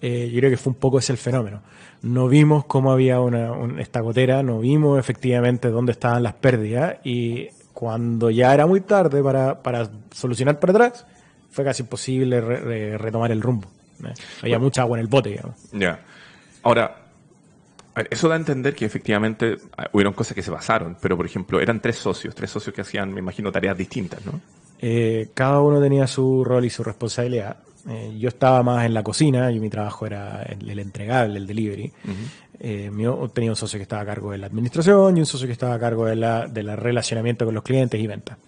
eh, 0.02 0.30
yo 0.30 0.38
creo 0.40 0.50
que 0.50 0.58
fue 0.58 0.74
un 0.74 0.78
poco 0.78 0.98
ese 0.98 1.12
el 1.12 1.16
fenómeno. 1.16 1.62
No 2.02 2.28
vimos 2.28 2.66
cómo 2.66 2.92
había 2.92 3.18
una, 3.20 3.80
esta 3.80 4.00
gotera, 4.00 4.42
no 4.42 4.58
vimos 4.58 4.98
efectivamente 4.98 5.70
dónde 5.70 5.92
estaban 5.92 6.22
las 6.22 6.34
pérdidas 6.34 6.96
y 7.02 7.48
cuando 7.72 8.28
ya 8.28 8.52
era 8.52 8.66
muy 8.66 8.82
tarde 8.82 9.22
para, 9.22 9.62
para 9.62 9.88
solucionar 10.10 10.60
para 10.60 10.72
atrás, 10.72 11.06
fue 11.50 11.64
casi 11.64 11.82
imposible 11.82 12.42
retomar 12.98 13.32
el 13.32 13.40
rumbo. 13.40 13.68
¿eh? 14.04 14.12
Había 14.42 14.58
mucha 14.58 14.82
agua 14.82 14.98
en 14.98 15.00
el 15.00 15.08
bote, 15.08 15.30
digamos. 15.30 15.56
Ya. 15.72 15.98
Ahora, 16.62 17.01
eso 18.10 18.28
da 18.28 18.34
a 18.34 18.38
entender 18.38 18.74
que 18.74 18.84
efectivamente 18.84 19.58
ah, 19.76 19.88
hubieron 19.92 20.12
cosas 20.12 20.34
que 20.34 20.42
se 20.42 20.50
pasaron, 20.50 20.96
pero 21.00 21.16
por 21.16 21.26
ejemplo, 21.26 21.60
eran 21.60 21.80
tres 21.80 21.96
socios, 21.96 22.34
tres 22.34 22.50
socios 22.50 22.74
que 22.74 22.80
hacían, 22.80 23.12
me 23.12 23.20
imagino, 23.20 23.52
tareas 23.52 23.76
distintas, 23.76 24.24
¿no? 24.24 24.40
Eh, 24.80 25.28
cada 25.34 25.60
uno 25.60 25.80
tenía 25.80 26.06
su 26.06 26.42
rol 26.44 26.64
y 26.64 26.70
su 26.70 26.82
responsabilidad. 26.82 27.56
Eh, 27.88 28.16
yo 28.18 28.28
estaba 28.28 28.62
más 28.62 28.84
en 28.84 28.94
la 28.94 29.02
cocina 29.02 29.50
y 29.52 29.60
mi 29.60 29.68
trabajo 29.68 30.06
era 30.06 30.42
el, 30.42 30.78
entregable, 30.78 31.38
el 31.38 31.46
delivery. 31.46 31.92
Eh, 32.58 32.90
tenía 33.32 33.50
un 33.50 33.56
socio 33.56 33.78
que 33.78 33.82
estaba 33.82 34.02
a 34.02 34.06
cargo 34.06 34.32
de 34.32 34.38
la 34.38 34.46
administración 34.46 35.16
y 35.16 35.20
un 35.20 35.26
socio 35.26 35.46
que 35.46 35.52
estaba 35.52 35.74
a 35.74 35.78
cargo 35.78 36.06
de 36.06 36.16
la, 36.16 36.46
de 36.46 36.62
la 36.62 36.76
relacionamiento 36.76 37.44
con 37.44 37.54
los 37.54 37.62
clientes 37.62 38.00
y 38.00 38.06
ventas. 38.06 38.38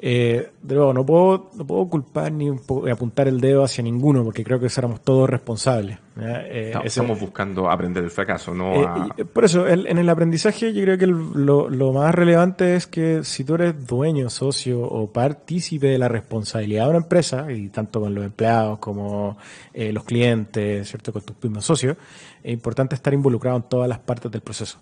Eh, 0.00 0.52
de 0.62 0.74
nuevo, 0.76 0.92
no 0.92 1.04
puedo, 1.04 1.50
no 1.54 1.66
puedo 1.66 1.88
culpar 1.88 2.30
ni 2.30 2.48
apuntar 2.90 3.26
el 3.26 3.40
dedo 3.40 3.64
hacia 3.64 3.82
ninguno, 3.82 4.22
porque 4.22 4.44
creo 4.44 4.60
que 4.60 4.68
éramos 4.76 5.00
todos 5.00 5.28
responsables. 5.28 5.98
Eh, 6.20 6.72
estamos 6.84 7.18
buscando 7.18 7.68
aprender 7.68 8.04
el 8.04 8.10
fracaso, 8.10 8.54
no 8.54 9.10
eh, 9.16 9.24
Por 9.24 9.44
eso, 9.44 9.66
en 9.66 9.98
el 9.98 10.08
aprendizaje 10.08 10.72
yo 10.72 10.82
creo 10.82 10.98
que 10.98 11.06
lo, 11.06 11.68
lo, 11.68 11.92
más 11.92 12.14
relevante 12.14 12.76
es 12.76 12.86
que 12.86 13.24
si 13.24 13.42
tú 13.42 13.56
eres 13.56 13.86
dueño, 13.86 14.30
socio 14.30 14.80
o 14.82 15.12
partícipe 15.12 15.88
de 15.88 15.98
la 15.98 16.08
responsabilidad 16.08 16.84
de 16.84 16.90
una 16.90 16.98
empresa, 16.98 17.50
y 17.50 17.68
tanto 17.68 18.00
con 18.00 18.14
los 18.14 18.24
empleados 18.24 18.78
como 18.78 19.36
los 19.74 20.04
clientes, 20.04 20.88
¿cierto? 20.88 21.12
con 21.12 21.22
tus 21.22 21.36
mismos 21.42 21.64
socios, 21.64 21.96
es 22.44 22.52
importante 22.52 22.94
estar 22.94 23.12
involucrado 23.12 23.56
en 23.56 23.64
todas 23.64 23.88
las 23.88 23.98
partes 23.98 24.30
del 24.30 24.42
proceso. 24.42 24.78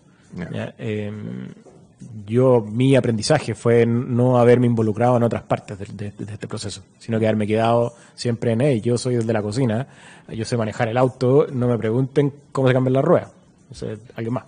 Em, 0.78 1.48
yo, 2.26 2.60
mi 2.60 2.96
aprendizaje 2.96 3.54
fue 3.54 3.86
no 3.86 4.38
haberme 4.38 4.66
involucrado 4.66 5.16
en 5.16 5.22
otras 5.22 5.42
partes 5.42 5.78
de, 5.78 6.12
este 6.18 6.48
proceso, 6.48 6.82
sino 6.98 7.18
que 7.18 7.26
haberme 7.26 7.46
quedado 7.46 7.94
siempre 8.14 8.52
en, 8.52 8.60
hey, 8.60 8.80
yo 8.80 8.98
soy 8.98 9.16
el 9.16 9.26
de 9.26 9.32
la 9.32 9.42
cocina, 9.42 9.86
yo 10.28 10.44
sé 10.44 10.56
manejar 10.56 10.88
el 10.88 10.96
auto, 10.96 11.46
no 11.52 11.68
me 11.68 11.78
pregunten 11.78 12.32
cómo 12.52 12.68
se 12.68 12.74
cambian 12.74 12.94
las 12.94 13.04
ruedas, 13.04 13.30
o 13.70 13.74
sea, 13.74 13.96
alguien 14.14 14.34
más. 14.34 14.44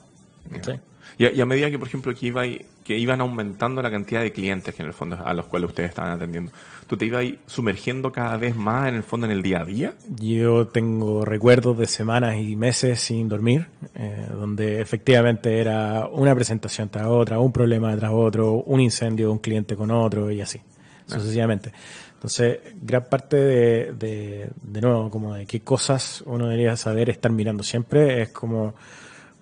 Y, 1.19 1.41
a, 1.41 1.47
medida 1.47 1.69
que, 1.69 1.81
por 1.81 1.89
ejemplo, 1.89 2.15
que, 2.15 2.27
iba, 2.27 2.45
que 2.85 2.97
iban 2.97 3.21
aumentando 3.21 3.83
la 3.83 3.91
cantidad 3.91 4.23
de 4.23 4.31
clientes 4.31 4.73
que 4.73 4.83
en 4.83 4.89
el 4.89 4.95
fondo 4.95 5.19
a 5.25 5.35
los 5.35 5.47
cuales 5.47 5.71
ustedes 5.71 5.89
estaban 5.89 6.13
atendiendo, 6.13 6.53
¿tú 6.87 6.97
te 6.97 7.07
ibas 7.07 7.25
sumergiendo 7.47 8.13
cada 8.13 8.37
vez 8.37 8.55
más 8.55 8.89
en 8.89 8.95
el 8.95 9.03
fondo 9.03 9.27
en 9.27 9.33
el 9.33 9.43
día 9.43 9.63
a 9.63 9.65
día? 9.65 9.95
Yo 10.21 10.69
tengo 10.69 11.25
recuerdos 11.25 11.77
de 11.77 11.87
semanas 11.87 12.37
y 12.37 12.55
meses 12.55 13.01
sin 13.01 13.29
dormir, 13.29 13.67
eh, 13.99 14.27
donde 14.31 14.81
efectivamente 14.81 15.59
era 15.59 16.07
una 16.07 16.35
presentación 16.35 16.89
tras 16.89 17.07
otra, 17.09 17.41
un 17.41 17.53
problema 17.53 17.97
tras 17.97 18.13
otro, 18.13 18.55
un 18.55 18.81
incendio 18.81 19.27
de 19.27 19.33
un 19.33 19.39
cliente 19.39 19.75
con 19.75 19.91
otro 19.91 20.31
y 20.31 20.41
así, 20.41 20.61
ah. 20.61 21.03
sucesivamente. 21.07 21.73
Entonces, 22.15 22.59
gran 22.81 23.05
parte 23.05 23.37
de, 23.37 23.93
de, 23.93 24.51
de 24.63 24.81
nuevo, 24.81 25.11
como 25.11 25.35
de 25.35 25.47
qué 25.47 25.61
cosas 25.61 26.23
uno 26.27 26.47
debería 26.47 26.77
saber 26.77 27.11
estar 27.11 27.31
mirando 27.31 27.63
siempre, 27.63 28.23
es 28.23 28.29
como 28.31 28.75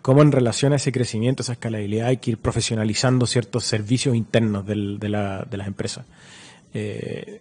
cómo 0.07 0.23
en 0.23 0.31
relación 0.31 0.73
a 0.73 0.77
ese 0.77 0.93
crecimiento, 0.93 1.43
esa 1.43 1.55
escalabilidad, 1.55 2.07
hay 2.07 2.19
que 2.19 2.31
ir 2.31 2.39
profesionalizando 2.39 3.27
ciertos 3.27 3.65
servicios 3.65 4.15
internos 4.15 4.65
del, 4.65 5.01
de, 5.01 5.09
la, 5.09 5.45
de, 5.51 5.57
las 5.57 5.67
empresas. 5.67 6.07
Eh, 6.73 7.41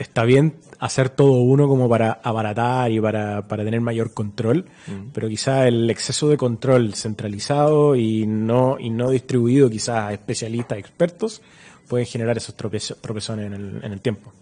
está 0.00 0.24
bien 0.24 0.54
hacer 0.80 1.10
todo 1.10 1.32
uno 1.32 1.68
como 1.68 1.88
para 1.88 2.20
abaratar 2.24 2.90
y 2.90 3.00
para, 3.00 3.46
para 3.46 3.64
tener 3.64 3.80
mayor 3.80 4.12
control, 4.12 4.64
mm. 4.86 5.10
pero 5.12 5.28
quizá 5.28 5.68
el 5.68 5.88
exceso 5.90 6.28
de 6.28 6.36
control 6.36 6.94
centralizado 6.94 7.94
y 7.94 8.26
no, 8.26 8.78
y 8.80 8.90
no 8.90 9.10
distribuido 9.10 9.70
quizás 9.70 10.08
a 10.08 10.12
especialistas, 10.12 10.78
expertos, 10.78 11.42
pueden 11.88 12.06
generar 12.06 12.36
esos 12.36 12.56
tropezones 12.56 13.46
en 13.46 13.52
el, 13.52 13.84
en 13.84 13.92
el 13.92 14.00
tiempo. 14.00 14.32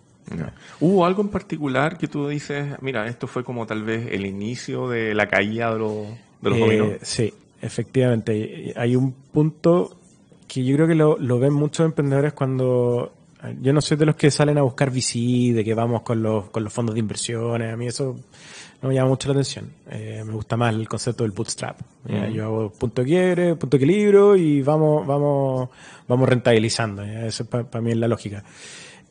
¿Hubo 0.80 1.06
algo 1.06 1.22
en 1.22 1.28
particular 1.28 1.96
que 1.98 2.06
tú 2.06 2.28
dices, 2.28 2.76
mira, 2.82 3.06
esto 3.06 3.26
fue 3.26 3.44
como 3.44 3.66
tal 3.66 3.82
vez 3.82 4.08
el 4.12 4.26
inicio 4.26 4.88
de 4.88 5.14
la 5.14 5.26
caída 5.26 5.72
de, 5.72 5.78
los, 5.78 6.06
de 6.42 6.50
los 6.50 6.58
eh, 6.70 6.98
Sí, 7.02 7.32
Efectivamente, 7.60 8.72
hay 8.76 8.94
un 8.94 9.12
punto 9.12 9.96
que 10.46 10.64
yo 10.64 10.76
creo 10.76 10.86
que 10.86 10.94
lo, 10.94 11.18
lo 11.18 11.38
ven 11.38 11.52
muchos 11.52 11.84
emprendedores 11.84 12.32
cuando 12.32 13.12
yo 13.60 13.72
no 13.72 13.80
soy 13.80 13.96
de 13.96 14.06
los 14.06 14.16
que 14.16 14.30
salen 14.30 14.58
a 14.58 14.62
buscar 14.62 14.90
VC, 14.90 15.52
de 15.54 15.62
que 15.64 15.74
vamos 15.74 16.02
con 16.02 16.22
los, 16.22 16.50
con 16.50 16.64
los 16.64 16.72
fondos 16.72 16.94
de 16.94 17.00
inversiones, 17.00 17.72
a 17.72 17.76
mí 17.76 17.86
eso 17.86 18.16
no 18.82 18.88
me 18.88 18.94
llama 18.94 19.10
mucho 19.10 19.28
la 19.28 19.32
atención. 19.32 19.70
Eh, 19.90 20.22
me 20.24 20.32
gusta 20.32 20.56
más 20.56 20.74
el 20.74 20.88
concepto 20.88 21.24
del 21.24 21.32
bootstrap. 21.32 21.80
Yo 22.32 22.44
hago 22.44 22.70
punto 22.70 23.02
quiere, 23.02 23.56
punto 23.56 23.76
equilibrio 23.76 24.36
y 24.36 24.62
vamos, 24.62 25.06
vamos, 25.06 25.68
vamos 26.06 26.28
rentabilizando. 26.28 27.02
Eso 27.02 27.44
para 27.46 27.80
mí 27.80 27.90
es 27.90 27.96
la 27.96 28.08
lógica. 28.08 28.44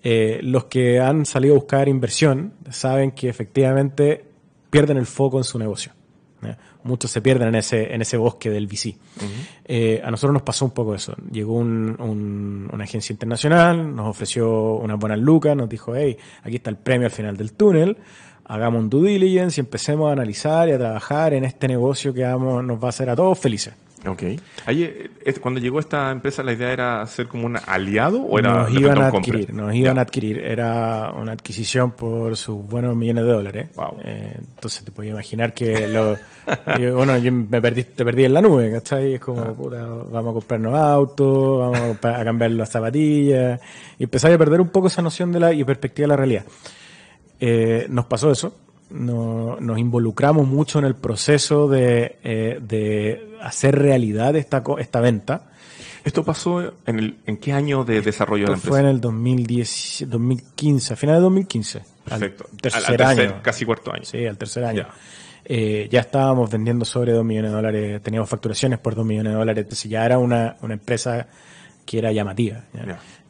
Eh, 0.03 0.39
los 0.41 0.65
que 0.65 0.99
han 0.99 1.25
salido 1.25 1.55
a 1.55 1.57
buscar 1.57 1.89
inversión 1.89 2.53
saben 2.69 3.11
que 3.11 3.29
efectivamente 3.29 4.23
pierden 4.69 4.97
el 4.97 5.05
foco 5.05 5.37
en 5.37 5.43
su 5.43 5.59
negocio 5.59 5.91
muchos 6.87 7.11
se 7.11 7.21
pierden 7.21 7.49
en 7.49 7.55
ese, 7.55 7.93
en 7.93 8.01
ese 8.01 8.17
bosque 8.17 8.49
del 8.49 8.67
VC. 8.67 8.95
Eh, 9.65 10.01
a 10.03 10.09
nosotros 10.09 10.33
nos 10.33 10.41
pasó 10.41 10.65
un 10.65 10.71
poco 10.71 10.95
eso. 10.95 11.15
Llegó 11.31 11.55
un, 11.55 12.67
una 12.71 12.83
agencia 12.83 13.13
internacional, 13.13 13.95
nos 13.95 14.07
ofreció 14.07 14.75
unas 14.75 14.97
buenas 14.97 15.19
lucas, 15.19 15.55
nos 15.55 15.69
dijo, 15.69 15.95
hey, 15.95 16.17
aquí 16.43 16.55
está 16.55 16.69
el 16.69 16.77
premio 16.77 17.07
al 17.07 17.11
final 17.11 17.37
del 17.37 17.53
túnel, 17.53 17.97
hagamos 18.45 18.81
un 18.81 18.89
due 18.89 19.11
diligence 19.11 19.59
y 19.59 19.61
empecemos 19.61 20.09
a 20.09 20.13
analizar 20.13 20.69
y 20.69 20.71
a 20.71 20.77
trabajar 20.77 21.33
en 21.33 21.43
este 21.43 21.67
negocio 21.67 22.13
que 22.13 22.23
vamos, 22.23 22.63
nos 22.63 22.81
va 22.81 22.87
a 22.87 22.89
hacer 22.89 23.09
a 23.09 23.15
todos 23.15 23.37
felices. 23.37 23.73
Ok. 24.07 24.23
Ahí, 24.65 24.83
eh, 24.83 25.33
cuando 25.41 25.59
llegó 25.59 25.79
esta 25.79 26.11
empresa, 26.11 26.41
¿la 26.43 26.53
idea 26.53 26.71
era 26.71 27.05
ser 27.05 27.27
como 27.27 27.45
un 27.45 27.57
aliado 27.57 28.21
o 28.21 28.39
era 28.39 28.63
Nos 28.63 28.71
iban 28.71 29.01
a 29.01 29.07
adquirir, 29.07 29.53
nos 29.53 29.75
iban 29.75 29.97
a 29.97 30.01
adquirir. 30.01 30.39
Era 30.39 31.11
una 31.11 31.33
adquisición 31.33 31.91
por 31.91 32.37
sus 32.37 32.65
buenos 32.65 32.95
millones 32.95 33.25
de 33.25 33.31
dólares. 33.31 33.69
Wow. 33.75 33.97
Eh, 34.03 34.37
entonces 34.39 34.83
te 34.83 34.91
puedes 34.91 35.11
imaginar 35.11 35.53
que 35.53 35.87
lo, 35.87 36.17
bueno, 36.95 37.17
yo 37.17 37.31
me 37.31 37.61
perdí, 37.61 37.83
te 37.83 38.05
perdí 38.05 38.25
en 38.25 38.33
la 38.33 38.41
nube, 38.41 38.71
¿cachai? 38.71 39.15
Es 39.15 39.19
como, 39.19 39.41
ah. 39.41 39.53
puta, 39.53 39.85
vamos 39.85 40.31
a 40.31 40.33
comprarnos 40.33 40.73
autos, 40.73 41.59
vamos 41.59 41.97
a 42.01 42.23
cambiar 42.23 42.51
las 42.51 42.69
zapatillas. 42.69 43.59
Y 43.99 44.03
empezáis 44.03 44.35
a 44.35 44.37
perder 44.37 44.61
un 44.61 44.69
poco 44.69 44.87
esa 44.87 45.01
noción 45.01 45.31
de 45.31 45.39
la 45.39 45.53
y 45.53 45.63
perspectiva 45.63 46.05
de 46.05 46.07
la 46.07 46.17
realidad. 46.17 46.45
Eh, 47.39 47.85
nos 47.89 48.05
pasó 48.05 48.31
eso 48.31 48.66
no, 48.89 49.57
nos 49.59 49.77
involucramos 49.79 50.47
mucho 50.47 50.79
en 50.79 50.85
el 50.85 50.95
proceso 50.95 51.67
de, 51.67 52.17
eh, 52.23 52.59
de 52.61 53.35
hacer 53.41 53.77
realidad 53.77 54.35
esta, 54.35 54.63
esta 54.79 55.01
venta. 55.01 55.49
¿Esto 56.03 56.23
pasó 56.23 56.73
en, 56.85 56.99
el, 56.99 57.17
en 57.25 57.37
qué 57.37 57.51
año 57.51 57.83
de 57.83 58.01
desarrollo 58.01 58.45
de 58.45 58.51
la 58.51 58.55
empresa? 58.55 58.69
Fue 58.71 58.79
en 58.79 58.85
el 58.85 59.01
2010, 59.01 60.05
2015, 60.07 60.93
a 60.93 60.95
final 60.95 61.15
de 61.15 61.21
2015. 61.21 61.81
Perfecto. 62.05 62.45
Al 62.49 62.57
tercer, 62.57 63.03
año. 63.03 63.39
Casi 63.41 63.65
cuarto 63.65 63.93
año. 63.93 64.05
Sí, 64.05 64.25
al 64.25 64.37
tercer 64.37 64.63
año. 64.63 64.83
Ya. 64.83 64.93
Eh, 65.43 65.87
ya 65.91 66.01
estábamos 66.01 66.49
vendiendo 66.49 66.85
sobre 66.85 67.11
2 67.13 67.23
millones 67.23 67.51
de 67.51 67.55
dólares, 67.55 68.01
teníamos 68.03 68.29
facturaciones 68.29 68.79
por 68.79 68.95
2 68.95 69.05
millones 69.05 69.31
de 69.31 69.39
dólares, 69.39 69.63
entonces 69.63 69.89
ya 69.89 70.05
era 70.05 70.17
una, 70.17 70.57
una 70.61 70.73
empresa 70.73 71.27
que 71.85 71.99
era 71.99 72.11
llamativa 72.11 72.63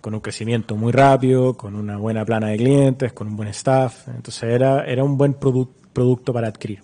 con 0.08 0.14
un 0.14 0.22
crecimiento 0.22 0.78
muy 0.78 0.94
rápido, 0.94 1.58
con 1.58 1.76
una 1.76 1.98
buena 1.98 2.24
plana 2.24 2.48
de 2.48 2.56
clientes, 2.56 3.12
con 3.12 3.28
un 3.28 3.36
buen 3.36 3.50
staff. 3.50 4.08
Entonces 4.08 4.42
era, 4.44 4.86
era 4.86 5.04
un 5.04 5.18
buen 5.18 5.34
producto 5.34 6.32
para 6.32 6.48
adquirir. 6.48 6.80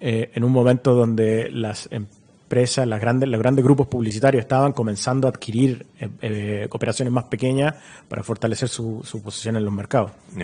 Eh, 0.00 0.30
en 0.32 0.42
un 0.42 0.52
momento 0.52 0.94
donde 0.94 1.50
las 1.50 1.86
empresas, 1.92 2.86
las 2.86 2.98
grandes, 2.98 3.28
los 3.28 3.38
grandes 3.38 3.62
grupos 3.62 3.88
publicitarios 3.88 4.40
estaban 4.40 4.72
comenzando 4.72 5.28
a 5.28 5.32
adquirir 5.32 5.84
eh, 6.00 6.08
eh, 6.22 6.68
operaciones 6.70 7.12
más 7.12 7.24
pequeñas 7.24 7.74
para 8.08 8.22
fortalecer 8.22 8.70
su, 8.70 9.04
posición 9.22 9.56
en 9.56 9.64
los 9.66 9.74
mercados. 9.74 10.12
Y 10.34 10.40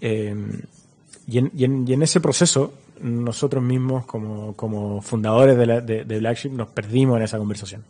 en, 0.00 1.52
y, 1.54 1.92
en, 1.92 2.02
ese 2.02 2.22
proceso, 2.22 2.72
nosotros 3.02 3.62
mismos 3.62 4.06
como, 4.06 5.02
fundadores 5.02 5.58
de, 5.58 5.66
la, 5.66 5.82
de, 5.82 6.18
Blackship 6.20 6.52
nos 6.52 6.68
perdimos 6.68 7.18
en 7.18 7.24
esa 7.24 7.36
conversación 7.36 7.84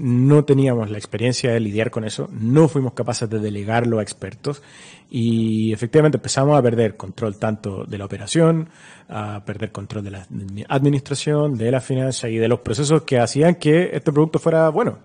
no 0.00 0.44
teníamos 0.44 0.90
la 0.90 0.98
experiencia 0.98 1.52
de 1.52 1.58
lidiar 1.58 1.90
con 1.90 2.04
eso, 2.04 2.28
no 2.30 2.68
fuimos 2.68 2.92
capaces 2.92 3.28
de 3.28 3.40
delegarlo 3.40 3.98
a 3.98 4.02
expertos 4.02 4.62
y 5.10 5.72
efectivamente 5.72 6.18
empezamos 6.18 6.56
a 6.56 6.62
perder 6.62 6.96
control 6.96 7.36
tanto 7.36 7.84
de 7.84 7.98
la 7.98 8.04
operación, 8.04 8.68
a 9.08 9.44
perder 9.44 9.72
control 9.72 10.04
de 10.04 10.10
la 10.12 10.26
administración, 10.68 11.58
de 11.58 11.72
la 11.72 11.80
finanza 11.80 12.28
y 12.28 12.36
de 12.36 12.46
los 12.46 12.60
procesos 12.60 13.02
que 13.02 13.18
hacían 13.18 13.56
que 13.56 13.90
este 13.92 14.12
producto 14.12 14.38
fuera 14.38 14.68
bueno. 14.68 14.98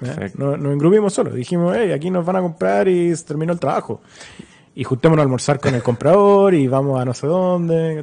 ¿eh? 0.00 0.32
Nos, 0.38 0.54
engrubimos 0.54 1.12
solo, 1.12 1.30
dijimos, 1.30 1.76
hey, 1.76 1.92
aquí 1.92 2.08
nos 2.08 2.24
van 2.24 2.36
a 2.36 2.40
comprar 2.40 2.88
y 2.88 3.14
se 3.14 3.24
terminó 3.24 3.52
el 3.52 3.60
trabajo. 3.60 4.00
Y 4.74 4.82
juntémonos 4.82 5.20
a 5.20 5.24
almorzar 5.24 5.60
con 5.60 5.74
el 5.74 5.82
comprador 5.82 6.54
y 6.54 6.66
vamos 6.68 6.98
a 6.98 7.04
no 7.04 7.12
sé 7.12 7.26
dónde, 7.26 8.02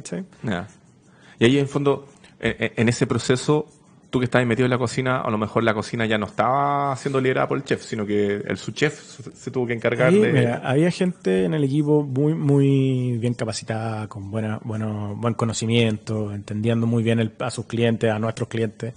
Y 1.40 1.44
ahí 1.44 1.58
en 1.58 1.66
fondo, 1.66 2.06
en 2.38 2.88
ese 2.88 3.08
proceso 3.08 3.66
tú 4.10 4.18
que 4.20 4.24
estabas 4.24 4.46
metido 4.46 4.66
en 4.66 4.70
la 4.70 4.78
cocina, 4.78 5.20
a 5.20 5.30
lo 5.30 5.38
mejor 5.38 5.62
la 5.64 5.74
cocina 5.74 6.06
ya 6.06 6.16
no 6.18 6.26
estaba 6.26 6.94
siendo 6.96 7.20
liderada 7.20 7.48
por 7.48 7.58
el 7.58 7.64
chef, 7.64 7.82
sino 7.82 8.06
que 8.06 8.36
el 8.36 8.56
subchef 8.56 8.98
se, 9.34 9.50
tuvo 9.50 9.66
que 9.66 9.72
encargar 9.74 10.12
de... 10.12 10.32
mira, 10.32 10.62
había 10.64 10.90
gente 10.90 11.44
en 11.44 11.54
el 11.54 11.64
equipo 11.64 12.02
muy, 12.02 12.34
muy 12.34 13.18
bien 13.18 13.34
capacitada, 13.34 14.06
con 14.08 14.30
buena, 14.30 14.60
bueno, 14.64 15.14
buen 15.16 15.34
conocimiento, 15.34 16.32
entendiendo 16.32 16.86
muy 16.86 17.02
bien 17.02 17.18
el- 17.20 17.32
a 17.40 17.50
sus 17.50 17.66
clientes, 17.66 18.10
a 18.10 18.18
nuestros 18.18 18.48
clientes. 18.48 18.94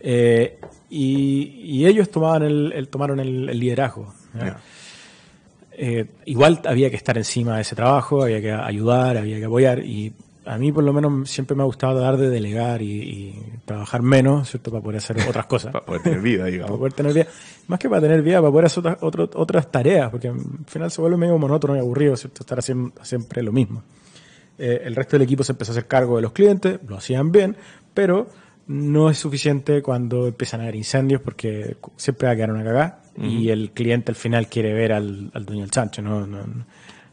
Eh, 0.00 0.58
y, 0.90 1.60
y 1.64 1.86
ellos 1.86 2.10
tomaban 2.10 2.42
el, 2.42 2.72
el- 2.74 2.88
tomaron 2.88 3.20
el, 3.20 3.48
el 3.48 3.58
liderazgo. 3.58 4.12
Eh, 5.74 6.06
igual 6.26 6.60
había 6.66 6.90
que 6.90 6.96
estar 6.96 7.16
encima 7.16 7.56
de 7.56 7.62
ese 7.62 7.74
trabajo, 7.74 8.22
había 8.22 8.40
que 8.40 8.52
ayudar, 8.52 9.16
había 9.16 9.38
que 9.38 9.44
apoyar. 9.46 9.78
Y 9.80 10.12
a 10.44 10.58
mí, 10.58 10.72
por 10.72 10.82
lo 10.84 10.92
menos, 10.92 11.30
siempre 11.30 11.54
me 11.56 11.62
ha 11.62 11.66
gustado 11.66 12.00
dar 12.00 12.16
de 12.16 12.28
delegar 12.30 12.82
y, 12.82 12.90
y 13.02 13.42
trabajar 13.64 14.02
menos, 14.02 14.50
¿cierto? 14.50 14.70
Para 14.70 14.82
poder 14.82 14.98
hacer 14.98 15.16
otras 15.28 15.46
cosas. 15.46 15.72
Para 15.72 15.84
poder 15.84 16.02
tener 16.02 16.20
vida, 16.20 16.38
para 16.40 16.50
digamos. 16.50 16.78
poder 16.78 16.92
tener 16.92 17.12
vida. 17.14 17.26
Más 17.68 17.78
que 17.78 17.88
para 17.88 18.02
tener 18.02 18.22
vida, 18.22 18.40
para 18.40 18.50
poder 18.50 18.66
hacer 18.66 18.80
otras, 18.80 18.98
otro- 19.02 19.30
otras 19.34 19.70
tareas, 19.70 20.10
porque 20.10 20.28
al 20.28 20.38
final 20.66 20.90
se 20.90 21.00
vuelve 21.00 21.16
medio 21.16 21.38
monótono 21.38 21.76
y 21.76 21.78
aburrido, 21.78 22.16
¿cierto? 22.16 22.42
Estar 22.42 22.58
haciendo 22.58 22.92
siempre 23.02 23.42
lo 23.42 23.52
mismo. 23.52 23.82
Eh, 24.58 24.82
el 24.84 24.94
resto 24.96 25.16
del 25.16 25.22
equipo 25.22 25.44
se 25.44 25.52
empezó 25.52 25.70
a 25.70 25.74
hacer 25.74 25.86
cargo 25.86 26.16
de 26.16 26.22
los 26.22 26.32
clientes, 26.32 26.78
lo 26.86 26.96
hacían 26.96 27.32
bien, 27.32 27.56
pero 27.94 28.28
no 28.66 29.10
es 29.10 29.18
suficiente 29.18 29.82
cuando 29.82 30.28
empiezan 30.28 30.60
a 30.60 30.64
haber 30.64 30.76
incendios 30.76 31.20
porque 31.20 31.76
siempre 31.96 32.26
va 32.26 32.32
a 32.32 32.36
quedar 32.36 32.50
una 32.52 32.62
cagada 32.62 33.02
y 33.16 33.48
el 33.50 33.70
cliente 33.72 34.12
al 34.12 34.16
final 34.16 34.46
quiere 34.48 34.72
ver 34.72 34.92
al, 34.92 35.30
al 35.34 35.44
dueño 35.44 35.62
del 35.62 35.70
chancho, 35.70 36.00
no, 36.02 36.26
no, 36.26 36.38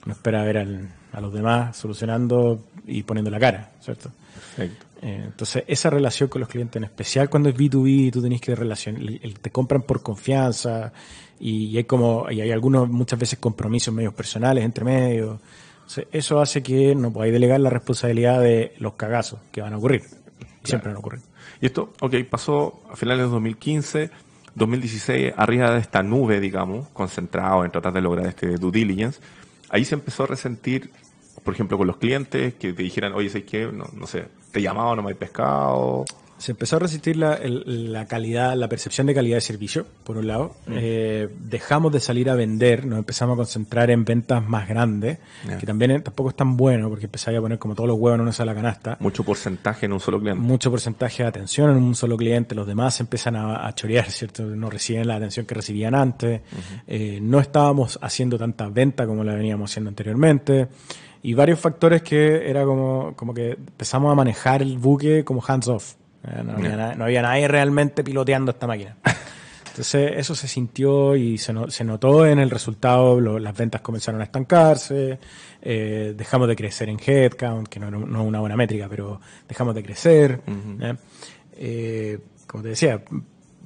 no 0.06 0.12
espera 0.12 0.44
ver 0.44 0.58
al- 0.60 0.90
a 1.12 1.22
los 1.22 1.34
demás 1.34 1.78
solucionando 1.78 2.66
y 2.86 3.04
poniendo 3.04 3.32
la 3.32 3.40
cara, 3.40 3.72
¿cierto? 3.82 4.12
Perfecto. 4.34 4.86
Eh, 5.02 5.22
entonces, 5.26 5.64
esa 5.68 5.90
relación 5.90 6.28
con 6.30 6.42
los 6.42 6.50
clientes, 6.50 6.76
en 6.76 6.84
especial 6.84 7.30
cuando 7.30 7.50
es 7.50 7.56
B2B, 7.56 8.12
tú 8.12 8.22
tenés 8.22 8.42
que 8.42 8.54
relacionar, 8.54 9.02
te 9.42 9.50
compran 9.50 9.84
por 9.84 10.04
confianza 10.04 10.92
y 11.40 11.78
hay 11.78 11.86
como, 11.86 12.30
y 12.30 12.42
hay 12.42 12.52
algunos, 12.52 12.90
muchas 12.90 13.18
veces 13.18 13.40
compromisos 13.40 13.94
medios 13.94 14.14
personales 14.14 14.64
entre 14.64 14.84
medios. 14.84 15.40
Entonces, 15.76 16.08
eso 16.12 16.40
hace 16.40 16.62
que 16.62 16.94
no 16.96 17.12
podáis 17.12 17.34
delegar 17.34 17.60
la 17.62 17.70
responsabilidad 17.70 18.42
de 18.42 18.74
los 18.80 18.94
cagazos 18.94 19.40
que 19.52 19.62
van 19.62 19.74
a 19.74 19.78
ocurrir. 19.78 20.04
Siempre 20.64 20.90
van 20.90 20.98
a 20.98 21.00
ocurrir. 21.00 21.22
Y 21.62 21.66
esto, 21.66 21.94
ok, 22.02 22.16
pasó 22.30 22.82
a 22.92 22.96
finales 22.96 23.26
de 23.26 23.32
2015, 23.32 24.12
2016, 24.56 25.34
arriba 25.38 25.72
de 25.72 25.80
esta 25.80 26.04
nube, 26.04 26.40
digamos, 26.40 26.90
concentrado 26.90 27.64
en 27.64 27.72
tratar 27.72 27.94
de 27.94 28.02
lograr 28.02 28.28
este 28.28 28.58
due 28.58 28.72
diligence. 28.72 29.20
Ahí 29.70 29.86
se 29.86 29.96
empezó 29.96 30.24
a 30.24 30.28
resentir, 30.28 30.92
por 31.44 31.54
ejemplo, 31.54 31.78
con 31.78 31.88
los 31.88 31.98
clientes 31.98 32.56
que 32.56 32.74
te 32.74 32.84
dijeran, 32.84 33.14
oye, 33.14 33.30
¿sabes 33.30 33.48
qué? 33.48 33.66
No, 33.72 33.86
no 33.94 34.08
sé, 34.08 34.26
te 34.52 34.62
llamaba, 34.62 34.96
no 34.96 35.04
me 35.04 35.10
hay 35.10 35.16
pescado. 35.16 36.06
Se 36.40 36.54
empezó 36.54 36.78
a 36.78 36.80
resistir 36.80 37.18
la, 37.18 37.34
el- 37.36 37.92
la 37.94 38.06
calidad, 38.08 38.56
la 38.56 38.68
percepción 38.68 39.06
de 39.08 39.14
calidad 39.14 39.38
de 39.38 39.42
servicio, 39.42 39.86
por 40.04 40.18
un 40.18 40.26
lado. 40.28 40.56
Eh, 40.72 41.28
dejamos 41.42 41.92
de 41.92 42.00
salir 42.00 42.30
a 42.30 42.36
vender, 42.36 42.86
nos 42.86 42.98
empezamos 42.98 43.34
a 43.36 43.38
concentrar 43.38 43.92
en 43.92 44.06
ventas 44.06 44.42
más 44.48 44.68
grandes, 44.68 45.18
que 45.60 45.66
también 45.66 46.02
tampoco 46.02 46.30
es 46.30 46.36
tan 46.36 46.56
bueno 46.58 46.90
porque 46.90 47.06
empezáis 47.06 47.38
a 47.38 47.42
poner 47.42 47.60
como 47.60 47.76
todos 47.76 47.88
los 47.90 47.98
huevos 48.00 48.16
en 48.16 48.22
una 48.22 48.32
sola 48.32 48.56
canasta. 48.56 48.98
Mucho 49.02 49.24
porcentaje 49.24 49.86
en 49.86 49.94
un 49.94 50.00
solo 50.00 50.20
cliente. 50.20 50.42
Mucho 50.42 50.72
porcentaje 50.72 51.24
de 51.24 51.30
atención 51.30 51.72
en 51.72 51.84
un 51.84 51.94
solo 51.96 52.16
cliente, 52.18 52.56
los 52.56 52.66
demás 52.66 52.96
se 52.96 53.04
empiezan 53.04 53.36
a, 53.36 53.68
a 53.68 53.76
chorear, 53.76 54.10
¿cierto? 54.10 54.44
No 54.44 54.70
reciben 54.70 55.08
la 55.08 55.18
atención 55.18 55.46
que 55.46 55.54
recibían 55.56 55.94
antes, 55.94 56.42
Eh, 56.88 57.20
no 57.22 57.40
estábamos 57.40 58.00
haciendo 58.02 58.38
tanta 58.38 58.70
venta 58.70 59.06
como 59.06 59.24
la 59.24 59.36
veníamos 59.36 59.70
haciendo 59.70 59.90
anteriormente, 59.90 60.68
y 61.22 61.34
varios 61.34 61.60
factores 61.60 62.02
que 62.02 62.50
era 62.50 62.64
como, 62.64 63.14
como 63.18 63.34
que 63.34 63.52
empezamos 63.52 64.10
a 64.12 64.16
manejar 64.16 64.62
el 64.62 64.78
buque 64.78 65.26
como 65.26 65.44
hands 65.46 65.68
off. 65.68 65.94
Eh, 66.28 66.42
No 66.44 66.54
había, 67.06 67.22
no 67.22 67.22
nadie 67.28 67.48
realmente 67.48 68.04
piloteando 68.04 68.52
esta 68.52 68.68
máquina. 68.68 68.96
Entonces 69.70 70.12
eso 70.18 70.36
se 70.36 70.48
sintió 70.48 71.16
y 71.16 71.38
se, 71.38 71.54
no- 71.54 71.70
se 71.70 71.84
notó 71.86 72.26
en 72.26 72.40
el 72.40 72.50
resultado, 72.50 73.20
lo- 73.22 73.40
las 73.40 73.56
ventas 73.56 73.80
comenzaron 73.82 74.20
a 74.20 74.26
estancarse, 74.26 75.20
eh, 75.62 76.14
dejamos 76.18 76.48
de 76.50 76.56
crecer 76.58 76.90
en 76.90 76.98
headcount, 77.06 77.68
que 77.70 77.80
no, 77.80 77.90
no 77.90 78.22
es 78.22 78.28
una 78.28 78.40
buena 78.42 78.58
métrica, 78.58 78.88
pero 78.90 79.22
dejamos 79.48 79.76
de 79.76 79.84
crecer. 79.84 80.42
¿eh? 80.82 80.96
Eh, 81.54 82.20
como 82.46 82.64
te 82.64 82.70
decía, 82.70 83.02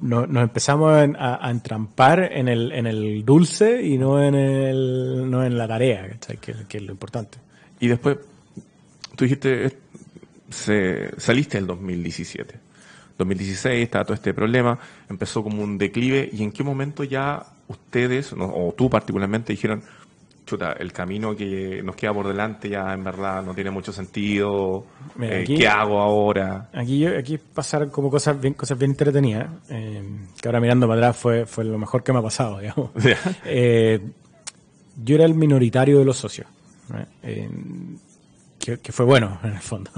no- 0.02 0.26
nos 0.26 0.42
empezamos 0.44 0.92
a, 0.92 1.46
a- 1.46 1.50
entrampar 1.50 2.30
en 2.32 2.46
el, 2.48 2.70
en 2.70 2.86
el 2.86 3.24
dulce 3.24 3.82
y 3.82 3.98
no 3.98 4.22
en, 4.22 4.34
el, 4.36 5.28
no 5.28 5.42
en 5.44 5.58
la 5.58 5.66
tarea. 5.66 6.08
Que, 6.40 6.54
que 6.68 6.76
es 6.76 6.82
lo 6.82 6.92
importante. 6.92 7.38
Y 7.80 7.88
después, 7.88 8.18
tú 9.16 9.24
dijiste, 9.24 9.76
se, 10.54 11.20
saliste 11.20 11.58
del 11.58 11.66
2017. 11.66 12.58
2016 13.18 13.84
estaba 13.84 14.04
todo 14.04 14.14
este 14.14 14.34
problema, 14.34 14.78
empezó 15.08 15.42
como 15.42 15.62
un 15.62 15.78
declive. 15.78 16.28
¿Y 16.32 16.42
en 16.42 16.50
qué 16.52 16.64
momento 16.64 17.04
ya 17.04 17.44
ustedes, 17.68 18.32
no, 18.36 18.46
o 18.46 18.74
tú 18.76 18.90
particularmente, 18.90 19.52
dijeron, 19.52 19.82
chuta, 20.44 20.72
el 20.72 20.92
camino 20.92 21.34
que 21.36 21.80
nos 21.84 21.94
queda 21.96 22.12
por 22.12 22.26
delante 22.26 22.68
ya 22.68 22.92
en 22.92 23.04
verdad 23.04 23.42
no 23.44 23.54
tiene 23.54 23.70
mucho 23.70 23.92
sentido? 23.92 24.84
Mira, 25.16 25.38
eh, 25.38 25.42
aquí- 25.42 25.56
¿Qué 25.56 25.68
hago 25.68 26.00
ahora? 26.00 26.70
Aquí, 26.72 27.06
aquí 27.06 27.38
pasaron 27.38 27.90
como 27.90 28.10
cosas 28.10 28.40
bien, 28.40 28.54
cosas 28.54 28.76
bien 28.78 28.90
entretenidas, 28.90 29.48
eh, 29.70 30.02
que 30.40 30.48
ahora 30.48 30.60
mirando 30.60 30.88
para 30.88 31.00
atrás 31.00 31.16
fue, 31.16 31.46
fue 31.46 31.64
lo 31.64 31.78
mejor 31.78 32.02
que 32.02 32.12
me 32.12 32.18
ha 32.18 32.22
pasado, 32.22 32.58
digamos. 32.58 32.90
Eh, 33.44 34.00
yo 35.02 35.14
era 35.16 35.24
el 35.24 35.34
minoritario 35.34 35.98
de 36.00 36.04
los 36.04 36.16
socios, 36.16 36.46
¿eh? 36.94 37.04
Eh, 37.22 37.48
que, 38.58 38.78
que 38.80 38.92
fue 38.92 39.04
bueno 39.06 39.38
en 39.44 39.50
el 39.52 39.60
fondo. 39.60 39.90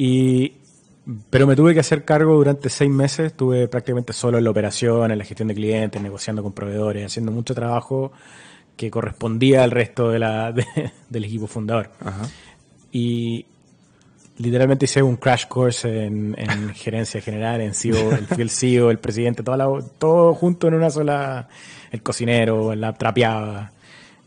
Y, 0.00 0.52
pero 1.28 1.44
me 1.48 1.56
tuve 1.56 1.74
que 1.74 1.80
hacer 1.80 2.04
cargo 2.04 2.34
durante 2.36 2.68
seis 2.68 2.88
meses, 2.88 3.26
estuve 3.28 3.66
prácticamente 3.66 4.12
solo 4.12 4.38
en 4.38 4.44
la 4.44 4.50
operación, 4.50 5.10
en 5.10 5.18
la 5.18 5.24
gestión 5.24 5.48
de 5.48 5.54
clientes, 5.54 6.00
negociando 6.00 6.40
con 6.42 6.52
proveedores, 6.52 7.04
haciendo 7.06 7.32
mucho 7.32 7.52
trabajo 7.52 8.12
que 8.76 8.92
correspondía 8.92 9.64
al 9.64 9.72
resto 9.72 10.08
de 10.10 10.20
la, 10.20 10.52
de- 10.52 10.64
del 11.10 11.24
equipo 11.24 11.48
fundador. 11.48 11.90
Ajá. 12.00 12.28
Y 12.92 13.44
literalmente 14.36 14.84
hice 14.84 15.02
un 15.02 15.16
crash 15.16 15.46
course 15.48 16.04
en, 16.04 16.36
en 16.38 16.68
gerencia 16.74 17.20
general, 17.20 17.60
en 17.60 17.74
CEO, 17.74 18.12
el, 18.12 18.26
fui 18.28 18.42
el 18.42 18.50
CEO, 18.50 18.92
el 18.92 18.98
presidente, 19.00 19.42
toda 19.42 19.56
la- 19.56 19.82
todo 19.98 20.32
junto 20.34 20.68
en 20.68 20.74
una 20.74 20.90
sola, 20.90 21.48
el 21.90 22.02
cocinero, 22.04 22.72
la 22.76 22.92
trapeaba, 22.92 23.72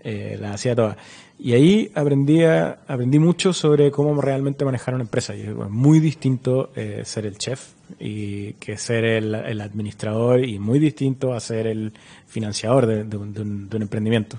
eh, 0.04 0.38
la 0.38 0.56
hacía 0.56 0.76
toda. 0.76 0.98
Y 1.44 1.54
ahí 1.54 1.92
aprendí, 1.96 2.44
a- 2.44 2.80
aprendí 2.88 3.18
mucho 3.18 3.52
sobre 3.52 3.90
cómo 3.90 4.22
realmente 4.22 4.64
manejar 4.64 4.94
una 4.94 5.04
empresa. 5.04 5.36
Y 5.36 5.42
es 5.42 5.54
bueno, 5.56 5.72
muy 5.72 6.00
distinto 6.00 6.72
eh, 6.76 7.02
ser 7.04 7.26
el 7.26 7.38
chef 7.40 7.70
y 8.00 8.54
que 8.54 8.78
ser 8.78 9.04
el, 9.06 9.34
el 9.34 9.60
administrador 9.62 10.46
y 10.46 10.60
muy 10.60 10.78
distinto 10.78 11.34
a 11.34 11.40
ser 11.40 11.66
el 11.66 11.94
financiador 12.28 12.86
de, 12.86 13.04
de 13.06 13.18
un, 13.18 13.34
de 13.34 13.42
un- 13.42 13.70
de 13.70 13.76
un 13.78 13.82
emprendimiento. 13.82 14.38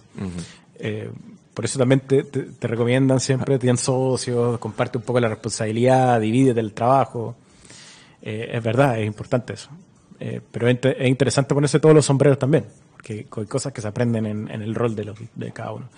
Eh, 0.79 1.11
por 1.53 1.65
eso 1.65 1.79
también 1.79 2.01
te, 2.07 2.23
te- 2.23 2.43
te 2.45 2.67
recomiendan 2.69 3.19
siempre, 3.21 3.59
tienes 3.59 3.81
socios, 3.81 4.59
comparte 4.59 4.97
un 4.99 5.05
poco 5.05 5.19
la 5.21 5.29
responsabilidad, 5.29 6.21
divídete 6.21 6.61
el 6.61 6.73
trabajo. 6.73 7.35
Eh, 8.23 8.51
es 8.53 8.63
verdad, 8.63 9.01
es 9.01 9.07
importante 9.07 9.55
eso. 9.55 9.71
Pero 10.53 10.69
es 10.69 10.79
interesante 11.09 11.53
ponerse 11.53 11.81
todos 11.81 11.97
los 11.97 12.07
sombreros 12.07 12.39
también, 12.39 12.65
hay 13.09 13.25
cosas 13.47 13.73
que 13.73 13.81
se 13.81 13.89
aprenden 13.89 14.27
en, 14.27 14.51
en 14.51 14.63
el 14.63 14.75
rol 14.75 14.95
de, 14.95 15.05
los, 15.05 15.19
de 15.35 15.51
cada 15.53 15.73
uno. 15.73 15.89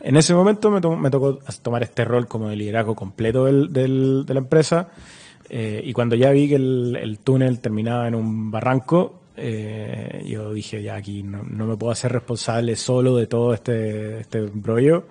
En 0.00 0.16
ese 0.16 0.34
momento 0.34 0.70
me, 0.70 0.80
to- 0.80 0.96
me 0.96 1.10
tocó 1.10 1.38
tomar 1.62 1.82
este 1.82 2.04
rol 2.04 2.26
como 2.26 2.48
de 2.48 2.56
liderazgo 2.56 2.94
completo 2.94 3.44
del, 3.44 3.72
del- 3.72 4.24
de 4.26 4.34
la 4.34 4.40
empresa. 4.40 4.88
eh, 5.48 5.80
y 5.84 5.92
cuando 5.92 6.16
ya 6.16 6.30
vi 6.30 6.48
que 6.48 6.56
el, 6.56 6.96
el 7.00 7.18
túnel 7.18 7.60
terminaba 7.60 8.08
en 8.08 8.14
un 8.14 8.50
barranco, 8.50 9.20
eh, 9.36 10.24
yo 10.26 10.52
dije, 10.54 10.82
ya 10.82 10.96
aquí 10.96 11.22
no, 11.22 11.42
no 11.42 11.66
me 11.66 11.76
puedo 11.76 11.92
hacer 11.92 12.10
responsable 12.12 12.74
solo 12.76 13.16
de 13.16 13.26
todo 13.26 13.52
este, 13.54 14.20
este 14.20 14.40
brollo. 14.42 15.04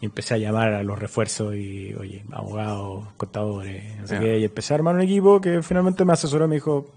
Y 0.00 0.06
empecé 0.06 0.34
a 0.34 0.38
llamar 0.38 0.74
a 0.74 0.82
los 0.82 0.98
refuerzos 0.98 1.54
y, 1.54 1.94
oye, 1.94 2.24
abogados, 2.32 3.06
contadores, 3.16 3.82
no 4.00 4.06
sé 4.06 4.14
Ya. 4.14 4.20
qué. 4.20 4.38
Y 4.40 4.44
empecé 4.44 4.74
a 4.74 4.76
armar 4.76 4.94
un 4.96 5.00
equipo 5.00 5.40
que 5.40 5.62
finalmente 5.62 6.04
me 6.04 6.12
asesoró 6.12 6.44
y 6.44 6.48
me 6.48 6.54
dijo, 6.56 6.90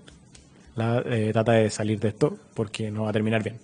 la, 0.76 1.02
eh, 1.06 1.30
trata 1.32 1.54
de 1.54 1.70
salir 1.70 2.00
de 2.00 2.10
esto 2.10 2.38
porque 2.54 2.92
no 2.92 3.04
va 3.04 3.10
a 3.10 3.14
terminar 3.14 3.44
bien. 3.44 3.58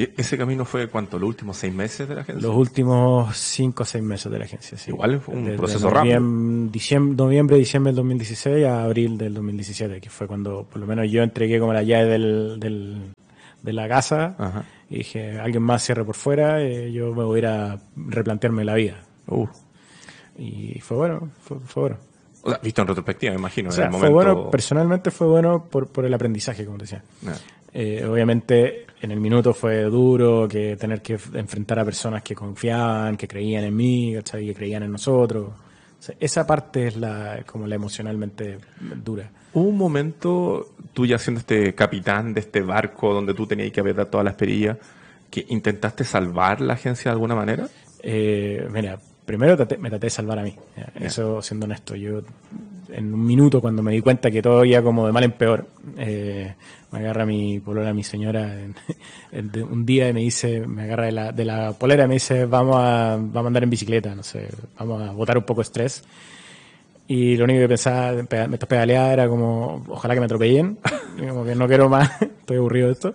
¿Y 0.00 0.08
ese 0.16 0.38
camino 0.38 0.64
fue 0.64 0.86
cuánto? 0.88 1.18
¿Los 1.18 1.28
últimos 1.28 1.56
seis 1.56 1.74
meses 1.74 2.08
de 2.08 2.14
la 2.14 2.20
agencia? 2.20 2.46
Los 2.46 2.56
últimos 2.56 3.36
cinco 3.36 3.82
o 3.82 3.86
seis 3.86 4.04
meses 4.04 4.30
de 4.30 4.38
la 4.38 4.44
agencia, 4.44 4.78
sí. 4.78 4.90
Igual 4.90 5.20
fue 5.20 5.34
un 5.34 5.44
Desde 5.46 5.56
proceso 5.58 5.90
rápido. 5.90 6.20
diciembre, 6.70 7.16
noviembre, 7.16 7.56
diciembre 7.56 7.90
del 7.90 7.96
2016 7.96 8.66
a 8.66 8.84
abril 8.84 9.18
del 9.18 9.34
2017, 9.34 10.00
que 10.00 10.08
fue 10.10 10.26
cuando 10.28 10.64
por 10.64 10.78
lo 10.80 10.86
menos 10.86 11.10
yo 11.10 11.22
entregué 11.22 11.58
como 11.58 11.72
la 11.72 11.82
llave 11.82 12.04
del, 12.10 12.60
del- 12.60 13.12
de 13.62 13.72
la 13.72 13.88
casa 13.88 14.36
Ajá. 14.38 14.64
y 14.88 14.98
dije, 14.98 15.40
alguien 15.40 15.64
más 15.64 15.82
cierre 15.82 16.04
por 16.04 16.14
fuera, 16.14 16.62
eh, 16.62 16.92
yo 16.92 17.12
me 17.12 17.24
voy 17.24 17.36
a 17.36 17.38
ir 17.40 17.46
a 17.46 17.78
replantearme 17.96 18.64
la 18.64 18.74
vida. 18.74 19.00
Uh. 19.26 19.48
Y 20.36 20.78
fue 20.80 20.96
bueno, 20.96 21.30
fue, 21.40 21.58
fue 21.66 21.82
bueno. 21.82 21.96
O 22.42 22.50
sea, 22.50 22.60
visto 22.62 22.82
en 22.82 22.88
retrospectiva, 22.88 23.32
me 23.32 23.38
imagino. 23.40 23.70
O 23.70 23.72
en 23.72 23.76
sea, 23.76 23.86
el 23.86 23.90
fue 23.90 24.10
momento... 24.10 24.14
bueno, 24.34 24.50
personalmente 24.50 25.10
fue 25.10 25.26
bueno 25.26 25.64
por, 25.64 25.88
por 25.88 26.04
el 26.04 26.14
aprendizaje, 26.14 26.64
como 26.64 26.78
te 26.78 26.84
decía. 26.84 27.02
Ya. 27.22 27.34
Eh, 27.74 28.04
obviamente 28.06 28.86
en 29.00 29.10
el 29.10 29.20
minuto 29.20 29.54
fue 29.54 29.82
duro 29.84 30.48
que 30.48 30.76
tener 30.76 31.02
que 31.02 31.18
enfrentar 31.34 31.78
a 31.78 31.84
personas 31.84 32.22
que 32.22 32.34
confiaban, 32.34 33.16
que 33.16 33.28
creían 33.28 33.64
en 33.64 33.76
mí, 33.76 34.14
¿cachai? 34.14 34.46
que 34.46 34.54
creían 34.54 34.82
en 34.82 34.92
nosotros. 34.92 35.48
O 35.48 36.02
sea, 36.02 36.14
esa 36.18 36.46
parte 36.46 36.88
es 36.88 36.96
la 36.96 37.42
como 37.46 37.66
la 37.66 37.74
emocionalmente 37.74 38.58
dura. 39.04 39.30
Hubo 39.52 39.68
un 39.68 39.76
momento 39.76 40.74
tú 40.92 41.06
ya 41.06 41.18
siendo 41.18 41.40
este 41.40 41.74
capitán 41.74 42.34
de 42.34 42.40
este 42.40 42.60
barco 42.60 43.14
donde 43.14 43.34
tú 43.34 43.46
tenías 43.46 43.72
que 43.72 43.80
haber 43.80 44.04
toda 44.06 44.24
la 44.24 44.30
esperilla, 44.30 44.78
que 45.30 45.44
intentaste 45.48 46.04
salvar 46.04 46.60
la 46.60 46.74
agencia 46.74 47.10
de 47.10 47.12
alguna 47.14 47.34
manera? 47.34 47.68
Eh, 48.02 48.66
mira, 48.70 48.98
primero 49.24 49.56
me 49.78 49.90
traté 49.90 50.06
de 50.06 50.10
salvar 50.10 50.38
a 50.38 50.42
mí. 50.42 50.54
Eso 51.00 51.42
siendo 51.42 51.66
honesto. 51.66 51.94
Yo 51.94 52.22
en 52.90 53.12
un 53.14 53.24
minuto 53.24 53.60
cuando 53.60 53.82
me 53.82 53.92
di 53.92 54.00
cuenta 54.00 54.30
que 54.30 54.42
todo 54.42 54.64
iba 54.64 54.82
como 54.82 55.06
de 55.06 55.12
mal 55.12 55.24
en 55.24 55.32
peor, 55.32 55.66
eh, 55.96 56.54
me 56.90 56.98
agarra 56.98 57.26
mi 57.26 57.60
polera, 57.60 57.92
mi 57.92 58.02
señora, 58.02 58.56
un 59.70 59.86
día 59.86 60.08
y 60.08 60.12
me 60.12 60.20
dice, 60.20 60.66
me 60.66 60.82
agarra 60.82 61.06
de 61.06 61.12
la, 61.12 61.32
de 61.32 61.44
la 61.44 61.72
polera 61.72 62.04
y 62.04 62.08
me 62.08 62.14
dice, 62.14 62.46
vamos 62.46 62.76
a, 62.78 63.16
vamos 63.16 63.44
a 63.44 63.46
andar 63.48 63.62
en 63.62 63.70
bicicleta, 63.70 64.14
no 64.14 64.22
sé, 64.22 64.48
vamos 64.78 65.02
a 65.02 65.12
botar 65.12 65.36
un 65.36 65.44
poco 65.44 65.60
de 65.60 65.64
estrés. 65.64 66.04
Y 67.10 67.36
lo 67.36 67.44
único 67.44 67.60
que 67.60 67.68
pensaba, 67.68 68.12
me 68.12 68.22
estás 68.22 68.68
pedaleada 68.68 69.12
era 69.14 69.28
como, 69.28 69.82
ojalá 69.88 70.14
que 70.14 70.20
me 70.20 70.26
atropellen, 70.26 70.78
como 71.28 71.44
que 71.44 71.54
no 71.54 71.66
quiero 71.66 71.88
más, 71.88 72.10
estoy 72.22 72.58
aburrido 72.58 72.88
de 72.88 72.92
esto. 72.92 73.14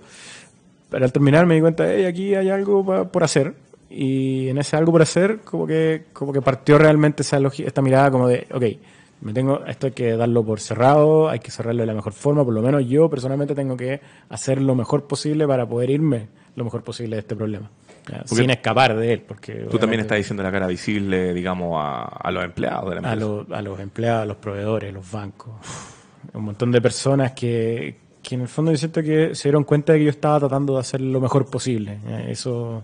Pero 0.90 1.06
al 1.06 1.12
terminar 1.12 1.46
me 1.46 1.56
di 1.56 1.62
cuenta, 1.62 1.92
hey, 1.92 2.06
aquí 2.06 2.36
hay 2.36 2.50
algo 2.50 2.84
por 3.12 3.24
hacer. 3.24 3.54
Y 3.90 4.50
en 4.50 4.58
ese 4.58 4.76
algo 4.76 4.92
por 4.92 5.04
hacer, 5.04 5.40
como 5.42 5.68
que, 5.68 6.06
como 6.14 6.34
que 6.34 6.42
partió 6.42 6.80
realmente 6.80 7.22
esa 7.22 7.40
esta 7.40 7.82
mirada 7.84 8.10
como 8.10 8.28
de, 8.28 8.48
ok, 8.52 8.64
me 9.24 9.34
tengo, 9.34 9.66
esto 9.66 9.88
hay 9.88 9.94
que 9.94 10.18
darlo 10.18 10.44
por 10.44 10.60
cerrado, 10.60 11.30
hay 11.30 11.40
que 11.40 11.50
cerrarlo 11.50 11.82
de 11.82 11.88
la 11.88 11.94
mejor 11.94 12.12
forma, 12.12 12.44
por 12.44 12.54
lo 12.54 12.62
menos 12.62 12.86
yo 12.86 13.10
personalmente 13.10 13.56
tengo 13.56 13.78
que 13.78 14.02
hacer 14.30 14.62
lo 14.62 14.76
mejor 14.76 15.08
posible 15.08 15.48
para 15.48 15.68
poder 15.68 15.90
irme 15.90 16.28
lo 16.56 16.66
mejor 16.66 16.84
posible 16.84 17.16
de 17.16 17.22
este 17.22 17.36
problema. 17.36 17.72
sin 18.26 18.50
escapar 18.50 18.96
de 18.96 19.14
él. 19.14 19.22
Porque 19.22 19.66
tú 19.72 19.80
también 19.80 20.02
estás 20.02 20.18
diciendo 20.18 20.44
la 20.44 20.52
cara 20.52 20.68
visible, 20.68 21.34
digamos, 21.34 21.82
a, 21.82 22.30
los 22.32 22.44
empleados 22.44 22.90
de 22.90 23.02
la 23.02 23.14
empresa. 23.14 23.56
A, 23.56 23.58
a, 23.58 23.62
los 23.62 23.80
empleados, 23.80 24.24
a 24.24 24.26
los 24.26 24.38
proveedores, 24.38 24.94
los 24.94 25.10
bancos. 25.10 25.54
Un 26.34 26.44
montón 26.44 26.72
de 26.72 26.82
personas 26.82 27.32
que, 27.32 27.96
que 28.22 28.36
en 28.36 28.42
el 28.42 28.48
fondo 28.48 28.72
yo 28.72 28.78
siento 28.78 29.02
que 29.02 29.34
se 29.34 29.48
dieron 29.48 29.64
cuenta 29.64 29.94
de 29.94 30.00
que 30.00 30.06
yo 30.06 30.12
estaba 30.12 30.40
tratando 30.40 30.74
de 30.74 30.82
hacer 30.82 31.02
lo 31.02 31.20
mejor 31.20 31.50
posible. 31.50 31.98
Eso 32.28 32.84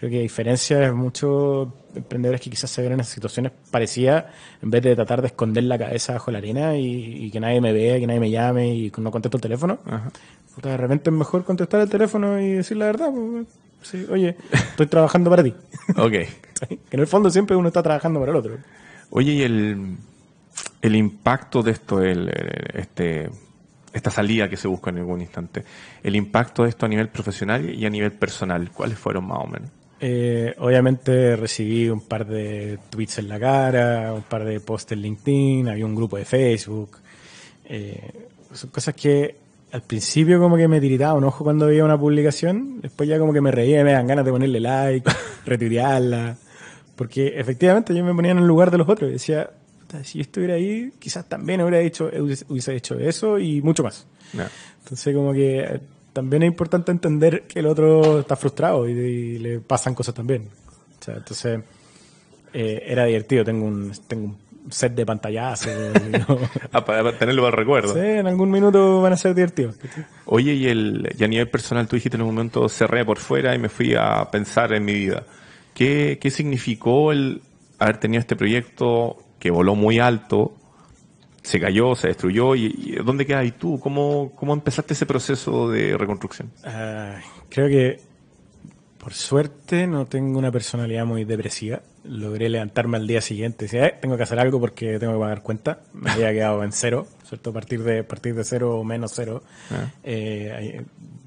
Creo 0.00 0.10
que 0.10 0.18
a 0.20 0.22
diferencia 0.22 0.78
de 0.78 0.92
muchos 0.92 1.68
emprendedores 1.94 2.40
que 2.40 2.50
quizás 2.50 2.70
se 2.70 2.82
ven 2.82 2.92
en 2.92 3.04
situaciones 3.04 3.52
parecidas, 3.70 4.26
en 4.62 4.70
vez 4.70 4.82
de 4.82 4.94
tratar 4.94 5.20
de 5.20 5.28
esconder 5.28 5.64
la 5.64 5.78
cabeza 5.78 6.14
bajo 6.14 6.30
la 6.30 6.38
arena 6.38 6.76
y, 6.76 7.30
que 7.30 7.40
nadie 7.40 7.60
me 7.60 7.72
vea, 7.72 7.98
que 7.98 8.06
nadie 8.06 8.20
me 8.20 8.30
llame 8.30 8.74
y 8.74 8.92
no 8.98 9.10
contesto 9.10 9.36
el 9.36 9.42
teléfono, 9.42 9.78
de 10.62 10.76
repente 10.76 11.10
es 11.10 11.16
mejor 11.16 11.44
contestar 11.44 11.80
el 11.80 11.88
teléfono 11.88 12.40
y 12.40 12.52
decir 12.52 12.76
la 12.76 12.86
verdad. 12.86 13.10
Pues, 13.78 14.08
oye, 14.10 14.36
estoy 14.52 14.86
trabajando 14.86 15.30
para 15.30 15.42
ti. 15.42 15.54
Ok. 15.96 16.12
que 16.12 16.78
en 16.90 17.00
el 17.00 17.06
fondo 17.06 17.30
siempre 17.30 17.56
uno 17.56 17.68
está 17.68 17.82
trabajando 17.82 18.20
para 18.20 18.32
el 18.32 18.38
otro. 18.38 18.58
Oye, 19.10 19.32
y 19.32 19.42
el, 19.42 19.96
el 20.82 20.96
impacto 20.96 21.62
de 21.62 21.72
esto, 21.72 22.02
el, 22.02 22.30
este, 22.74 23.30
esta 23.92 24.10
salida 24.10 24.48
que 24.48 24.56
se 24.56 24.68
busca 24.68 24.90
en 24.90 24.98
algún 24.98 25.20
instante, 25.20 25.64
el 26.02 26.16
impacto 26.16 26.62
de 26.62 26.70
esto 26.70 26.86
a 26.86 26.88
nivel 26.88 27.08
profesional 27.08 27.74
y 27.74 27.84
a 27.86 27.90
nivel 27.90 28.12
personal, 28.12 28.70
¿cuáles 28.70 28.98
fueron 28.98 29.26
más 29.26 29.38
o 29.40 29.46
menos? 29.46 29.70
Eh, 30.02 30.54
obviamente 30.58 31.36
recibí 31.36 31.90
un 31.90 32.00
par 32.00 32.26
de 32.26 32.78
tweets 32.88 33.18
en 33.18 33.28
la 33.28 33.38
cara, 33.38 34.14
un 34.14 34.22
par 34.22 34.44
de 34.44 34.58
posts 34.60 34.92
en 34.92 35.02
LinkedIn, 35.02 35.68
había 35.68 35.84
un 35.84 35.94
grupo 35.94 36.16
de 36.16 36.24
Facebook. 36.24 36.98
Eh, 37.66 38.28
son 38.52 38.70
cosas 38.70 38.94
que 38.94 39.36
al 39.72 39.82
principio 39.82 40.40
como 40.40 40.56
que 40.56 40.66
me 40.68 40.80
tiritaba 40.80 41.14
un 41.14 41.24
ojo 41.24 41.44
cuando 41.44 41.66
veía 41.66 41.84
una 41.84 41.98
publicación, 41.98 42.80
después 42.80 43.08
ya 43.08 43.18
como 43.18 43.32
que 43.32 43.40
me 43.40 43.50
reía 43.50 43.80
y 43.80 43.84
me 43.84 43.92
dan 43.92 44.06
ganas 44.06 44.24
de 44.24 44.30
ponerle 44.30 44.60
like, 44.60 45.10
retuitearla. 45.46 46.36
Porque 46.96 47.38
efectivamente 47.38 47.94
yo 47.94 48.04
me 48.04 48.14
ponía 48.14 48.32
en 48.32 48.38
el 48.38 48.46
lugar 48.46 48.70
de 48.70 48.78
los 48.78 48.88
otros 48.88 49.10
y 49.10 49.12
decía, 49.14 49.50
si 50.02 50.18
yo 50.18 50.22
estuviera 50.22 50.54
ahí, 50.54 50.92
quizás 50.98 51.28
también 51.28 51.60
hubiera 51.60 51.80
hecho, 51.80 52.10
hubiese 52.48 52.74
hecho 52.74 52.98
eso 52.98 53.38
y 53.38 53.60
mucho 53.62 53.82
más. 53.82 54.06
Entonces 54.78 55.14
como 55.14 55.32
que 55.32 55.80
también 56.12 56.42
es 56.42 56.48
importante 56.48 56.92
entender 56.92 57.42
que 57.42 57.60
el 57.60 57.66
otro 57.66 58.20
está 58.20 58.36
frustrado 58.36 58.88
y, 58.88 59.38
le 59.38 59.60
pasan 59.60 59.94
cosas 59.94 60.14
también. 60.14 60.48
O 61.00 61.04
sea, 61.04 61.16
entonces, 61.16 61.60
eh, 62.52 62.84
era 62.86 63.04
divertido. 63.04 63.44
Tengo 63.44 63.66
un, 63.66 63.92
tengo 64.06 64.24
un 64.24 64.72
set 64.72 64.94
de 64.94 65.06
pantallazos. 65.06 65.72
ah, 66.72 66.84
para 66.84 67.16
tenerlo 67.16 67.46
al 67.46 67.52
recuerdo. 67.52 67.94
Sí, 67.94 68.00
en 68.00 68.26
algún 68.26 68.50
minuto 68.50 69.00
van 69.00 69.12
a 69.12 69.16
ser 69.16 69.34
divertidos. 69.34 69.76
Oye, 70.26 70.54
y, 70.54 70.66
el, 70.66 71.14
y 71.16 71.24
a 71.24 71.28
nivel 71.28 71.48
personal, 71.48 71.86
tú 71.88 71.96
dijiste 71.96 72.16
en 72.16 72.22
un 72.22 72.34
momento 72.34 72.68
cerré 72.68 73.04
por 73.04 73.18
fuera 73.18 73.54
y 73.54 73.58
me 73.58 73.68
fui 73.68 73.94
a 73.94 74.28
pensar 74.30 74.72
en 74.72 74.84
mi 74.84 74.94
vida. 74.94 75.24
¿Qué, 75.74 76.18
qué 76.20 76.30
significó 76.30 77.12
el 77.12 77.42
haber 77.78 77.98
tenido 77.98 78.20
este 78.20 78.36
proyecto 78.36 79.16
que 79.38 79.50
voló 79.50 79.74
muy 79.74 79.98
alto, 79.98 80.54
se 81.42 81.60
cayó, 81.60 81.94
se 81.94 82.08
destruyó. 82.08 82.54
¿Y, 82.54 82.98
dónde 83.04 83.26
quedas 83.26 83.52
tú? 83.58 83.78
¿Cómo, 83.80 84.32
¿Cómo 84.36 84.52
empezaste 84.52 84.94
ese 84.94 85.06
proceso 85.06 85.68
de 85.70 85.96
reconstrucción? 85.96 86.50
Ah, 86.64 87.18
creo 87.48 87.68
que, 87.68 88.00
por 89.02 89.14
suerte, 89.14 89.86
no 89.86 90.04
tengo 90.04 90.38
una 90.38 90.52
personalidad 90.52 91.06
muy 91.06 91.24
depresiva. 91.24 91.80
Logré 92.04 92.50
levantarme 92.50 92.98
al 92.98 93.06
día 93.06 93.22
siguiente 93.22 93.64
y 93.64 93.68
decir, 93.68 93.82
eh, 93.82 93.94
tengo 93.98 94.16
que 94.18 94.24
hacer 94.24 94.38
algo 94.38 94.60
porque 94.60 94.98
tengo 94.98 95.14
que 95.14 95.18
pagar 95.18 95.42
cuenta. 95.42 95.80
Me 95.94 96.10
había 96.10 96.30
quedado 96.32 96.62
en 96.62 96.72
cero, 96.72 97.06
¿cierto? 97.26 97.50
A 97.50 97.52
partir 97.54 97.82
de, 97.82 98.04
partir 98.04 98.34
de 98.34 98.44
cero 98.44 98.78
o 98.78 98.84
menos 98.84 99.12
cero. 99.14 99.42
Ah. 99.70 99.90
Eh, 100.04 100.84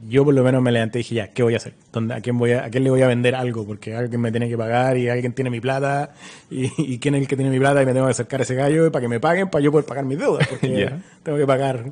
yo 0.08 0.24
por 0.24 0.36
lo 0.36 0.44
menos 0.44 0.62
me 0.62 0.72
levanté 0.72 1.00
y 1.00 1.02
dije, 1.02 1.16
ya, 1.16 1.28
¿qué 1.30 1.42
voy 1.42 1.56
a 1.56 1.58
hacer? 1.58 1.74
¿Dónde, 1.92 2.14
a, 2.14 2.22
quién 2.22 2.38
voy 2.38 2.52
a, 2.52 2.66
¿A 2.66 2.70
quién 2.70 2.84
le 2.84 2.92
voy 2.92 3.02
a 3.02 3.08
vender 3.08 3.34
algo? 3.34 3.66
Porque 3.66 3.96
alguien 3.96 4.22
me 4.22 4.30
tiene 4.30 4.48
que 4.48 4.58
pagar 4.58 4.96
y 4.98 5.10
alguien 5.10 5.34
tiene 5.34 5.50
mi 5.50 5.60
plata 5.60 6.14
y, 6.52 7.00
quién 7.00 7.16
es 7.16 7.22
el 7.22 7.28
que 7.28 7.36
tiene 7.36 7.50
mi 7.50 7.60
plata 7.60 7.82
y 7.82 7.88
me 7.88 7.94
tengo 7.94 8.06
que 8.06 8.12
acercar 8.12 8.42
a 8.42 8.44
ese 8.44 8.54
gallo 8.54 8.92
para 8.92 9.02
que 9.02 9.08
me 9.08 9.20
paguen 9.20 9.50
para 9.50 9.64
yo 9.64 9.72
poder 9.72 9.86
pagar 9.86 10.06
mis 10.06 10.20
deudas, 10.20 10.48
porque 10.48 10.92
tengo 11.24 11.38
que 11.40 11.48
pagar 11.48 11.92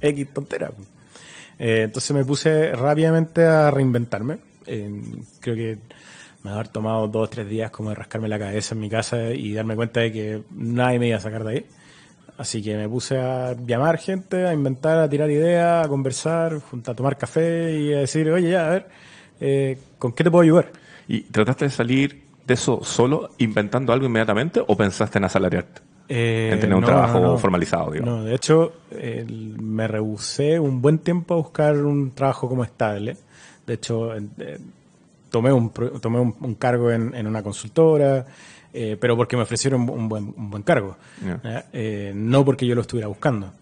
X 0.00 0.28
tontera. 0.32 0.72
Eh, 1.58 1.82
entonces 1.84 2.10
me 2.12 2.24
puse 2.24 2.72
rápidamente 2.72 3.44
a 3.44 3.70
reinventarme. 3.70 4.38
Creo 4.64 5.54
que 5.54 5.78
me 6.42 6.50
va 6.50 6.56
a 6.56 6.60
haber 6.60 6.68
tomado 6.68 7.08
dos 7.08 7.24
o 7.24 7.30
tres 7.30 7.48
días 7.48 7.70
como 7.70 7.88
de 7.90 7.96
rascarme 7.96 8.28
la 8.28 8.38
cabeza 8.38 8.74
en 8.74 8.80
mi 8.80 8.90
casa 8.90 9.30
y 9.30 9.54
darme 9.54 9.76
cuenta 9.76 10.00
de 10.00 10.12
que 10.12 10.42
nadie 10.50 10.98
me 10.98 11.08
iba 11.08 11.16
a 11.16 11.20
sacar 11.20 11.42
de 11.44 11.50
ahí. 11.50 11.66
Así 12.36 12.62
que 12.62 12.76
me 12.76 12.88
puse 12.88 13.18
a 13.18 13.54
llamar 13.54 13.96
gente, 13.98 14.46
a 14.46 14.52
inventar, 14.52 14.98
a 14.98 15.08
tirar 15.08 15.30
ideas, 15.30 15.86
a 15.86 15.88
conversar, 15.88 16.60
a 16.86 16.94
tomar 16.94 17.16
café 17.16 17.78
y 17.78 17.94
a 17.94 18.00
decir, 18.00 18.28
oye, 18.30 18.50
ya, 18.50 18.66
a 18.66 18.70
ver, 18.70 18.88
eh, 19.40 19.78
¿con 19.98 20.12
qué 20.12 20.24
te 20.24 20.30
puedo 20.30 20.42
ayudar? 20.42 20.72
¿Y 21.06 21.20
trataste 21.22 21.66
de 21.66 21.70
salir 21.70 22.24
de 22.44 22.54
eso 22.54 22.80
solo 22.82 23.30
inventando 23.38 23.92
algo 23.92 24.06
inmediatamente 24.06 24.60
o 24.66 24.76
pensaste 24.76 25.18
en 25.18 25.24
asalariarte? 25.24 25.80
Eh, 26.08 26.50
en 26.52 26.60
tener 26.60 26.76
un 26.76 26.84
trabajo 26.84 27.38
formalizado, 27.38 27.92
digo. 27.92 28.04
No, 28.04 28.24
de 28.24 28.34
hecho, 28.34 28.72
me 28.90 29.88
rehusé 29.88 30.58
un 30.58 30.82
buen 30.82 30.98
tiempo 30.98 31.34
a 31.34 31.36
buscar 31.38 31.76
un 31.76 32.10
trabajo 32.10 32.48
como 32.48 32.64
estable. 32.64 33.16
De 33.66 33.74
hecho, 33.74 34.12
tomé 35.30 35.52
un, 35.52 35.70
tomé 35.70 36.20
un, 36.20 36.54
cargo 36.54 36.90
en, 36.90 37.14
en, 37.14 37.26
una 37.26 37.42
consultora, 37.42 38.26
eh, 38.72 38.96
pero 39.00 39.16
porque 39.16 39.36
me 39.36 39.42
ofrecieron 39.42 39.88
un, 39.88 40.08
buen, 40.08 40.34
un 40.36 40.50
buen 40.50 40.62
cargo, 40.62 40.96
eh, 41.72 42.12
no 42.14 42.44
porque 42.44 42.66
yo 42.66 42.74
lo 42.74 42.82
estuviera 42.82 43.08
buscando. 43.08 43.52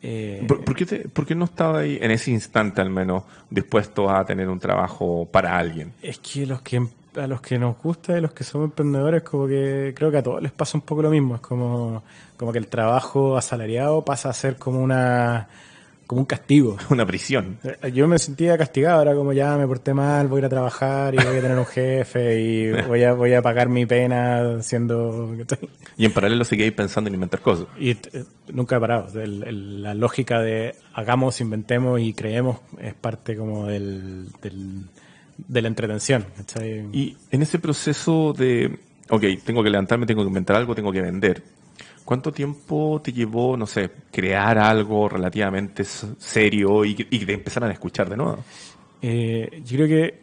Eh, 0.00 0.46
¿Por, 0.46 1.26
qué 1.26 1.34
no 1.34 1.46
estaba 1.46 1.80
ahí, 1.80 1.98
en 2.00 2.10
ese 2.10 2.30
instante 2.30 2.80
al 2.80 2.90
menos, 2.90 3.24
dispuesto 3.50 4.08
a 4.08 4.24
tener 4.24 4.48
un 4.48 4.58
trabajo 4.58 5.28
para 5.30 5.58
alguien? 5.58 5.92
Es 6.02 6.18
que 6.18 6.46
los 6.46 6.62
que 6.62 6.86
a 7.16 7.26
los 7.26 7.40
que 7.40 7.58
nos 7.58 7.76
gusta 7.78 8.16
y 8.16 8.20
los 8.20 8.32
que 8.32 8.44
somos 8.44 8.66
emprendedores, 8.66 9.22
como 9.22 9.48
que 9.48 9.92
creo 9.96 10.10
que 10.10 10.18
a 10.18 10.22
todos 10.22 10.40
les 10.40 10.52
pasa 10.52 10.78
un 10.78 10.82
poco 10.82 11.02
lo 11.02 11.10
mismo. 11.10 11.34
Es 11.34 11.40
como, 11.40 12.04
como 12.36 12.52
que 12.52 12.58
el 12.58 12.68
trabajo 12.68 13.36
asalariado 13.36 14.04
pasa 14.04 14.28
a 14.28 14.32
ser 14.32 14.56
como 14.56 14.80
una 14.80 15.48
como 16.08 16.22
un 16.22 16.26
castigo. 16.26 16.76
Una 16.90 17.06
prisión. 17.06 17.58
Eh, 17.62 17.92
yo 17.92 18.08
me 18.08 18.18
sentía 18.18 18.56
castigado, 18.58 19.02
era 19.02 19.14
como 19.14 19.32
ya 19.34 19.56
me 19.56 19.66
porté 19.66 19.92
mal, 19.94 20.26
voy 20.26 20.38
a 20.38 20.40
ir 20.40 20.44
a 20.46 20.48
trabajar 20.48 21.14
y 21.14 21.18
voy 21.18 21.36
a 21.36 21.40
tener 21.40 21.58
un 21.58 21.66
jefe 21.66 22.40
y 22.40 22.72
voy 22.88 23.04
a, 23.04 23.12
voy 23.12 23.34
a 23.34 23.42
pagar 23.42 23.68
mi 23.68 23.86
pena 23.86 24.62
siendo... 24.62 25.36
Y 25.96 26.06
en 26.06 26.12
paralelo 26.12 26.44
seguí 26.44 26.68
pensando 26.70 27.08
en 27.08 27.14
inventar 27.14 27.40
cosas. 27.40 27.66
Y 27.78 27.90
eh, 27.90 28.24
nunca 28.48 28.76
he 28.76 28.80
parado. 28.80 29.08
la 29.14 29.94
lógica 29.94 30.40
de 30.40 30.74
hagamos, 30.94 31.40
inventemos 31.42 32.00
y 32.00 32.14
creemos 32.14 32.58
es 32.80 32.94
parte 32.94 33.36
como 33.36 33.66
del, 33.66 34.28
de 35.36 35.62
la 35.62 35.68
entretención. 35.68 36.24
Y 36.90 37.18
en 37.30 37.42
ese 37.42 37.58
proceso 37.58 38.32
de, 38.32 38.78
ok, 39.10 39.24
tengo 39.44 39.62
que 39.62 39.68
levantarme, 39.68 40.06
tengo 40.06 40.22
que 40.22 40.28
inventar 40.28 40.56
algo, 40.56 40.74
tengo 40.74 40.90
que 40.90 41.02
vender 41.02 41.57
¿Cuánto 42.08 42.32
tiempo 42.32 43.02
te 43.04 43.12
llevó, 43.12 43.54
no 43.54 43.66
sé, 43.66 43.90
crear 44.10 44.56
algo 44.56 45.10
relativamente 45.10 45.84
serio 45.84 46.82
y, 46.82 46.92
y 47.10 47.18
te 47.26 47.34
empezaran 47.34 47.68
a 47.68 47.74
escuchar 47.74 48.08
de 48.08 48.16
nuevo? 48.16 48.38
Eh, 49.02 49.62
yo 49.62 49.76
creo 49.76 49.88
que 49.88 50.18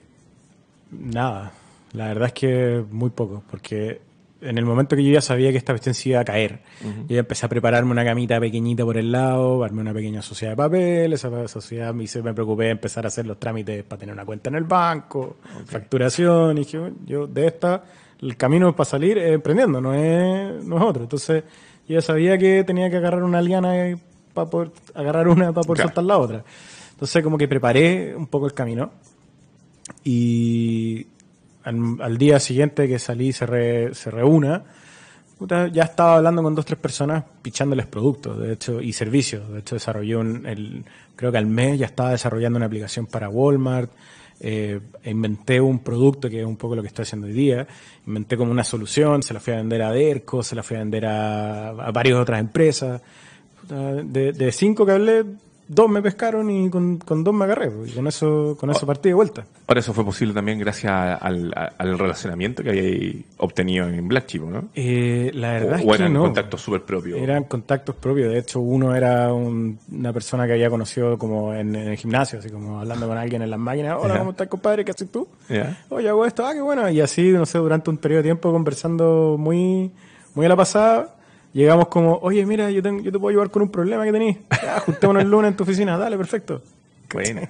nada. 0.89 1.51
La 1.93 2.07
verdad 2.07 2.29
es 2.29 2.33
que 2.33 2.83
muy 2.89 3.11
poco, 3.11 3.43
porque 3.51 4.01
en 4.41 4.57
el 4.57 4.65
momento 4.65 4.95
que 4.95 5.03
yo 5.03 5.11
ya 5.11 5.21
sabía 5.21 5.51
que 5.51 5.59
esta 5.59 5.73
cuestión 5.73 5.93
se 5.93 6.09
iba 6.09 6.21
a 6.21 6.25
caer, 6.25 6.61
yo 6.81 7.13
ya 7.13 7.19
empecé 7.19 7.45
a 7.45 7.49
prepararme 7.49 7.91
una 7.91 8.03
camita 8.03 8.39
pequeñita 8.39 8.83
por 8.83 8.97
el 8.97 9.11
lado, 9.11 9.63
armé 9.63 9.81
una 9.81 9.93
pequeña 9.93 10.23
sociedad 10.23 10.53
de 10.53 10.57
papel, 10.57 11.13
esa 11.13 11.47
sociedad 11.47 11.93
me, 11.93 12.05
hice, 12.05 12.23
me 12.23 12.33
preocupé 12.33 12.63
de 12.63 12.69
empezar 12.71 13.05
a 13.05 13.09
hacer 13.09 13.27
los 13.27 13.39
trámites 13.39 13.83
para 13.83 13.99
tener 13.99 14.13
una 14.13 14.25
cuenta 14.25 14.49
en 14.49 14.55
el 14.55 14.63
banco, 14.63 15.37
facturación, 15.67 16.57
y 16.57 16.61
dije, 16.61 16.79
yo 17.05 17.27
de 17.27 17.45
esta, 17.45 17.83
el 18.23 18.35
camino 18.37 18.75
para 18.75 18.89
salir 18.89 19.19
es 19.19 19.33
emprendiendo, 19.33 19.79
no 19.79 19.93
es, 19.93 20.65
no 20.65 20.77
es 20.77 20.81
otro. 20.81 21.03
Entonces, 21.03 21.43
yo 21.87 21.95
ya 21.95 22.01
sabía 22.01 22.37
que 22.37 22.63
tenía 22.63 22.89
que 22.89 22.97
agarrar 22.97 23.23
una 23.23 23.41
liana 23.41 23.97
para 24.33 24.49
poder 24.49 24.71
agarrar 24.93 25.27
una, 25.27 25.53
para 25.53 25.65
poder 25.65 25.75
Claro. 25.77 25.89
soltar 25.89 26.03
la 26.03 26.17
otra. 26.17 26.43
Entonces 26.91 27.23
como 27.23 27.37
que 27.37 27.47
preparé 27.47 28.15
un 28.15 28.27
poco 28.27 28.45
el 28.47 28.53
camino 28.53 28.91
y 30.03 31.05
al, 31.63 31.97
al 31.99 32.17
día 32.17 32.39
siguiente 32.39 32.87
que 32.87 32.99
salí 32.99 33.31
se, 33.33 33.45
re- 33.45 33.93
se 33.93 34.11
reúna, 34.11 34.63
ya 35.71 35.83
estaba 35.83 36.15
hablando 36.17 36.41
con 36.41 36.55
dos 36.55 36.65
tres 36.65 36.79
personas 36.79 37.23
pichándoles 37.41 37.85
productos, 37.87 38.39
de 38.39 38.53
hecho, 38.53 38.81
y 38.81 38.93
servicios. 38.93 39.49
De 39.51 39.59
hecho, 39.59 39.75
desarrollé 39.75 40.15
un, 40.15 40.45
el, 40.45 40.85
creo 41.15 41.31
que 41.31 41.37
al 41.37 41.45
mes 41.45 41.77
ya 41.79 41.87
estaba 41.87 42.11
desarrollando 42.11 42.57
una 42.57 42.67
aplicación 42.67 43.05
para 43.05 43.27
Walmart. 43.29 43.91
Eh, 44.39 44.79
inventé 45.05 45.61
un 45.61 45.79
producto 45.79 46.29
que 46.29 46.41
es 46.41 46.45
un 46.45 46.57
poco 46.57 46.75
lo 46.75 46.81
que 46.81 46.89
estoy 46.89 47.03
haciendo 47.03 47.27
hoy 47.27 47.33
día. 47.33 47.67
Inventé 48.05 48.37
como 48.37 48.51
una 48.51 48.63
solución, 48.63 49.23
se 49.23 49.33
la 49.33 49.39
fui 49.39 49.53
a 49.53 49.57
vender 49.57 49.81
a 49.81 49.91
Derco, 49.91 50.43
se 50.43 50.55
la 50.55 50.63
fui 50.63 50.75
a 50.75 50.79
vender 50.79 51.05
a, 51.05 51.69
a 51.69 51.91
varias 51.91 52.17
otras 52.17 52.39
empresas. 52.39 53.01
De, 53.67 54.31
de 54.31 54.51
cinco 54.51 54.85
que 54.85 54.91
hablé, 54.91 55.25
dos 55.67 55.89
me 55.89 56.01
pescaron 56.01 56.49
y 56.49 56.69
con, 56.69 56.97
con 56.97 57.23
dos 57.23 57.33
me 57.33 57.45
agarré. 57.45 57.71
Y 57.87 57.91
con 57.91 58.07
eso, 58.07 58.55
con 58.59 58.69
eso 58.69 58.85
partí 58.85 59.09
de 59.09 59.15
vuelta. 59.15 59.45
Ahora 59.67 59.79
eso 59.79 59.93
fue 59.93 60.05
posible 60.05 60.33
también 60.33 60.59
gracias 60.59 60.91
al, 61.21 61.51
al 61.77 61.99
relacionamiento 61.99 62.61
que 62.63 62.69
había 62.69 63.13
obtenido 63.37 63.87
en 63.89 64.07
Black 64.07 64.27
Chip, 64.27 64.43
¿no? 64.43 64.65
Eh, 64.75 65.31
la 65.33 65.53
verdad 65.53 65.73
o 65.73 65.75
es 65.77 65.85
que 65.85 65.93
eran 66.03 66.13
no. 66.13 66.21
contactos 66.21 66.61
súper 66.61 66.81
propios. 66.83 67.19
Eran 67.19 67.45
contactos 67.45 67.95
propios. 67.95 68.31
De 68.31 68.39
hecho, 68.39 68.59
uno 68.59 68.93
era 68.95 69.33
un- 69.33 69.79
una 69.91 70.13
persona 70.13 70.45
que 70.45 70.53
había 70.53 70.69
conocido 70.69 71.17
como 71.17 71.53
en, 71.53 71.75
en 71.75 71.87
el 71.89 71.97
gimnasio, 71.97 72.39
así 72.39 72.49
como 72.49 72.79
hablando 72.79 73.07
con 73.07 73.17
alguien 73.17 73.41
en 73.41 73.49
las 73.49 73.59
máquinas. 73.59 73.97
Hola, 73.99 74.13
Ajá. 74.13 74.19
¿cómo 74.19 74.31
estás, 74.31 74.47
compadre? 74.47 74.85
¿Qué 74.85 74.91
haces 74.91 75.11
tú? 75.11 75.27
Ya. 75.49 75.77
Oye, 75.89 76.07
hago 76.09 76.25
esto. 76.25 76.45
Ah, 76.45 76.53
qué 76.53 76.61
bueno. 76.61 76.89
Y 76.89 77.01
así, 77.01 77.31
no 77.31 77.45
sé, 77.45 77.57
durante 77.57 77.89
un 77.89 77.97
periodo 77.97 78.19
de 78.19 78.27
tiempo 78.27 78.51
conversando 78.51 79.35
muy, 79.39 79.91
muy 80.35 80.45
a 80.45 80.49
la 80.49 80.55
pasada. 80.55 81.14
Llegamos 81.55 81.87
como, 81.87 82.17
oye, 82.17 82.45
mira, 82.45 82.69
yo, 82.69 82.83
tengo, 82.83 83.01
yo 83.01 83.13
te 83.13 83.17
puedo 83.17 83.29
ayudar 83.29 83.49
con 83.49 83.61
un 83.61 83.71
problema 83.71 84.03
que 84.03 84.11
tenés. 84.11 84.39
Ya, 84.61 84.81
juntémonos 84.81 85.23
el 85.23 85.31
lunes 85.31 85.51
en 85.51 85.55
tu 85.55 85.63
oficina. 85.63 85.97
Dale, 85.97 86.17
perfecto. 86.17 86.61
Bueno. 87.13 87.41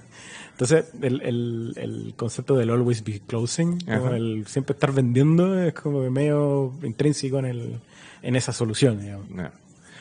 Entonces, 0.51 0.85
el, 1.01 1.21
el, 1.21 1.73
el 1.77 2.13
concepto 2.15 2.55
del 2.55 2.69
always 2.69 3.03
be 3.03 3.21
closing, 3.25 3.79
como 3.79 4.09
el 4.09 4.45
siempre 4.45 4.73
estar 4.73 4.91
vendiendo, 4.91 5.59
es 5.59 5.73
como 5.73 6.03
que 6.03 6.09
medio 6.11 6.73
intrínseco 6.83 7.39
en, 7.39 7.45
el, 7.45 7.79
en 8.21 8.35
esa 8.35 8.53
solución, 8.53 8.99
digamos. 8.99 9.25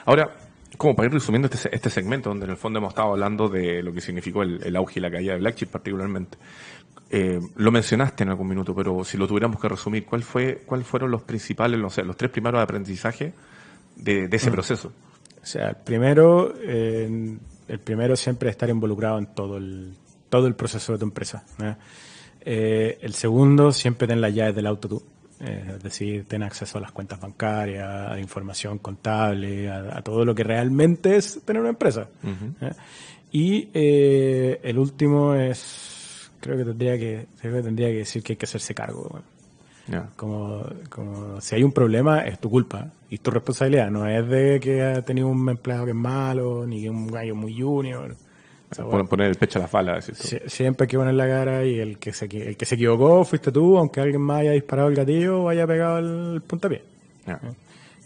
Ahora, 0.05 0.37
como 0.77 0.95
para 0.95 1.07
ir 1.07 1.15
resumiendo 1.15 1.49
este, 1.51 1.75
este 1.75 1.89
segmento, 1.89 2.29
donde 2.29 2.45
en 2.45 2.51
el 2.51 2.57
fondo 2.59 2.81
hemos 2.81 2.91
estado 2.91 3.13
hablando 3.13 3.49
de 3.49 3.83
lo 3.83 3.95
que 3.95 4.03
significó 4.03 4.43
el, 4.43 4.61
el 4.65 4.77
auge 4.77 4.99
y 4.99 5.03
la 5.03 5.11
caída 5.11 5.33
de 5.33 5.39
Black 5.39 5.55
Chip 5.55 5.71
particularmente, 5.71 6.37
eh, 7.11 7.41
lo 7.57 7.73
mencionaste 7.73 8.25
en 8.25 8.31
algún 8.31 8.49
minuto, 8.49 8.75
pero 8.75 9.03
si 9.05 9.17
lo 9.17 9.27
tuviéramos 9.27 9.59
que 9.61 9.69
resumir, 9.69 10.05
¿cuál 10.05 10.25
fue, 10.25 10.63
¿cuáles 10.67 10.87
fueron 10.87 11.11
los 11.11 11.23
principales, 11.23 11.81
no 11.81 11.89
sé, 11.89 12.03
los 12.03 12.17
tres 12.17 12.31
primeros 12.31 12.61
aprendizajes 12.61 13.33
de, 13.97 14.29
de 14.29 14.37
ese 14.37 14.51
proceso? 14.51 14.93
O 15.43 15.47
sea, 15.47 15.69
el 15.69 15.77
primero, 15.77 16.55
eh, 16.63 17.37
el 17.69 17.79
primero 17.81 18.17
siempre 18.17 18.51
estar 18.51 18.69
involucrado 18.71 19.19
en 19.19 19.27
todo 19.27 19.57
el, 19.59 19.95
todo 20.29 20.47
el 20.47 20.55
proceso 20.55 20.93
de 20.93 20.99
tu 20.99 21.05
empresa. 21.05 21.45
¿no? 21.59 21.77
Eh, 22.41 22.99
el 23.01 23.15
segundo, 23.15 23.73
siempre 23.73 24.07
ten 24.07 24.21
las 24.21 24.35
llaves 24.35 24.55
del 24.55 24.67
auto 24.67 24.89
tú. 24.89 25.03
Eh, 25.41 25.75
es 25.77 25.83
decir, 25.83 26.25
ten 26.27 26.43
acceso 26.43 26.79
a 26.79 26.81
las 26.81 26.93
cuentas 26.93 27.21
bancarias, 27.21 27.87
a 27.87 28.15
la 28.15 28.21
información 28.21 28.79
contable, 28.79 29.69
a, 29.69 29.99
a 29.99 30.03
todo 30.03 30.25
lo 30.25 30.35
que 30.35 30.45
realmente 30.45 31.17
es 31.17 31.41
tener 31.45 31.61
una 31.61 31.71
empresa. 31.71 32.09
¿eh? 32.61 32.73
Y 33.33 33.69
eh, 33.75 34.61
el 34.63 34.79
último 34.79 35.35
es, 35.35 36.31
creo 36.41 36.57
que 36.57 36.65
tendría 36.65 36.97
que, 36.99 37.27
creo 37.41 37.57
que 37.57 37.63
tendría 37.63 37.89
que 37.89 37.99
decir 37.99 38.23
que 38.23 38.35
hay 38.35 38.37
que 38.37 38.47
hacerse 38.47 38.75
cargo. 38.75 39.09
bueno. 39.11 39.27
Como, 40.17 40.65
como 40.89 41.41
si 41.41 41.55
hay 41.57 41.63
un 41.63 41.73
problema, 41.73 42.21
es 42.21 42.39
tu 42.39 42.49
culpa 42.51 42.91
y 43.11 43.19
tu 43.19 43.31
responsabilidad. 43.31 43.91
No 43.91 44.07
es 44.09 44.27
de 44.29 44.59
que 44.61 44.83
ha 44.83 45.03
tenido 45.03 45.29
un 45.29 45.49
empleado 45.49 45.85
que 45.85 45.91
es 45.91 45.97
malo, 45.97 46.67
ni 46.67 46.83
que 46.83 46.91
un 46.91 47.07
gallo 47.09 47.35
muy 47.35 47.61
junior. 47.61 48.17
O 48.71 48.75
sea, 48.75 48.85
bueno, 48.87 49.07
Poner 49.07 49.29
el 49.29 49.37
pecho 49.37 49.59
a 49.59 49.83
la 49.83 50.01
sie- 50.01 50.49
siempre 50.49 50.85
hay 50.85 50.89
que 50.89 50.97
poner 50.97 51.15
la 51.15 51.29
cara 51.29 51.65
y 51.65 51.79
el 51.79 51.99
que, 51.99 52.13
se, 52.13 52.25
el 52.25 52.57
que 52.57 52.65
se 52.67 52.75
equivocó 52.77 53.25
fuiste 53.25 53.53
tú, 53.53 53.77
aunque 53.79 54.01
alguien 54.01 54.23
más 54.23 54.41
haya 54.41 54.53
disparado 54.53 54.89
el 54.89 54.95
gatillo 54.97 55.43
o 55.43 55.49
haya 55.51 55.67
pegado 55.67 55.99
el 55.99 56.41
puntapié. 56.41 56.83
Ya. 57.27 57.41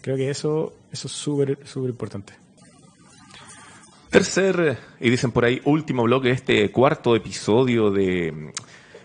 Creo 0.01 0.15
que 0.17 0.29
eso, 0.29 0.73
eso 0.91 1.07
es 1.07 1.13
súper, 1.13 1.57
súper 1.65 1.89
importante. 1.91 2.33
Tercer, 4.09 4.77
y 4.99 5.09
dicen 5.09 5.31
por 5.31 5.45
ahí, 5.45 5.61
último 5.65 6.03
bloque 6.03 6.29
de 6.29 6.33
este 6.33 6.71
cuarto 6.71 7.15
episodio 7.15 7.91
de 7.91 8.51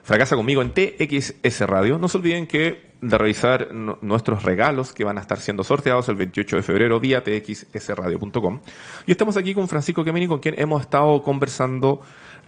Fracasa 0.04 0.36
conmigo 0.36 0.60
en 0.62 0.72
TXS 0.72 1.60
Radio. 1.62 1.98
No 1.98 2.08
se 2.08 2.18
olviden 2.18 2.46
que 2.46 2.92
de 3.00 3.18
revisar 3.18 3.72
nuestros 3.72 4.42
regalos 4.42 4.92
que 4.92 5.02
van 5.04 5.16
a 5.18 5.20
estar 5.22 5.38
siendo 5.38 5.64
sorteados 5.64 6.08
el 6.10 6.16
28 6.16 6.56
de 6.56 6.62
febrero 6.62 7.00
vía 7.00 7.22
txsradio.com. 7.24 8.60
Y 9.06 9.10
estamos 9.12 9.36
aquí 9.38 9.54
con 9.54 9.66
Francisco 9.66 10.04
Kemini, 10.04 10.26
con 10.28 10.40
quien 10.40 10.58
hemos 10.58 10.82
estado 10.82 11.22
conversando 11.22 12.00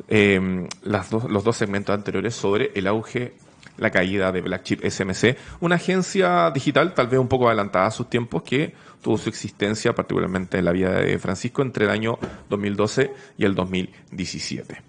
dos- 0.08 1.24
los 1.30 1.44
dos 1.44 1.56
segmentos 1.56 1.94
anteriores 1.94 2.34
sobre 2.34 2.72
el 2.74 2.86
auge, 2.86 3.34
la 3.78 3.90
caída 3.90 4.32
de 4.32 4.40
Black 4.42 4.62
Chip 4.62 4.84
SMC, 4.84 5.36
una 5.60 5.74
agencia 5.76 6.50
digital 6.50 6.94
tal 6.94 7.08
vez 7.08 7.18
un 7.20 7.28
poco 7.28 7.48
adelantada 7.48 7.86
a 7.86 7.90
sus 7.90 8.08
tiempos 8.08 8.42
que 8.42 8.74
tuvo 9.02 9.18
su 9.18 9.28
existencia 9.28 9.94
particularmente 9.94 10.58
en 10.58 10.64
la 10.64 10.72
vida 10.72 10.92
de 10.92 11.18
Francisco 11.18 11.60
entre 11.62 11.84
el 11.84 11.90
año 11.90 12.18
2012 12.48 13.12
y 13.36 13.44
el 13.44 13.54
2017. 13.54 14.80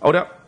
Ahora, 0.00 0.41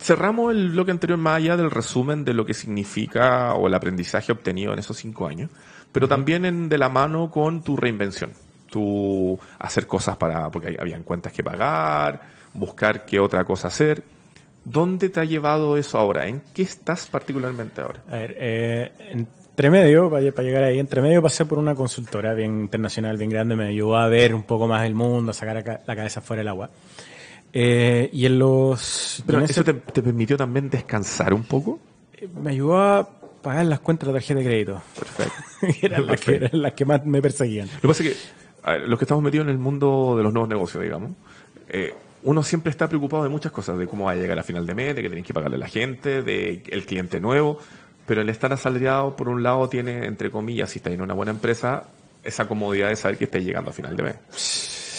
cerramos 0.00 0.52
el 0.52 0.70
bloque 0.70 0.90
anterior 0.90 1.18
más 1.18 1.36
allá 1.36 1.56
del 1.56 1.70
resumen 1.70 2.24
de 2.24 2.32
lo 2.34 2.46
que 2.46 2.54
significa 2.54 3.54
o 3.54 3.66
el 3.66 3.74
aprendizaje 3.74 4.32
obtenido 4.32 4.72
en 4.72 4.78
esos 4.78 4.96
cinco 4.96 5.26
años, 5.26 5.50
pero 5.92 6.08
también 6.08 6.44
en, 6.44 6.68
de 6.68 6.78
la 6.78 6.88
mano 6.88 7.30
con 7.30 7.62
tu 7.62 7.76
reinvención, 7.76 8.32
tu 8.70 9.38
hacer 9.58 9.86
cosas 9.86 10.16
para, 10.16 10.50
porque 10.50 10.76
habían 10.80 11.02
cuentas 11.02 11.32
que 11.32 11.44
pagar, 11.44 12.22
buscar 12.54 13.04
qué 13.04 13.20
otra 13.20 13.44
cosa 13.44 13.68
hacer. 13.68 14.02
¿Dónde 14.64 15.08
te 15.08 15.20
ha 15.20 15.24
llevado 15.24 15.76
eso 15.76 15.98
ahora? 15.98 16.26
¿En 16.26 16.42
qué 16.54 16.62
estás 16.62 17.06
particularmente 17.06 17.80
ahora? 17.80 18.02
A 18.08 18.16
ver, 18.16 18.36
eh, 18.38 18.92
entre 19.10 19.70
medio, 19.70 20.10
para, 20.10 20.30
para 20.32 20.46
llegar 20.46 20.64
ahí, 20.64 20.78
entre 20.78 21.02
medio 21.02 21.22
pasé 21.22 21.44
por 21.46 21.58
una 21.58 21.74
consultora 21.74 22.34
bien 22.34 22.60
internacional, 22.60 23.16
bien 23.16 23.30
grande, 23.30 23.56
me 23.56 23.68
ayudó 23.68 23.96
a 23.96 24.08
ver 24.08 24.34
un 24.34 24.42
poco 24.44 24.66
más 24.66 24.86
el 24.86 24.94
mundo, 24.94 25.30
a 25.30 25.34
sacar 25.34 25.82
la 25.86 25.96
cabeza 25.96 26.20
fuera 26.20 26.40
del 26.40 26.48
agua. 26.48 26.70
Eh, 27.52 28.08
y 28.12 28.26
en 28.26 28.38
los... 28.38 29.22
Pero 29.26 29.38
en 29.38 29.44
ese- 29.44 29.52
eso 29.54 29.64
te, 29.64 29.74
te 29.74 30.02
permitió 30.02 30.36
también 30.36 30.70
descansar 30.70 31.34
un 31.34 31.42
poco. 31.44 31.78
me 32.42 32.50
ayudó 32.50 32.78
a 32.80 33.08
pagar 33.42 33.64
las 33.66 33.80
cuentas 33.80 34.06
de 34.06 34.12
la 34.12 34.18
tarjeta 34.20 34.40
de 34.40 34.46
crédito. 34.46 34.82
Perfecto. 34.98 35.32
eran 35.86 36.06
las 36.06 36.20
que, 36.20 36.34
eran 36.36 36.50
las 36.62 36.72
que 36.74 36.84
más 36.84 37.04
me 37.06 37.20
perseguían. 37.22 37.68
Lo 37.76 37.80
que 37.80 37.88
pasa 37.88 38.02
es 38.04 38.10
que 38.64 38.70
ver, 38.72 38.88
los 38.88 38.98
que 38.98 39.04
estamos 39.04 39.24
metidos 39.24 39.46
en 39.46 39.50
el 39.50 39.58
mundo 39.58 40.14
de 40.16 40.22
los 40.22 40.32
nuevos 40.32 40.48
negocios, 40.48 40.82
digamos, 40.82 41.12
eh, 41.68 41.94
uno 42.22 42.42
siempre 42.42 42.70
está 42.70 42.86
preocupado 42.88 43.22
de 43.22 43.30
muchas 43.30 43.50
cosas, 43.50 43.78
de 43.78 43.86
cómo 43.86 44.04
va 44.04 44.12
a 44.12 44.14
llegar 44.16 44.38
a 44.38 44.42
final 44.42 44.66
de 44.66 44.74
mes, 44.74 44.94
de 44.94 45.02
que 45.02 45.08
tienes 45.08 45.26
que 45.26 45.32
pagarle 45.32 45.56
a 45.56 45.60
la 45.60 45.68
gente, 45.68 46.22
de 46.22 46.62
el 46.68 46.84
cliente 46.84 47.18
nuevo, 47.18 47.58
pero 48.06 48.20
el 48.20 48.28
estar 48.28 48.52
asalariado, 48.52 49.16
por 49.16 49.28
un 49.30 49.42
lado, 49.42 49.68
tiene, 49.70 50.04
entre 50.04 50.30
comillas, 50.30 50.68
si 50.70 50.78
está 50.80 50.90
en 50.90 51.00
una 51.00 51.14
buena 51.14 51.32
empresa, 51.32 51.84
esa 52.22 52.46
comodidad 52.46 52.90
de 52.90 52.96
saber 52.96 53.16
que 53.16 53.24
estáis 53.24 53.44
llegando 53.46 53.70
a 53.70 53.72
final 53.72 53.96
de 53.96 54.02
mes. 54.02 54.16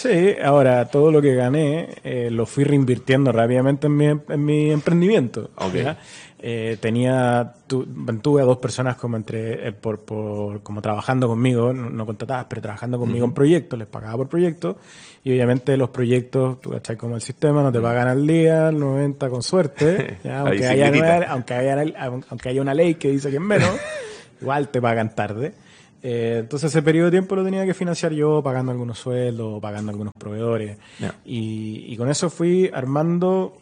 Sí, 0.02 0.34
ahora 0.42 0.86
todo 0.86 1.12
lo 1.12 1.22
que 1.22 1.34
gané 1.34 1.88
eh, 2.02 2.28
lo 2.30 2.44
fui 2.46 2.64
reinvirtiendo 2.64 3.30
rápidamente 3.30 3.86
en 3.86 3.96
mi, 3.96 4.06
en 4.06 4.44
mi 4.44 4.70
emprendimiento. 4.70 5.50
Ok. 5.56 5.74
¿ya? 5.74 5.98
Eh, 6.44 6.76
tenía, 6.80 7.52
tu- 7.68 7.86
tuve 8.20 8.42
a 8.42 8.44
dos 8.44 8.58
personas 8.58 8.96
como 8.96 9.16
entre, 9.16 9.68
eh, 9.68 9.72
por, 9.72 10.00
por, 10.00 10.60
como 10.64 10.82
trabajando 10.82 11.28
conmigo, 11.28 11.72
no, 11.72 11.88
no 11.88 12.04
contratadas, 12.04 12.46
pero 12.48 12.60
trabajando 12.62 12.98
conmigo 12.98 13.24
en 13.24 13.32
proyectos, 13.32 13.78
les 13.78 13.86
pagaba 13.86 14.16
por 14.16 14.28
proyecto, 14.28 14.76
y 15.22 15.30
obviamente 15.30 15.76
los 15.76 15.90
proyectos, 15.90 16.60
tú 16.60 16.70
cachai 16.70 16.96
como 16.96 17.14
el 17.14 17.20
sistema, 17.20 17.62
no 17.62 17.70
te 17.70 17.78
pagan 17.80 18.08
al 18.08 18.26
día, 18.26 18.66
al 18.68 18.78
90 18.80 19.28
con 19.30 19.40
suerte, 19.44 20.16
aunque, 20.28 20.66
haya, 20.66 20.86
aunque, 21.30 21.54
haya, 21.54 21.94
aunque 22.28 22.48
haya 22.48 22.60
una 22.60 22.74
ley 22.74 22.96
que 22.96 23.10
dice 23.10 23.30
que 23.30 23.36
es 23.36 23.42
menos, 23.42 23.70
igual 24.40 24.68
te 24.68 24.80
pagan 24.82 25.14
tarde. 25.14 25.54
Eh, 26.02 26.38
entonces 26.40 26.70
ese 26.70 26.82
periodo 26.82 27.06
de 27.06 27.12
tiempo 27.12 27.36
lo 27.36 27.44
tenía 27.44 27.64
que 27.64 27.74
financiar 27.74 28.12
yo 28.12 28.42
pagando 28.42 28.72
algunos 28.72 28.98
sueldos, 28.98 29.60
pagando 29.60 29.90
algunos 29.92 30.12
proveedores. 30.18 30.76
Ya. 30.98 31.14
Y, 31.24 31.84
y 31.88 31.96
con 31.96 32.08
eso 32.10 32.28
fui 32.28 32.70
armando 32.74 33.56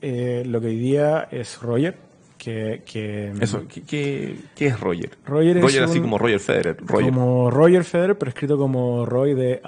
eh, 0.00 0.44
lo 0.46 0.60
que 0.60 0.68
hoy 0.68 0.78
día 0.78 1.26
es 1.30 1.60
Roger, 1.60 1.96
que, 2.38 2.82
que 2.86 3.32
Eso, 3.40 3.64
¿qué, 3.68 3.82
qué, 3.82 4.36
qué 4.54 4.66
es 4.68 4.80
Roger? 4.80 5.10
Roger 5.26 5.56
es 5.58 5.78
así 5.80 5.98
un- 5.98 6.04
como 6.04 6.16
Roger 6.18 6.40
Federer. 6.40 6.76
Roger. 6.80 7.06
como 7.10 7.50
Roger 7.50 7.84
Federer, 7.84 8.16
pero 8.16 8.28
escrito 8.30 8.56
como 8.56 9.04
Roy 9.04 9.34
de 9.34 9.60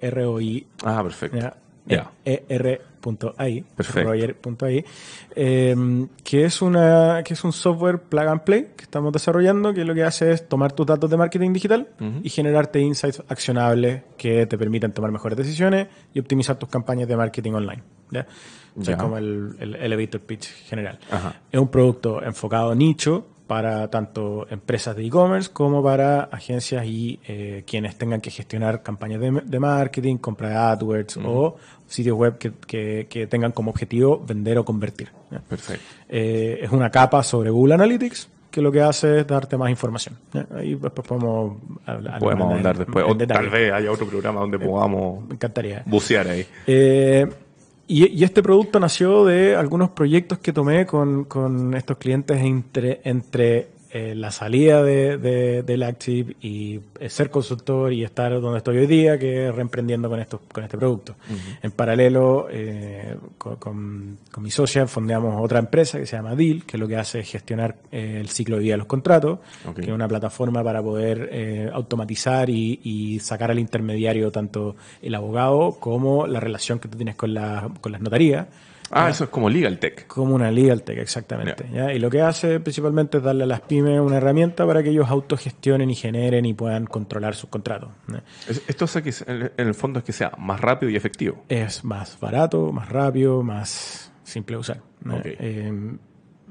R-O-I. 0.00 0.66
Ah, 0.84 1.02
perfecto. 1.02 1.36
Ya. 1.38 1.56
Ya. 1.86 2.10
er.ai, 2.24 2.48
Perfecto. 2.58 2.93
roger.ai, 3.04 4.84
eh, 5.36 6.06
que 6.22 6.44
es 6.44 6.62
una 6.62 7.22
que 7.24 7.34
es 7.34 7.44
un 7.44 7.52
software 7.52 7.98
plug 8.02 8.26
and 8.28 8.40
play 8.42 8.68
que 8.76 8.84
estamos 8.84 9.12
desarrollando 9.12 9.72
que 9.74 9.84
lo 9.84 9.94
que 9.94 10.04
hace 10.04 10.32
es 10.32 10.48
tomar 10.48 10.72
tus 10.72 10.86
datos 10.86 11.10
de 11.10 11.16
marketing 11.16 11.52
digital 11.52 11.88
y 12.22 12.28
generarte 12.30 12.80
insights 12.80 13.22
accionables 13.28 14.02
que 14.16 14.46
te 14.46 14.56
permiten 14.58 14.92
tomar 14.92 15.10
mejores 15.10 15.36
decisiones 15.36 15.88
y 16.12 16.20
optimizar 16.20 16.56
tus 16.58 16.68
campañas 16.68 17.08
de 17.08 17.16
marketing 17.16 17.52
online. 17.52 17.82
¿ya? 18.10 18.26
O 18.78 18.82
sea, 18.84 18.94
Ya. 18.96 19.02
como 19.02 19.18
el, 19.18 19.54
el 19.60 19.74
elevator 19.76 20.20
pitch 20.20 20.46
general. 20.66 20.98
Ajá. 21.10 21.40
Es 21.50 21.60
un 21.60 21.68
producto 21.68 22.22
enfocado 22.22 22.74
nicho 22.74 23.26
para 23.46 23.88
tanto 23.90 24.46
empresas 24.50 24.96
de 24.96 25.04
e-commerce 25.04 25.50
como 25.52 25.82
para 25.82 26.22
agencias 26.24 26.86
y 26.86 27.20
eh, 27.28 27.62
quienes 27.66 27.96
tengan 27.96 28.20
que 28.20 28.30
gestionar 28.30 28.82
campañas 28.82 29.20
de, 29.20 29.42
de 29.44 29.60
marketing, 29.60 30.16
compra 30.16 30.48
de 30.48 30.54
AdWords 30.56 31.18
o 31.24 31.56
sitios 31.86 32.16
web 32.16 32.38
que, 32.38 32.52
que- 32.66 33.06
que 33.08 33.26
tengan 33.26 33.52
como 33.52 33.70
objetivo 33.70 34.24
vender 34.26 34.56
o 34.58 34.64
convertir. 34.64 35.10
¿ya? 35.30 35.40
Perfecto. 35.40 35.84
Eh, 36.08 36.60
es 36.62 36.70
una 36.70 36.90
capa 36.90 37.22
sobre 37.22 37.50
Google 37.50 37.74
Analytics 37.74 38.30
que 38.50 38.62
lo 38.62 38.70
que 38.70 38.80
hace 38.80 39.20
es 39.20 39.26
darte 39.26 39.56
más 39.58 39.68
información. 39.68 40.16
¿ya? 40.32 40.46
Ahí 40.56 40.76
después 40.76 41.06
podemos 41.06 41.58
hablar. 41.84 42.20
Podemos 42.20 42.50
ahondar 42.52 42.78
después. 42.78 43.04
O 43.06 43.16
tal 43.16 43.50
vez 43.50 43.72
haya 43.72 43.90
otro 43.90 44.06
programa 44.06 44.40
donde 44.40 44.58
podamos 44.58 45.26
Me 45.28 45.34
encantaría. 45.34 45.82
bucear 45.86 46.28
ahí. 46.28 46.46
Eh, 46.66 47.26
y, 47.86 48.06
y 48.06 48.24
este 48.24 48.42
producto 48.42 48.80
nació 48.80 49.24
de 49.24 49.56
algunos 49.56 49.90
proyectos 49.90 50.38
que 50.38 50.52
tomé 50.52 50.86
con, 50.86 51.24
con 51.24 51.74
estos 51.74 51.98
clientes 51.98 52.40
entre, 52.40 53.00
entre 53.04 53.73
eh, 53.96 54.12
la 54.16 54.32
salida 54.32 54.82
de, 54.82 55.18
de- 55.18 55.62
del 55.62 55.84
Active 55.84 56.34
y 56.42 56.80
eh, 56.98 57.08
ser 57.08 57.30
consultor 57.30 57.92
y 57.92 58.02
estar 58.02 58.40
donde 58.40 58.58
estoy 58.58 58.78
hoy 58.78 58.86
día, 58.88 59.18
que 59.20 59.52
reemprendiendo 59.52 60.08
con, 60.10 60.18
estos, 60.18 60.40
con 60.52 60.64
este 60.64 60.76
producto. 60.76 61.14
En 61.62 61.70
paralelo, 61.70 62.48
eh, 62.50 63.14
con, 63.38 63.54
con- 63.56 64.18
con 64.32 64.42
mi 64.42 64.50
socia 64.50 64.88
fondeamos 64.88 65.40
otra 65.40 65.60
empresa 65.60 65.98
que 66.00 66.06
se 66.06 66.16
llama 66.16 66.34
Deal, 66.34 66.64
que 66.64 66.76
lo 66.76 66.88
que 66.88 66.96
hace 66.96 67.20
es 67.20 67.30
gestionar 67.30 67.76
eh, 67.92 68.18
el 68.20 68.28
ciclo 68.30 68.56
de 68.56 68.62
vida 68.64 68.72
de 68.74 68.78
los 68.78 68.88
contratos, 68.88 69.38
que 69.76 69.82
es 69.82 69.88
una 69.94 70.08
plataforma 70.08 70.64
para 70.64 70.82
poder 70.82 71.70
automatizar 71.72 72.50
y, 72.50 72.80
y 72.82 73.20
sacar 73.20 73.50
al 73.52 73.58
intermediario 73.60 74.32
tanto 74.32 74.74
el 75.02 75.14
abogado 75.14 75.76
como 75.78 76.26
la 76.26 76.40
relación 76.40 76.80
que 76.80 76.88
tú 76.88 76.96
tienes 76.96 77.14
con, 77.14 77.32
la, 77.32 77.70
con 77.80 77.92
las 77.92 78.00
notarías, 78.00 78.46
Ah, 78.94 79.10
eso 79.10 79.24
es 79.24 79.30
como 79.30 79.50
Legal 79.50 79.78
Tech. 79.78 80.06
como 80.06 80.34
una 80.34 80.50
legal 80.50 80.82
tech, 80.82 80.98
exactamente. 80.98 81.66
¿ya? 81.72 81.92
Y 81.92 81.98
lo 81.98 82.08
que 82.10 82.20
hace 82.22 82.60
principalmente 82.60 83.18
es 83.18 83.24
darle 83.24 83.44
a 83.44 83.46
las 83.46 83.60
pymes 83.60 84.00
una 84.00 84.16
herramienta 84.18 84.66
para 84.66 84.82
que 84.82 84.90
ellos 84.90 85.08
autogestionen 85.08 85.90
y 85.90 85.94
generen 85.94 86.46
y 86.46 86.54
puedan 86.54 86.86
controlar 86.86 87.34
sus 87.34 87.50
contratos. 87.50 87.90
Esto 88.68 88.84
hace 88.84 89.02
que 89.02 89.12
en 89.26 89.66
el 89.66 89.74
fondo 89.74 89.98
es 89.98 90.04
que 90.04 90.12
sea 90.12 90.32
más 90.38 90.60
rápido 90.60 90.90
y 90.90 90.96
efectivo. 90.96 91.44
Es 91.48 91.84
más 91.84 92.18
barato, 92.20 92.70
más 92.72 92.88
rápido, 92.88 93.42
más 93.42 94.12
simple 94.22 94.56
de 94.56 94.60
usar. 94.60 94.80
¿no? 95.02 95.16
Ok. 95.16 95.26
Eh, 95.26 95.96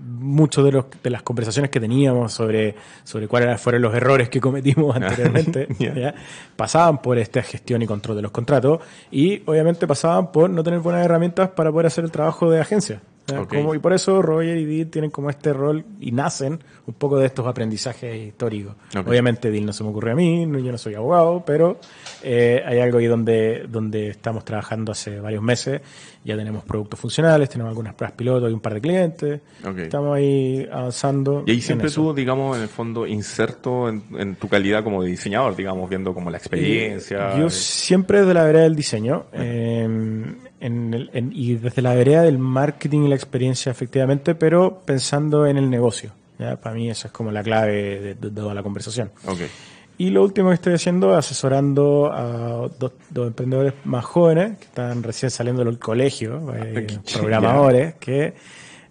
muchos 0.03 0.65
de, 0.65 0.71
los, 0.71 0.85
de 1.01 1.09
las 1.09 1.23
conversaciones 1.23 1.71
que 1.71 1.79
teníamos 1.79 2.33
sobre, 2.33 2.75
sobre 3.03 3.27
cuáles 3.27 3.59
fueron 3.59 3.81
los 3.81 3.93
errores 3.93 4.29
que 4.29 4.41
cometimos 4.41 4.95
anteriormente 4.95 5.67
Ya. 5.79 5.93
¿ya? 5.93 6.15
pasaban 6.55 7.01
por 7.01 7.17
esta 7.17 7.41
gestión 7.41 7.81
y 7.81 7.87
control 7.87 8.17
de 8.17 8.21
los 8.21 8.31
contratos 8.31 8.79
y 9.11 9.41
obviamente 9.45 9.87
pasaban 9.87 10.31
por 10.31 10.49
no 10.49 10.63
tener 10.63 10.79
buenas 10.79 11.03
herramientas 11.05 11.49
para 11.49 11.71
poder 11.71 11.87
hacer 11.87 12.03
el 12.03 12.11
trabajo 12.11 12.49
de 12.49 12.59
agencia. 12.59 13.01
Y 13.73 13.79
por 13.79 13.93
eso 13.93 14.21
Roger 14.21 14.57
y 14.57 14.65
Deal 14.65 14.87
tienen 14.87 15.11
como 15.11 15.29
este 15.29 15.53
rol 15.53 15.85
y 15.99 16.11
nacen 16.11 16.59
un 16.85 16.93
poco 16.93 17.17
de 17.17 17.27
estos 17.27 17.47
aprendizajes 17.47 18.15
históricos. 18.27 18.75
Obviamente 19.05 19.49
Deal 19.49 19.65
no 19.65 19.73
se 19.73 19.83
me 19.83 19.89
ocurrió 19.89 20.13
a 20.13 20.15
mí, 20.15 20.41
yo 20.41 20.71
no 20.71 20.77
soy 20.77 20.95
abogado, 20.95 21.43
pero 21.45 21.79
eh, 22.21 22.61
hay 22.65 22.79
algo 22.79 22.97
ahí 22.97 23.05
donde, 23.07 23.65
donde 23.69 24.09
estamos 24.09 24.43
trabajando 24.43 24.91
hace 24.91 25.19
varios 25.19 25.41
meses. 25.41 25.81
Ya 26.25 26.37
tenemos 26.37 26.63
productos 26.63 26.99
funcionales, 26.99 27.49
tenemos 27.49 27.69
algunas 27.69 27.95
pruebas 27.95 28.15
piloto 28.15 28.49
y 28.49 28.53
un 28.53 28.61
par 28.61 28.73
de 28.75 28.81
clientes. 28.81 29.41
Estamos 29.77 30.15
ahí 30.15 30.67
avanzando. 30.71 31.43
Y 31.45 31.51
ahí 31.51 31.61
siempre 31.61 31.89
tú, 31.89 32.13
digamos, 32.13 32.55
en 32.55 32.63
el 32.63 32.69
fondo, 32.69 33.05
inserto 33.05 33.89
en, 33.89 34.03
en 34.17 34.35
tu 34.35 34.47
calidad 34.47 34.83
como 34.83 35.03
de 35.03 35.09
diseñador, 35.09 35.55
digamos, 35.55 35.89
viendo 35.89 36.13
como 36.13 36.29
la 36.29 36.37
experiencia. 36.37 37.33
Eh, 37.35 37.39
Yo 37.41 37.49
siempre 37.49 38.21
desde 38.21 38.33
la 38.33 38.43
vereda 38.45 38.63
del 38.63 38.75
diseño 38.75 39.25
eh, 39.33 39.87
en 40.63 40.93
el- 40.93 41.09
en- 41.13 41.31
y 41.33 41.55
desde 41.55 41.81
la 41.81 41.93
vereda 41.93 42.23
del 42.23 42.37
marketing 42.39 43.01
y 43.03 43.07
la 43.09 43.15
experiencia, 43.15 43.71
efectivamente, 43.71 44.33
pero 44.35 44.81
pensando 44.85 45.45
en 45.45 45.57
el 45.57 45.69
negocio. 45.69 46.11
¿ya? 46.39 46.55
Para 46.55 46.75
mí 46.75 46.89
esa 46.89 47.07
es 47.07 47.13
como 47.13 47.31
la 47.31 47.43
clave 47.43 47.99
de, 47.99 48.15
de 48.15 48.31
toda 48.31 48.53
la 48.53 48.63
conversación. 48.63 49.11
Ok. 49.27 49.39
Y 49.99 50.09
lo 50.09 50.23
último 50.23 50.49
que 50.49 50.55
estoy 50.55 50.73
haciendo, 50.73 51.15
asesorando 51.15 52.11
a 52.11 52.67
dos, 52.79 52.93
dos 53.11 53.27
emprendedores 53.27 53.73
más 53.85 54.03
jóvenes 54.03 54.57
que 54.57 54.65
están 54.65 55.03
recién 55.03 55.29
saliendo 55.29 55.63
del 55.63 55.77
colegio, 55.77 56.41
eh, 56.55 56.87
Ya. 56.89 57.19
programadores, 57.19 57.93
que 57.95 58.33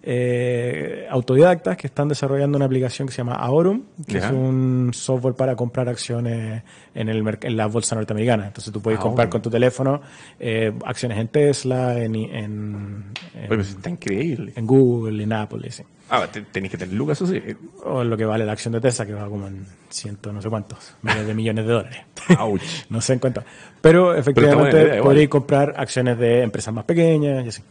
eh, 0.04 1.06
autodidactas 1.10 1.76
que 1.76 1.86
están 1.86 2.08
desarrollando 2.08 2.56
una 2.56 2.66
aplicación 2.66 3.06
que 3.08 3.12
se 3.14 3.18
llama 3.18 3.34
Aorum, 3.34 3.82
que 4.06 4.18
es 4.18 4.30
un 4.30 4.90
software 4.92 5.34
para 5.34 5.54
comprar 5.56 5.88
acciones 5.88 6.62
en, 6.94 7.08
el 7.08 7.38
en 7.42 7.56
la 7.56 7.66
bolsa 7.66 7.94
norteamericana. 7.94 8.46
Entonces 8.48 8.72
tú 8.72 8.80
puedes 8.82 8.98
Aorum. 8.98 9.10
comprar 9.12 9.28
con 9.28 9.42
tu 9.42 9.50
teléfono 9.50 10.00
eh, 10.40 10.72
acciones 10.84 11.18
en 11.18 11.28
Tesla, 11.28 11.98
en, 11.98 12.14
en, 12.16 13.04
en, 13.34 13.52
Oye, 13.52 13.60
está 13.62 13.90
increíble. 13.90 14.52
en 14.56 14.66
Google, 14.66 15.22
en 15.22 15.32
Apple. 15.32 15.68
Ah, 16.10 16.26
te- 16.30 16.42
tenéis 16.42 16.72
que 16.72 16.76
tener 16.78 16.94
lucas, 16.94 17.20
eso 17.22 17.32
sí. 17.32 17.40
O 17.84 18.04
lo 18.04 18.16
que 18.16 18.24
vale 18.26 18.44
la 18.44 18.52
acción 18.52 18.72
de 18.72 18.80
Tesla, 18.80 19.06
que 19.06 19.14
va 19.14 19.26
como 19.28 19.46
en 19.46 19.64
ciento 19.88 20.30
no 20.32 20.42
sé 20.42 20.48
cuántos, 20.50 20.94
miles 21.02 21.26
de 21.26 21.34
millones 21.34 21.66
de 21.66 21.72
dólares. 21.72 21.98
No 22.90 23.00
sé 23.00 23.14
en 23.14 23.18
cuánto. 23.18 23.42
Pero 23.80 24.14
efectivamente 24.14 24.80
idea, 24.80 25.02
podréis 25.02 25.28
comprar 25.28 25.74
acciones 25.76 26.16
de 26.18 26.42
empresas 26.42 26.72
más 26.72 26.84
pequeñas 26.84 27.44
y 27.44 27.48
así. 27.48 27.62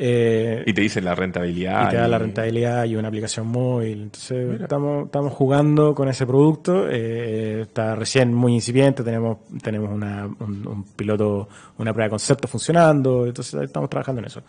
Eh, 0.00 0.62
Y 0.64 0.72
te 0.72 0.80
dicen 0.80 1.04
la 1.04 1.14
rentabilidad. 1.16 1.88
y 1.88 1.90
te 1.90 1.96
da 1.96 2.06
la 2.06 2.18
rentabilidad 2.18 2.84
y 2.84 2.94
una 2.94 3.08
aplicación 3.08 3.48
móvil. 3.48 4.02
Entonces 4.02 4.60
estamos, 4.60 5.06
estamos 5.06 5.32
jugando 5.32 5.92
con 5.94 6.08
ese 6.08 6.24
producto. 6.24 6.86
eh, 6.88 7.62
está 7.62 7.96
recién 7.96 8.32
muy 8.32 8.54
incipiente. 8.54 9.02
Tenemos, 9.02 9.38
tenemos 9.60 9.90
una, 9.90 10.26
un, 10.26 10.66
un 10.68 10.84
piloto, 10.94 11.48
una 11.78 11.92
prueba 11.92 12.06
de 12.06 12.10
concepto 12.10 12.46
funcionando. 12.46 13.26
Entonces 13.26 13.60
estamos 13.60 13.90
trabajando 13.90 14.20
en 14.20 14.26
eso. 14.26 14.42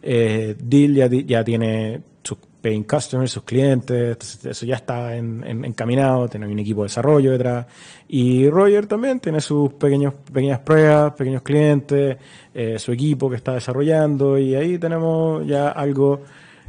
Eh, 0.00 0.54
Deal 0.56 0.94
ya, 0.94 1.06
ya 1.08 1.42
tiene 1.42 2.00
sus 2.22 2.38
paying 2.62 2.84
customers, 2.84 3.32
sus 3.32 3.42
clientes. 3.42 4.38
Eso 4.44 4.64
ya 4.66 4.76
está 4.76 5.16
en, 5.16 5.44
en- 5.46 5.64
encaminado. 5.64 6.28
Tiene 6.28 6.46
un 6.46 6.58
equipo 6.58 6.82
de 6.82 6.86
desarrollo 6.86 7.32
detrás. 7.32 7.66
Y 8.08 8.48
Roger 8.48 8.86
también 8.86 9.20
tiene 9.20 9.40
sus 9.40 9.72
pequeños, 9.74 10.14
pequeñas 10.14 10.60
pruebas, 10.60 11.12
pequeños 11.14 11.42
clientes, 11.42 12.16
eh, 12.54 12.78
su 12.78 12.92
equipo 12.92 13.28
que 13.28 13.36
está 13.36 13.52
desarrollando. 13.54 14.38
Y 14.38 14.54
ahí 14.54 14.78
tenemos 14.78 15.46
ya 15.46 15.68
algo 15.70 16.20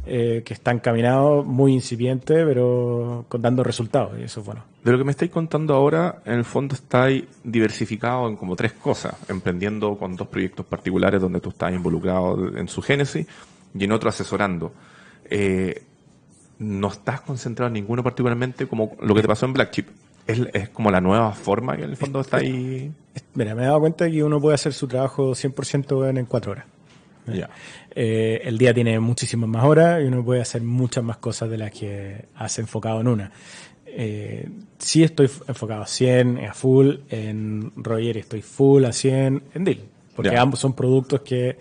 eh, 0.06 0.42
que 0.44 0.52
está 0.52 0.70
encaminado, 0.70 1.42
muy 1.44 1.72
incipiente, 1.72 2.44
pero 2.44 3.24
dando 3.38 3.64
resultados, 3.64 4.18
y 4.18 4.24
eso 4.24 4.40
es 4.40 4.46
bueno. 4.46 4.62
De 4.84 4.92
lo 4.92 4.98
que 4.98 5.04
me 5.04 5.12
estáis 5.12 5.30
contando 5.30 5.72
ahora, 5.74 6.20
en 6.26 6.34
el 6.34 6.44
fondo 6.44 6.74
estáis 6.74 7.24
diversificados 7.42 8.28
en 8.30 8.36
como 8.36 8.54
tres 8.54 8.72
cosas, 8.74 9.14
emprendiendo 9.30 9.96
con 9.96 10.14
dos 10.14 10.28
proyectos 10.28 10.66
particulares 10.66 11.22
donde 11.22 11.40
tú 11.40 11.48
estás 11.48 11.72
involucrado 11.72 12.54
en 12.54 12.68
su 12.68 12.82
génesis 12.82 13.26
y 13.74 13.84
en 13.84 13.92
otro 13.92 14.10
asesorando. 14.10 14.72
Eh, 15.30 15.82
no 16.58 16.88
estás 16.88 17.20
concentrado 17.20 17.68
en 17.68 17.74
ninguno 17.74 18.02
particularmente 18.02 18.66
como 18.66 18.96
lo 19.00 19.14
que 19.14 19.22
te 19.22 19.28
pasó 19.28 19.46
en 19.46 19.52
Black 19.52 19.70
Chip. 19.70 19.88
Es, 20.26 20.40
es 20.54 20.68
como 20.70 20.90
la 20.90 21.00
nueva 21.00 21.32
forma 21.32 21.76
que 21.76 21.84
en 21.84 21.90
el 21.90 21.96
fondo 21.96 22.20
está 22.20 22.38
ahí. 22.38 22.92
Mira, 23.34 23.54
me 23.54 23.62
he 23.62 23.66
dado 23.66 23.80
cuenta 23.80 24.10
que 24.10 24.22
uno 24.22 24.40
puede 24.40 24.54
hacer 24.54 24.72
su 24.72 24.88
trabajo 24.88 25.32
100% 25.32 26.08
en, 26.08 26.18
en 26.18 26.26
cuatro 26.26 26.52
horas. 26.52 26.66
Eh, 27.94 28.42
el 28.44 28.58
día 28.58 28.74
tiene 28.74 28.98
muchísimas 29.00 29.48
más 29.48 29.64
horas 29.64 30.02
y 30.02 30.06
uno 30.06 30.24
puede 30.24 30.42
hacer 30.42 30.62
muchas 30.62 31.02
más 31.04 31.16
cosas 31.18 31.48
de 31.50 31.58
las 31.58 31.70
que 31.70 32.26
hace 32.34 32.60
enfocado 32.60 33.00
en 33.00 33.08
una. 33.08 33.32
Eh, 33.86 34.48
sí 34.78 35.04
estoy 35.04 35.30
enfocado 35.46 35.82
a 35.82 35.86
100, 35.86 36.44
a 36.44 36.54
full, 36.54 36.96
en 37.08 37.72
Roger 37.76 38.18
estoy 38.18 38.42
full 38.42 38.84
a 38.84 38.92
100, 38.92 39.42
en 39.54 39.64
Deal. 39.64 39.80
Porque 40.16 40.36
ambos 40.36 40.60
son 40.60 40.74
productos 40.74 41.22
que 41.22 41.58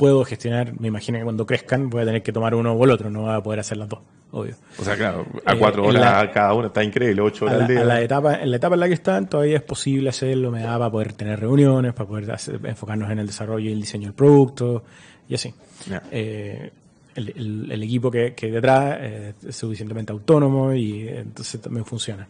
puedo 0.00 0.24
gestionar. 0.24 0.72
Me 0.80 0.88
imagino 0.88 1.18
que 1.18 1.24
cuando 1.24 1.44
crezcan 1.44 1.90
voy 1.90 2.00
a 2.00 2.04
tener 2.06 2.22
que 2.22 2.32
tomar 2.32 2.54
uno 2.54 2.72
o 2.72 2.84
el 2.86 2.90
otro, 2.90 3.10
no 3.10 3.20
voy 3.22 3.34
a 3.34 3.42
poder 3.42 3.60
hacer 3.60 3.76
las 3.76 3.86
dos, 3.86 3.98
obvio. 4.32 4.54
O 4.78 4.82
sea, 4.82 4.96
claro, 4.96 5.26
a 5.44 5.52
Eh, 5.52 5.56
cuatro 5.58 5.84
en 5.84 5.90
horas 5.96 6.24
la- 6.24 6.32
cada 6.32 6.54
uno 6.54 6.68
está 6.68 6.82
increíble, 6.82 7.20
ocho 7.20 7.44
A 7.44 7.48
horas 7.48 7.58
la, 7.58 7.64
al 7.66 7.70
día. 7.70 7.80
a 7.82 7.84
la 7.84 8.00
etapa, 8.00 8.34
en 8.42 8.50
la 8.50 8.56
etapa 8.56 8.74
en 8.76 8.80
la 8.80 8.88
que 8.88 8.94
están 8.94 9.28
todavía 9.28 9.56
es 9.58 9.62
posible 9.62 10.08
hacerlo, 10.08 10.50
me 10.50 10.62
da 10.62 10.78
para 10.78 10.90
poder 10.90 11.12
tener 11.12 11.38
reuniones, 11.38 11.92
para 11.92 12.08
poder 12.08 12.30
hacer- 12.32 12.58
enfocarnos 12.64 13.10
en 13.10 13.18
el 13.18 13.26
desarrollo 13.26 13.68
y 13.68 13.72
el 13.72 13.80
diseño 13.82 14.06
del 14.06 14.14
producto 14.14 14.84
y 15.28 15.34
así. 15.34 15.52
Ya. 15.88 16.02
Eh, 16.10 16.70
el, 17.14 17.28
el- 17.36 17.72
el 17.72 17.82
equipo 17.82 18.10
que, 18.10 18.32
detrás 18.40 18.96
eh, 19.00 19.34
es 19.48 19.54
suficientemente 19.54 20.12
autónomo 20.12 20.72
y 20.72 21.02
eh, 21.08 21.18
entonces 21.20 21.60
también 21.60 21.84
funciona. 21.84 22.26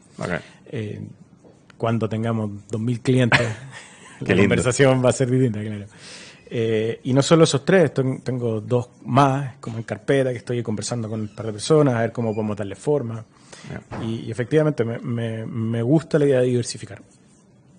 Eh, 0.73 1.01
cuando 1.77 2.09
tengamos 2.09 2.51
2.000 2.71 3.01
clientes, 3.01 3.41
la 4.21 4.27
lindo. 4.35 4.43
conversación 4.43 5.05
va 5.05 5.11
a 5.11 5.13
ser 5.13 5.31
distinta, 5.31 5.61
claro. 5.61 5.87
Eh, 6.53 7.01
y 7.05 7.13
no 7.13 7.23
solo 7.23 7.45
esos 7.45 7.65
tres, 7.65 7.95
ten- 7.95 8.21
tengo 8.23 8.61
dos 8.61 8.89
más 9.05 9.57
como 9.61 9.77
en 9.79 9.85
carpeta 9.85 10.31
que 10.33 10.39
estoy 10.39 10.63
conversando 10.63 11.09
con 11.09 11.21
un 11.21 11.29
par 11.29 11.47
de 11.47 11.53
personas 11.53 11.95
a 11.95 12.01
ver 12.01 12.13
cómo 12.13 12.35
podemos 12.35 12.57
darle 12.57 12.75
forma. 12.75 13.25
Y, 14.03 14.23
y 14.27 14.31
efectivamente 14.31 14.85
me, 14.85 14.99
me- 14.99 15.47
me 15.47 15.83
gusta 15.83 16.19
la 16.19 16.25
idea 16.27 16.41
de 16.41 16.47
diversificar. 16.47 17.01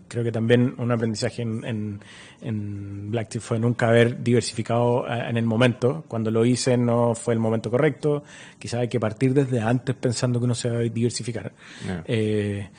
Creo 0.07 0.23
que 0.25 0.31
también 0.31 0.73
un 0.77 0.91
aprendizaje 0.91 1.41
en, 1.41 1.63
en, 1.63 1.99
en 2.41 3.11
Black 3.11 3.39
fue 3.39 3.57
nunca 3.59 3.87
haber 3.87 4.21
diversificado 4.21 5.07
eh, 5.07 5.29
en 5.29 5.37
el 5.37 5.45
momento. 5.45 6.03
Cuando 6.07 6.29
lo 6.31 6.45
hice 6.45 6.75
no 6.77 7.15
fue 7.15 7.33
el 7.33 7.39
momento 7.39 7.71
correcto. 7.71 8.23
Quizás 8.59 8.81
hay 8.81 8.87
que 8.89 8.99
partir 8.99 9.33
desde 9.33 9.61
antes 9.61 9.95
pensando 9.95 10.39
que 10.39 10.45
uno 10.45 10.55
se 10.55 10.69
va 10.69 10.77
a 10.77 10.81
diversificar. 10.81 11.53
Ya. 11.87 12.03
Eh, 12.07 12.69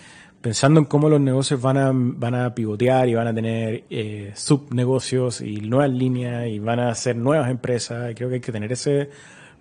pensando 0.42 0.80
en 0.80 0.86
cómo 0.86 1.08
los 1.08 1.20
negocios 1.20 1.62
van 1.62 1.78
a, 1.78 1.90
van 1.94 2.34
a 2.34 2.54
pivotear 2.54 3.08
y 3.08 3.14
van 3.14 3.28
a 3.28 3.34
tener 3.34 3.84
eh, 3.88 4.32
subnegocios 4.34 5.40
y 5.40 5.60
nuevas 5.60 5.90
líneas 5.90 6.48
y 6.48 6.58
van 6.58 6.80
a 6.80 6.90
hacer 6.90 7.16
nuevas 7.16 7.48
empresas. 7.48 8.12
Creo 8.16 8.28
que 8.28 8.34
hay 8.34 8.40
que 8.40 8.52
tener 8.52 8.72
ese 8.72 9.08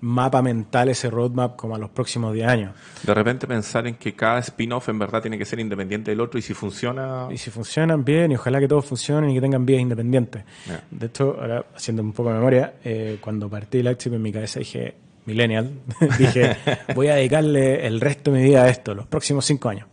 mapa 0.02 0.42
mental, 0.42 0.90
ese 0.90 1.12
roadmap 1.12 1.56
como 1.56 1.76
a 1.76 1.78
los 1.78 1.92
próximos 1.92 2.34
10 2.34 2.48
años. 2.48 2.76
De 3.04 3.14
repente 3.14 3.46
pensar 3.46 3.86
en 3.86 3.96
que 3.96 4.14
cada 4.14 4.40
spin-off 4.40 4.90
en 4.90 4.98
verdad 4.98 5.22
tiene 5.22 5.38
que 5.38 5.46
ser 5.46 5.60
independiente 5.60 6.10
del 6.10 6.20
otro 6.20 6.40
y 6.40 6.42
si 6.42 6.56
funciona... 6.56 7.28
Y 7.30 7.38
si 7.38 7.52
funcionan 7.52 8.04
bien 8.04 8.32
y 8.32 8.36
ojalá 8.36 8.60
que 8.60 8.68
todos 8.68 8.84
funcionen 8.84 9.30
y 9.30 9.36
que 9.36 9.42
tengan 9.42 9.64
vías 9.64 9.82
independientes. 9.82 10.44
Yeah. 10.66 10.84
De 10.90 11.06
hecho, 11.06 11.38
ahora 11.40 11.66
haciendo 11.76 12.02
un 12.02 12.14
poco 12.14 12.30
de 12.30 12.36
memoria, 12.36 12.74
eh, 12.84 13.20
cuando 13.22 13.48
partí 13.48 13.80
el 13.80 13.88
Active 13.88 14.16
en 14.16 14.22
mi 14.24 14.32
cabeza 14.32 14.58
dije, 14.58 14.96
millennial, 15.26 15.72
dije, 16.18 16.58
voy 16.96 17.10
a 17.10 17.16
dedicarle 17.16 17.86
el 17.86 18.02
resto 18.02 18.32
de 18.32 18.40
mi 18.40 18.44
vida 18.46 18.64
a 18.64 18.70
esto, 18.70 18.96
los 18.96 19.06
próximos 19.06 19.46
5 19.46 19.70
años. 19.70 19.91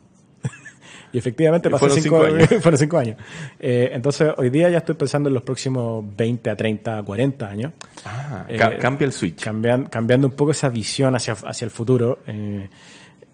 Y 1.12 1.18
efectivamente 1.18 1.68
Y 1.68 1.72
pasé 1.72 1.80
fueron 1.80 2.00
cinco, 2.02 2.24
cinco 2.26 2.36
años. 2.36 2.48
fueron 2.62 2.78
cinco 2.78 2.98
años. 2.98 3.16
Eh, 3.58 3.90
entonces, 3.92 4.32
hoy 4.36 4.50
día 4.50 4.68
ya 4.70 4.78
estoy 4.78 4.94
pensando 4.94 5.28
en 5.28 5.34
los 5.34 5.42
próximos 5.42 6.04
20 6.16 6.50
a 6.50 6.56
30, 6.56 7.02
40 7.02 7.48
años. 7.48 7.72
Ah, 8.04 8.44
Eh, 8.48 8.56
ca- 8.56 8.76
cambia 8.78 9.06
el 9.06 9.12
switch. 9.12 9.42
Cambian- 9.42 9.88
cambiando 9.88 10.26
un 10.28 10.34
poco 10.34 10.50
esa 10.50 10.68
visión 10.68 11.14
hacia, 11.16 11.32
hacia 11.34 11.64
el 11.64 11.70
futuro. 11.70 12.18
Eh, 12.26 12.68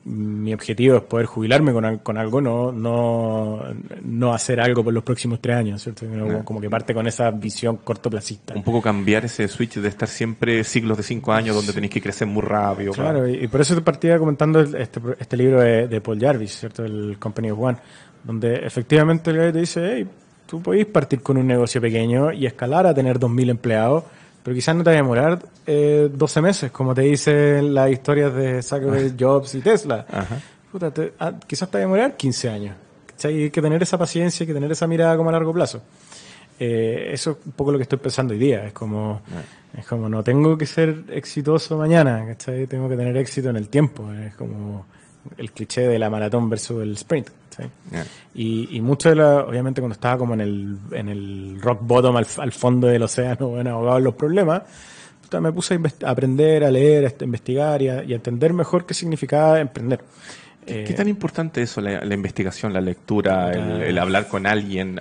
mi 0.06 0.52
objetivo 0.52 0.96
es 0.98 1.02
poder 1.02 1.24
jubilarme 1.26 1.72
con, 1.72 1.98
con 1.98 2.18
algo, 2.18 2.40
no, 2.40 2.72
no, 2.72 3.60
no 4.02 4.34
hacer 4.34 4.60
algo 4.60 4.84
por 4.84 4.92
los 4.92 5.02
próximos 5.02 5.40
tres 5.40 5.56
años, 5.56 5.82
¿cierto? 5.82 6.04
Como- 6.44 6.60
que 6.60 6.68
parte 6.68 6.92
con 6.92 7.06
esa 7.06 7.30
visión 7.30 7.78
cortoplacista. 7.78 8.54
Un 8.54 8.62
poco 8.62 8.82
cambiar 8.82 9.24
ese 9.24 9.48
switch 9.48 9.76
de 9.76 9.88
estar 9.88 10.08
siempre 10.08 10.62
ciclos 10.64 10.96
de 10.98 11.02
cinco 11.02 11.32
años 11.32 11.56
donde 11.56 11.72
tenéis 11.72 11.92
que 11.92 12.02
crecer 12.02 12.28
muy 12.28 12.42
rápido. 12.42 12.92
Claro, 12.92 13.26
y, 13.28 13.44
y 13.44 13.48
por 13.48 13.60
eso 13.62 13.74
te 13.74 13.80
partía 13.80 14.18
comentando 14.18 14.60
este, 14.60 15.00
este 15.18 15.36
libro 15.36 15.60
de, 15.60 15.88
de 15.88 16.00
Paul 16.00 16.20
Jarvis, 16.20 16.58
¿cierto? 16.60 16.84
El 16.84 17.16
Company 17.18 17.50
of 17.50 17.58
One, 17.60 17.78
donde 18.24 18.56
efectivamente 18.56 19.30
el 19.30 19.36
gallo 19.38 19.52
te 19.54 19.60
dice, 19.60 19.92
hey, 19.96 20.06
tú 20.46 20.60
podéis 20.60 20.86
partir 20.86 21.20
con 21.20 21.38
un 21.38 21.46
negocio 21.46 21.80
pequeño 21.80 22.30
y 22.32 22.44
escalar 22.46 22.86
a 22.86 22.92
tener 22.94 23.18
2.000 23.18 23.50
empleados, 23.50 24.04
pero 24.44 24.54
quizás 24.54 24.76
no 24.76 24.84
te 24.84 24.90
va 24.90 24.94
a 24.94 24.96
demorar 25.02 25.38
eh, 25.66 26.08
12 26.12 26.40
meses, 26.42 26.70
como 26.70 26.94
te 26.94 27.00
dicen 27.02 27.74
las 27.74 27.90
historias 27.90 28.32
de 28.34 28.62
Zuckerberg, 28.62 29.14
Jobs 29.18 29.54
y 29.56 29.60
Tesla. 29.62 30.06
Ajá. 30.08 30.38
Puta, 30.70 30.90
te- 30.92 31.14
ah, 31.18 31.32
quizás 31.46 31.68
te 31.70 31.78
va 31.78 31.80
a 31.80 31.86
demorar 31.86 32.16
15 32.16 32.48
años. 32.50 32.76
¿cachai? 33.06 33.44
Hay 33.44 33.50
que 33.50 33.62
tener 33.62 33.82
esa 33.82 33.96
paciencia, 33.98 34.44
hay 34.44 34.46
que 34.48 34.54
tener 34.54 34.70
esa 34.70 34.86
mirada 34.86 35.16
como 35.16 35.30
a 35.30 35.32
largo 35.32 35.52
plazo. 35.52 35.82
Eh, 36.60 37.10
eso 37.12 37.32
es 37.32 37.46
un 37.46 37.52
poco 37.52 37.72
lo 37.72 37.78
que 37.78 37.82
estoy 37.82 37.98
pensando 37.98 38.32
hoy 38.32 38.38
día. 38.38 38.66
Es 38.66 38.72
como, 38.72 39.22
es 39.76 39.84
como 39.86 40.08
no 40.08 40.22
tengo 40.22 40.56
que 40.58 40.66
ser 40.66 41.04
exitoso 41.10 41.76
mañana, 41.78 42.24
¿cachai? 42.26 42.66
Tengo 42.66 42.88
que 42.88 42.96
tener 42.96 43.16
éxito 43.16 43.50
en 43.50 43.56
el 43.56 43.68
tiempo. 43.68 44.12
Es 44.12 44.34
como 44.34 44.86
el 45.38 45.52
cliché 45.52 45.82
de 45.88 45.98
la 45.98 46.10
maratón 46.10 46.48
versus 46.50 46.82
el 46.82 46.92
sprint. 46.92 47.28
Y, 48.34 48.76
y 48.76 48.80
mucho 48.80 49.10
de 49.10 49.14
la, 49.16 49.44
obviamente 49.44 49.80
cuando 49.80 49.94
estaba 49.94 50.18
como 50.18 50.34
en 50.34 50.40
el, 50.40 50.76
en 50.92 51.08
el 51.08 51.58
rock 51.62 51.80
bottom 51.82 52.16
al, 52.16 52.26
al 52.38 52.52
fondo 52.52 52.88
del 52.88 53.02
océano, 53.02 53.48
bueno, 53.48 53.70
ahogado 53.70 53.98
en 53.98 54.04
los 54.04 54.14
problemas, 54.14 54.62
me 55.40 55.52
puse 55.52 55.74
a, 56.04 56.10
aprender, 56.10 56.64
a 56.64 56.70
leer, 56.70 57.04
a 57.04 57.08
est- 57.08 57.22
investigar 57.22 57.82
y 57.82 57.88
a, 57.88 58.04
y 58.04 58.12
a 58.12 58.16
entender 58.16 58.52
mejor 58.52 58.86
qué 58.86 58.94
significaba 58.94 59.60
emprender. 59.60 60.00
¿Qué, 60.66 60.82
Eh, 60.82 60.84
qué 60.84 60.94
tan 60.94 61.08
importante 61.08 61.60
es 61.62 61.70
eso, 61.72 61.80
la, 61.80 62.04
la 62.04 62.14
investigación, 62.14 62.72
la 62.72 62.80
lectura, 62.80 63.50
el, 63.52 63.82
el 63.82 63.98
hablar 63.98 64.28
con 64.28 64.46
alguien 64.46 65.00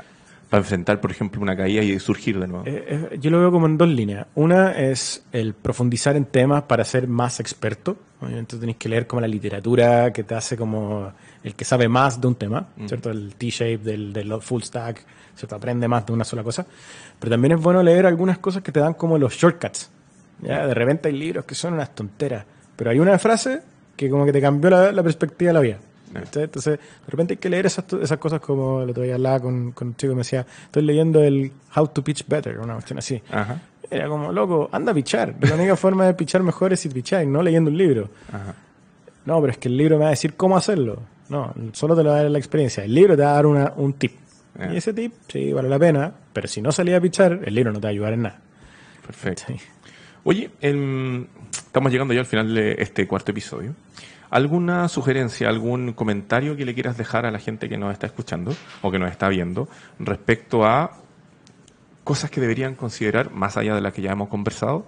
para 0.54 0.62
enfrentar, 0.62 1.01
por 1.01 1.10
ejemplo, 1.10 1.41
una 1.41 1.58
caída 1.58 1.82
y 1.82 1.99
surgir 1.99 2.39
de 2.39 2.47
nuevo? 2.47 2.64
Eh, 2.68 2.86
eh, 2.88 3.18
yo 3.20 3.32
lo 3.32 3.39
veo 3.39 3.51
como 3.51 3.66
en 3.66 3.76
dos 3.76 3.89
líneas. 3.89 4.28
Una 4.36 4.74
es 4.74 5.26
el 5.32 5.56
profundizar 5.56 6.16
en 6.16 6.26
temas 6.26 6.62
para 6.62 6.86
ser 6.86 7.08
más 7.08 7.39
experto. 7.39 7.97
Obviamente 8.22 8.58
tenéis 8.58 8.78
que 8.78 8.88
leer 8.88 9.08
como 9.08 9.20
la 9.20 9.28
literatura 9.28 10.14
que 10.14 10.24
te 10.24 10.36
hace 10.36 10.56
como 10.56 11.12
el 11.43 11.56
que 11.56 11.66
sabe 11.66 11.88
más 11.88 12.22
de 12.22 12.28
un 12.28 12.36
tema, 12.36 12.68
¿cierto? 12.86 13.10
El 13.10 13.34
T-shape 13.34 13.80
del, 13.80 14.14
del 14.14 14.39
full 14.41 14.62
stack, 14.62 15.04
¿cierto? 15.36 15.56
Aprende 15.56 15.88
más 15.88 16.06
de 16.06 16.14
una 16.14 16.24
sola 16.24 16.43
cosa. 16.43 16.68
Pero 17.20 17.32
también 17.32 17.54
es 17.54 17.60
bueno 17.60 17.82
leer 17.82 18.06
algunas 18.06 18.38
cosas 18.38 18.62
que 18.62 18.72
te 18.72 18.80
dan 18.80 18.93
como 18.93 19.18
los 19.18 19.34
shortcuts. 19.34 19.89
¿ya? 20.43 20.68
De 20.68 20.76
repente 20.76 21.08
hay 21.10 21.18
libros 21.18 21.45
que 21.45 21.56
son 21.56 21.74
unas 21.74 21.95
tonteras, 21.95 22.45
pero 22.76 22.91
hay 22.91 22.99
una 22.99 23.18
frase 23.18 23.64
que 23.95 24.08
como 24.08 24.24
que 24.24 24.32
te 24.32 24.39
cambió 24.39 24.70
la, 24.70 24.91
la 24.91 25.01
perspectiva 25.01 25.49
de 25.49 25.54
la 25.54 25.62
vida. 25.62 25.80
¿Cachai? 26.14 26.43
Entonces, 26.43 26.80
de 26.80 27.09
repente 27.11 27.34
hay 27.34 27.38
que 27.38 27.49
leer 27.49 27.66
esas, 27.66 27.86
esas 28.01 28.18
cosas 28.18 28.39
como 28.39 28.82
el 28.82 28.89
otro 28.89 29.03
día 29.03 29.16
hablaba 29.16 29.39
con, 29.39 29.72
con 29.72 29.89
un 29.89 29.95
chico 29.95 30.11
que 30.11 30.16
me 30.16 30.22
decía, 30.22 30.45
estoy 30.66 30.84
leyendo 30.84 31.24
el 31.24 31.51
How 31.76 31.88
to 31.88 32.03
Pitch 32.03 32.28
Better, 32.28 32.59
una 32.59 32.74
cuestión 32.74 32.99
así. 32.99 33.22
Ajá. 33.32 33.61
Era 33.89 34.07
como, 34.07 34.32
loco, 34.32 34.70
anda 34.72 34.91
a 34.91 34.95
pichar. 34.95 35.36
La 35.41 35.55
única 35.55 35.76
forma 35.76 36.05
de 36.05 36.14
pichar 36.14 36.41
mejor 36.41 36.74
es 36.74 36.80
si 36.80 36.89
picháis, 36.89 37.28
no 37.28 37.41
leyendo 37.43 37.70
un 37.70 37.78
libro. 37.78 38.09
Ajá. 38.32 38.55
No, 39.26 39.39
pero 39.39 39.51
es 39.51 39.57
que 39.57 39.70
el 39.70 39.78
libro 39.78 39.97
me 39.97 40.03
va 40.03 40.07
a 40.07 40.11
decir 40.11 40.36
cómo 40.36 40.57
hacerlo. 40.57 40.99
No, 41.30 41.53
solo 41.72 41.95
te 41.95 42.03
lo 42.03 42.09
va 42.09 42.18
a 42.18 42.22
dar 42.24 42.32
la 42.32 42.38
experiencia. 42.38 42.84
El 42.84 42.93
libro 42.93 43.16
te 43.16 43.24
va 43.24 43.32
a 43.32 43.34
dar 43.34 43.45
una, 43.45 43.74
un 43.78 43.93
tip. 43.93 44.14
Ah. 44.59 44.70
Y 44.72 44.78
ese 44.78 44.93
tip, 44.93 45.14
sí, 45.28 45.53
vale 45.53 45.70
la 45.70 45.80
pena, 45.80 46.14
pero 46.32 46.47
si 46.47 46.61
no 46.61 46.72
salía 46.72 46.97
a 46.97 47.01
pichar, 47.01 47.39
el 47.43 47.55
libro 47.55 47.72
no 47.72 47.80
te 47.80 47.86
va 47.86 47.89
a 47.89 47.91
ayudar 47.91 48.14
en 48.14 48.22
nada. 48.24 48.39
Perfecto. 49.05 49.43
Sí. 49.47 49.55
Oye, 50.26 50.51
em, 50.61 51.26
estamos 51.51 51.91
llegando 51.91 52.14
ya 52.14 52.22
al 52.22 52.26
final 52.26 52.53
de 52.53 52.76
este 52.80 53.07
cuarto 53.07 53.32
episodio. 53.32 53.74
¿Alguna 54.34 54.90
sugerencia, 54.90 55.48
algún 55.48 55.94
comentario 55.94 56.56
que 56.58 56.66
le 56.66 56.74
quieras 56.74 56.98
dejar 56.98 57.28
a 57.28 57.30
la 57.30 57.38
gente 57.38 57.70
que 57.70 57.78
nos 57.78 57.94
está 57.94 58.08
escuchando 58.08 58.56
o 58.82 58.90
que 58.90 58.98
nos 58.98 59.12
está 59.12 59.30
viendo 59.30 59.70
respecto 60.00 60.66
a 60.66 60.98
cosas 62.04 62.32
que 62.32 62.42
deberían 62.42 62.74
considerar, 62.74 63.30
más 63.30 63.58
allá 63.58 63.76
de 63.76 63.82
las 63.82 63.94
que 63.94 64.02
ya 64.02 64.12
hemos 64.12 64.30
conversado, 64.30 64.88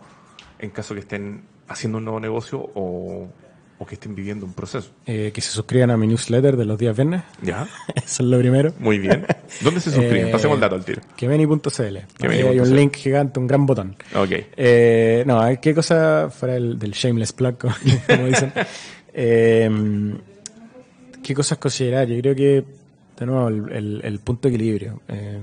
en 0.57 0.71
caso 0.71 0.95
que 0.95 1.01
estén 1.01 1.43
haciendo 1.67 1.99
un 1.99 2.05
nuevo 2.05 2.19
negocio 2.19 2.57
o, 2.73 3.29
o 3.77 3.85
que 3.85 3.93
estén 3.93 4.15
viviendo 4.15 4.47
un 4.47 4.53
proceso? 4.53 4.89
Eh, 5.05 5.31
que 5.31 5.41
se 5.41 5.51
suscriban 5.51 5.91
a 5.91 5.97
mi 5.97 6.07
newsletter 6.07 6.57
de 6.57 6.65
los 6.65 6.79
días 6.79 6.95
viernes. 6.95 7.21
¿Ya? 7.43 7.67
Eso 7.95 8.23
es 8.23 8.29
lo 8.29 8.39
primero. 8.39 8.73
Muy 8.79 8.97
bien. 8.97 9.27
¿Dónde 9.61 9.79
se 9.79 9.91
suscriben? 9.91 10.27
Eh, 10.29 10.31
Pasemos 10.31 10.55
el 10.55 10.61
dato 10.61 10.73
al 10.73 10.83
tiro. 10.83 11.03
Kemeni.cl. 11.15 11.97
Ahí 11.97 12.05
Kemeni.cl. 12.17 12.47
hay 12.47 12.59
un 12.59 12.75
link 12.75 12.95
gigante, 12.95 13.39
un 13.39 13.45
gran 13.45 13.67
botón. 13.67 13.95
Ok. 14.15 14.31
Eh, 14.57 15.23
no, 15.27 15.39
qué 15.61 15.75
cosa 15.75 16.31
fuera 16.31 16.55
el, 16.55 16.79
del 16.79 16.93
shameless 16.93 17.31
plug, 17.31 17.57
como 17.59 17.75
dicen. 18.25 18.51
Eh, 19.15 19.69
¿Qué 21.23 21.33
cosas 21.33 21.57
considerar? 21.57 22.07
Yo 22.07 22.19
creo 22.21 22.35
que, 22.35 22.63
de 23.19 23.25
nuevo, 23.25 23.47
el, 23.47 23.71
el- 23.71 24.01
el 24.03 24.19
punto 24.19 24.47
de 24.47 24.53
equilibrio. 24.55 25.01
Eh, 25.07 25.39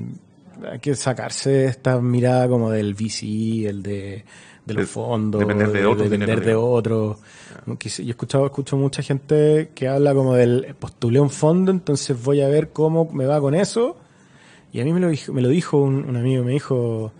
hay 0.70 0.78
que 0.78 0.94
sacarse 0.94 1.64
esta 1.64 2.00
mirada 2.00 2.46
como 2.48 2.70
del 2.70 2.94
VC, 2.94 3.66
el 3.68 3.82
de, 3.82 4.24
de 4.64 4.74
los 4.74 4.82
De- 4.84 4.86
fondos, 4.86 5.40
depender 5.40 5.72
de 5.72 5.84
otros 5.84 6.08
depender 6.10 6.40
dinero, 6.40 6.46
de 6.46 6.54
otros. 6.54 7.16
Como 7.64 7.78
que 7.78 7.88
sí, 7.88 8.04
Yo 8.04 8.08
he 8.08 8.12
escuchado, 8.12 8.46
escucho 8.46 8.76
mucha 8.76 9.02
gente 9.02 9.70
que 9.74 9.88
habla 9.88 10.14
como 10.14 10.34
del 10.34 10.74
postulé 10.78 11.18
un 11.18 11.30
fondo, 11.30 11.72
entonces 11.72 12.22
voy 12.22 12.42
a 12.42 12.48
ver 12.48 12.68
cómo 12.68 13.10
me 13.12 13.26
va 13.26 13.40
con 13.40 13.54
eso. 13.54 13.96
Y 14.72 14.80
a 14.80 14.84
mí 14.84 14.92
me 14.92 15.00
lo 15.00 15.08
dijo, 15.08 15.32
me 15.32 15.42
lo 15.42 15.48
dijo 15.48 15.78
un, 15.78 16.04
un 16.08 16.16
amigo, 16.16 16.44
me 16.44 16.52
dijo, 16.52 17.12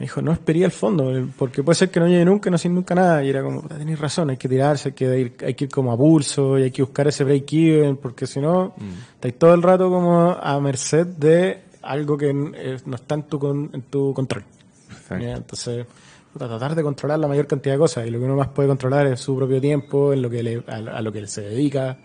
me 0.00 0.04
dijo, 0.06 0.20
no 0.22 0.32
esperé 0.32 0.64
el 0.64 0.70
fondo, 0.72 1.12
porque 1.38 1.62
puede 1.62 1.76
ser 1.76 1.90
que 1.90 2.00
no 2.00 2.08
llegue 2.08 2.24
nunca, 2.24 2.50
no 2.50 2.56
sin 2.58 2.74
nunca 2.74 2.94
nada. 2.94 3.22
Y 3.22 3.28
era 3.28 3.42
como, 3.42 3.60
"Puta, 3.62 3.76
tenés 3.76 3.98
razón, 4.00 4.30
hay 4.30 4.36
que 4.38 4.48
tirarse, 4.48 4.88
hay 4.88 4.94
que 4.94 5.18
ir, 5.20 5.36
hay 5.44 5.54
que 5.54 5.64
ir 5.66 5.70
como 5.70 5.92
a 5.92 5.96
pulso, 5.96 6.58
y 6.58 6.62
hay 6.62 6.70
que 6.70 6.82
buscar 6.82 7.06
ese 7.06 7.22
break-even, 7.22 7.96
porque 7.98 8.26
si 8.26 8.40
no, 8.40 8.74
estáis 9.14 9.38
todo 9.38 9.52
el 9.54 9.62
rato 9.62 9.88
como 9.90 10.30
a 10.32 10.58
merced 10.60 11.06
de 11.06 11.60
algo 11.82 12.16
que 12.18 12.30
eh, 12.30 12.78
no 12.86 12.96
está 12.96 13.14
en 13.14 13.22
tu, 13.24 13.38
con- 13.38 13.70
en 13.72 13.82
tu 13.82 14.12
control. 14.14 14.42
Entonces, 15.36 15.86
tratar 16.36 16.74
de 16.74 16.82
controlar 16.82 17.18
la 17.18 17.28
mayor 17.28 17.46
cantidad 17.46 17.74
de 17.74 17.78
cosas. 17.78 18.06
Y 18.06 18.10
lo 18.10 18.18
que 18.18 18.24
uno 18.24 18.36
más 18.36 18.48
puede 18.48 18.68
controlar 18.68 19.06
es 19.06 19.20
su 19.20 19.36
propio 19.36 19.60
tiempo, 19.60 20.12
en 20.14 20.22
lo 20.22 20.30
que 20.30 20.42
le- 20.42 20.64
a, 20.66 20.76
a 20.76 21.02
lo 21.02 21.12
que 21.12 21.26
se 21.26 21.42
dedica, 21.42 21.98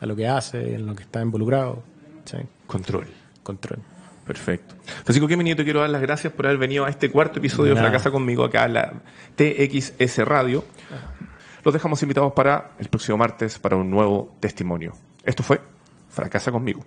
a 0.00 0.06
lo 0.06 0.14
que 0.14 0.28
hace, 0.28 0.74
en 0.74 0.86
lo 0.86 0.94
que 0.94 1.02
está 1.04 1.22
involucrado. 1.22 1.82
¿sí? 2.26 2.36
Control. 2.66 3.06
Control. 3.42 3.78
Perfecto. 4.28 4.74
Francisco 4.84 5.26
Kemeni, 5.26 5.48
yo 5.50 5.56
te 5.56 5.64
quiero 5.64 5.80
dar 5.80 5.88
las 5.88 6.02
gracias 6.02 6.30
por 6.34 6.44
haber 6.44 6.58
venido 6.58 6.84
a 6.84 6.90
este 6.90 7.10
cuarto 7.10 7.38
episodio 7.38 7.74
de. 7.74 7.80
Fracasa 7.80 8.10
conmigo 8.10 8.44
acá 8.44 8.66
en 8.66 8.74
la 8.74 8.92
TXS 9.36 10.18
Radio. 10.18 10.66
Los 11.64 11.72
dejamos 11.72 12.02
invitados 12.02 12.34
para 12.34 12.72
el 12.78 12.88
próximo 12.88 13.16
martes 13.16 13.58
para 13.58 13.76
un 13.76 13.90
nuevo 13.90 14.36
testimonio. 14.38 14.92
Esto 15.24 15.42
fue 15.42 15.62
Fracasa 16.10 16.52
conmigo. 16.52 16.84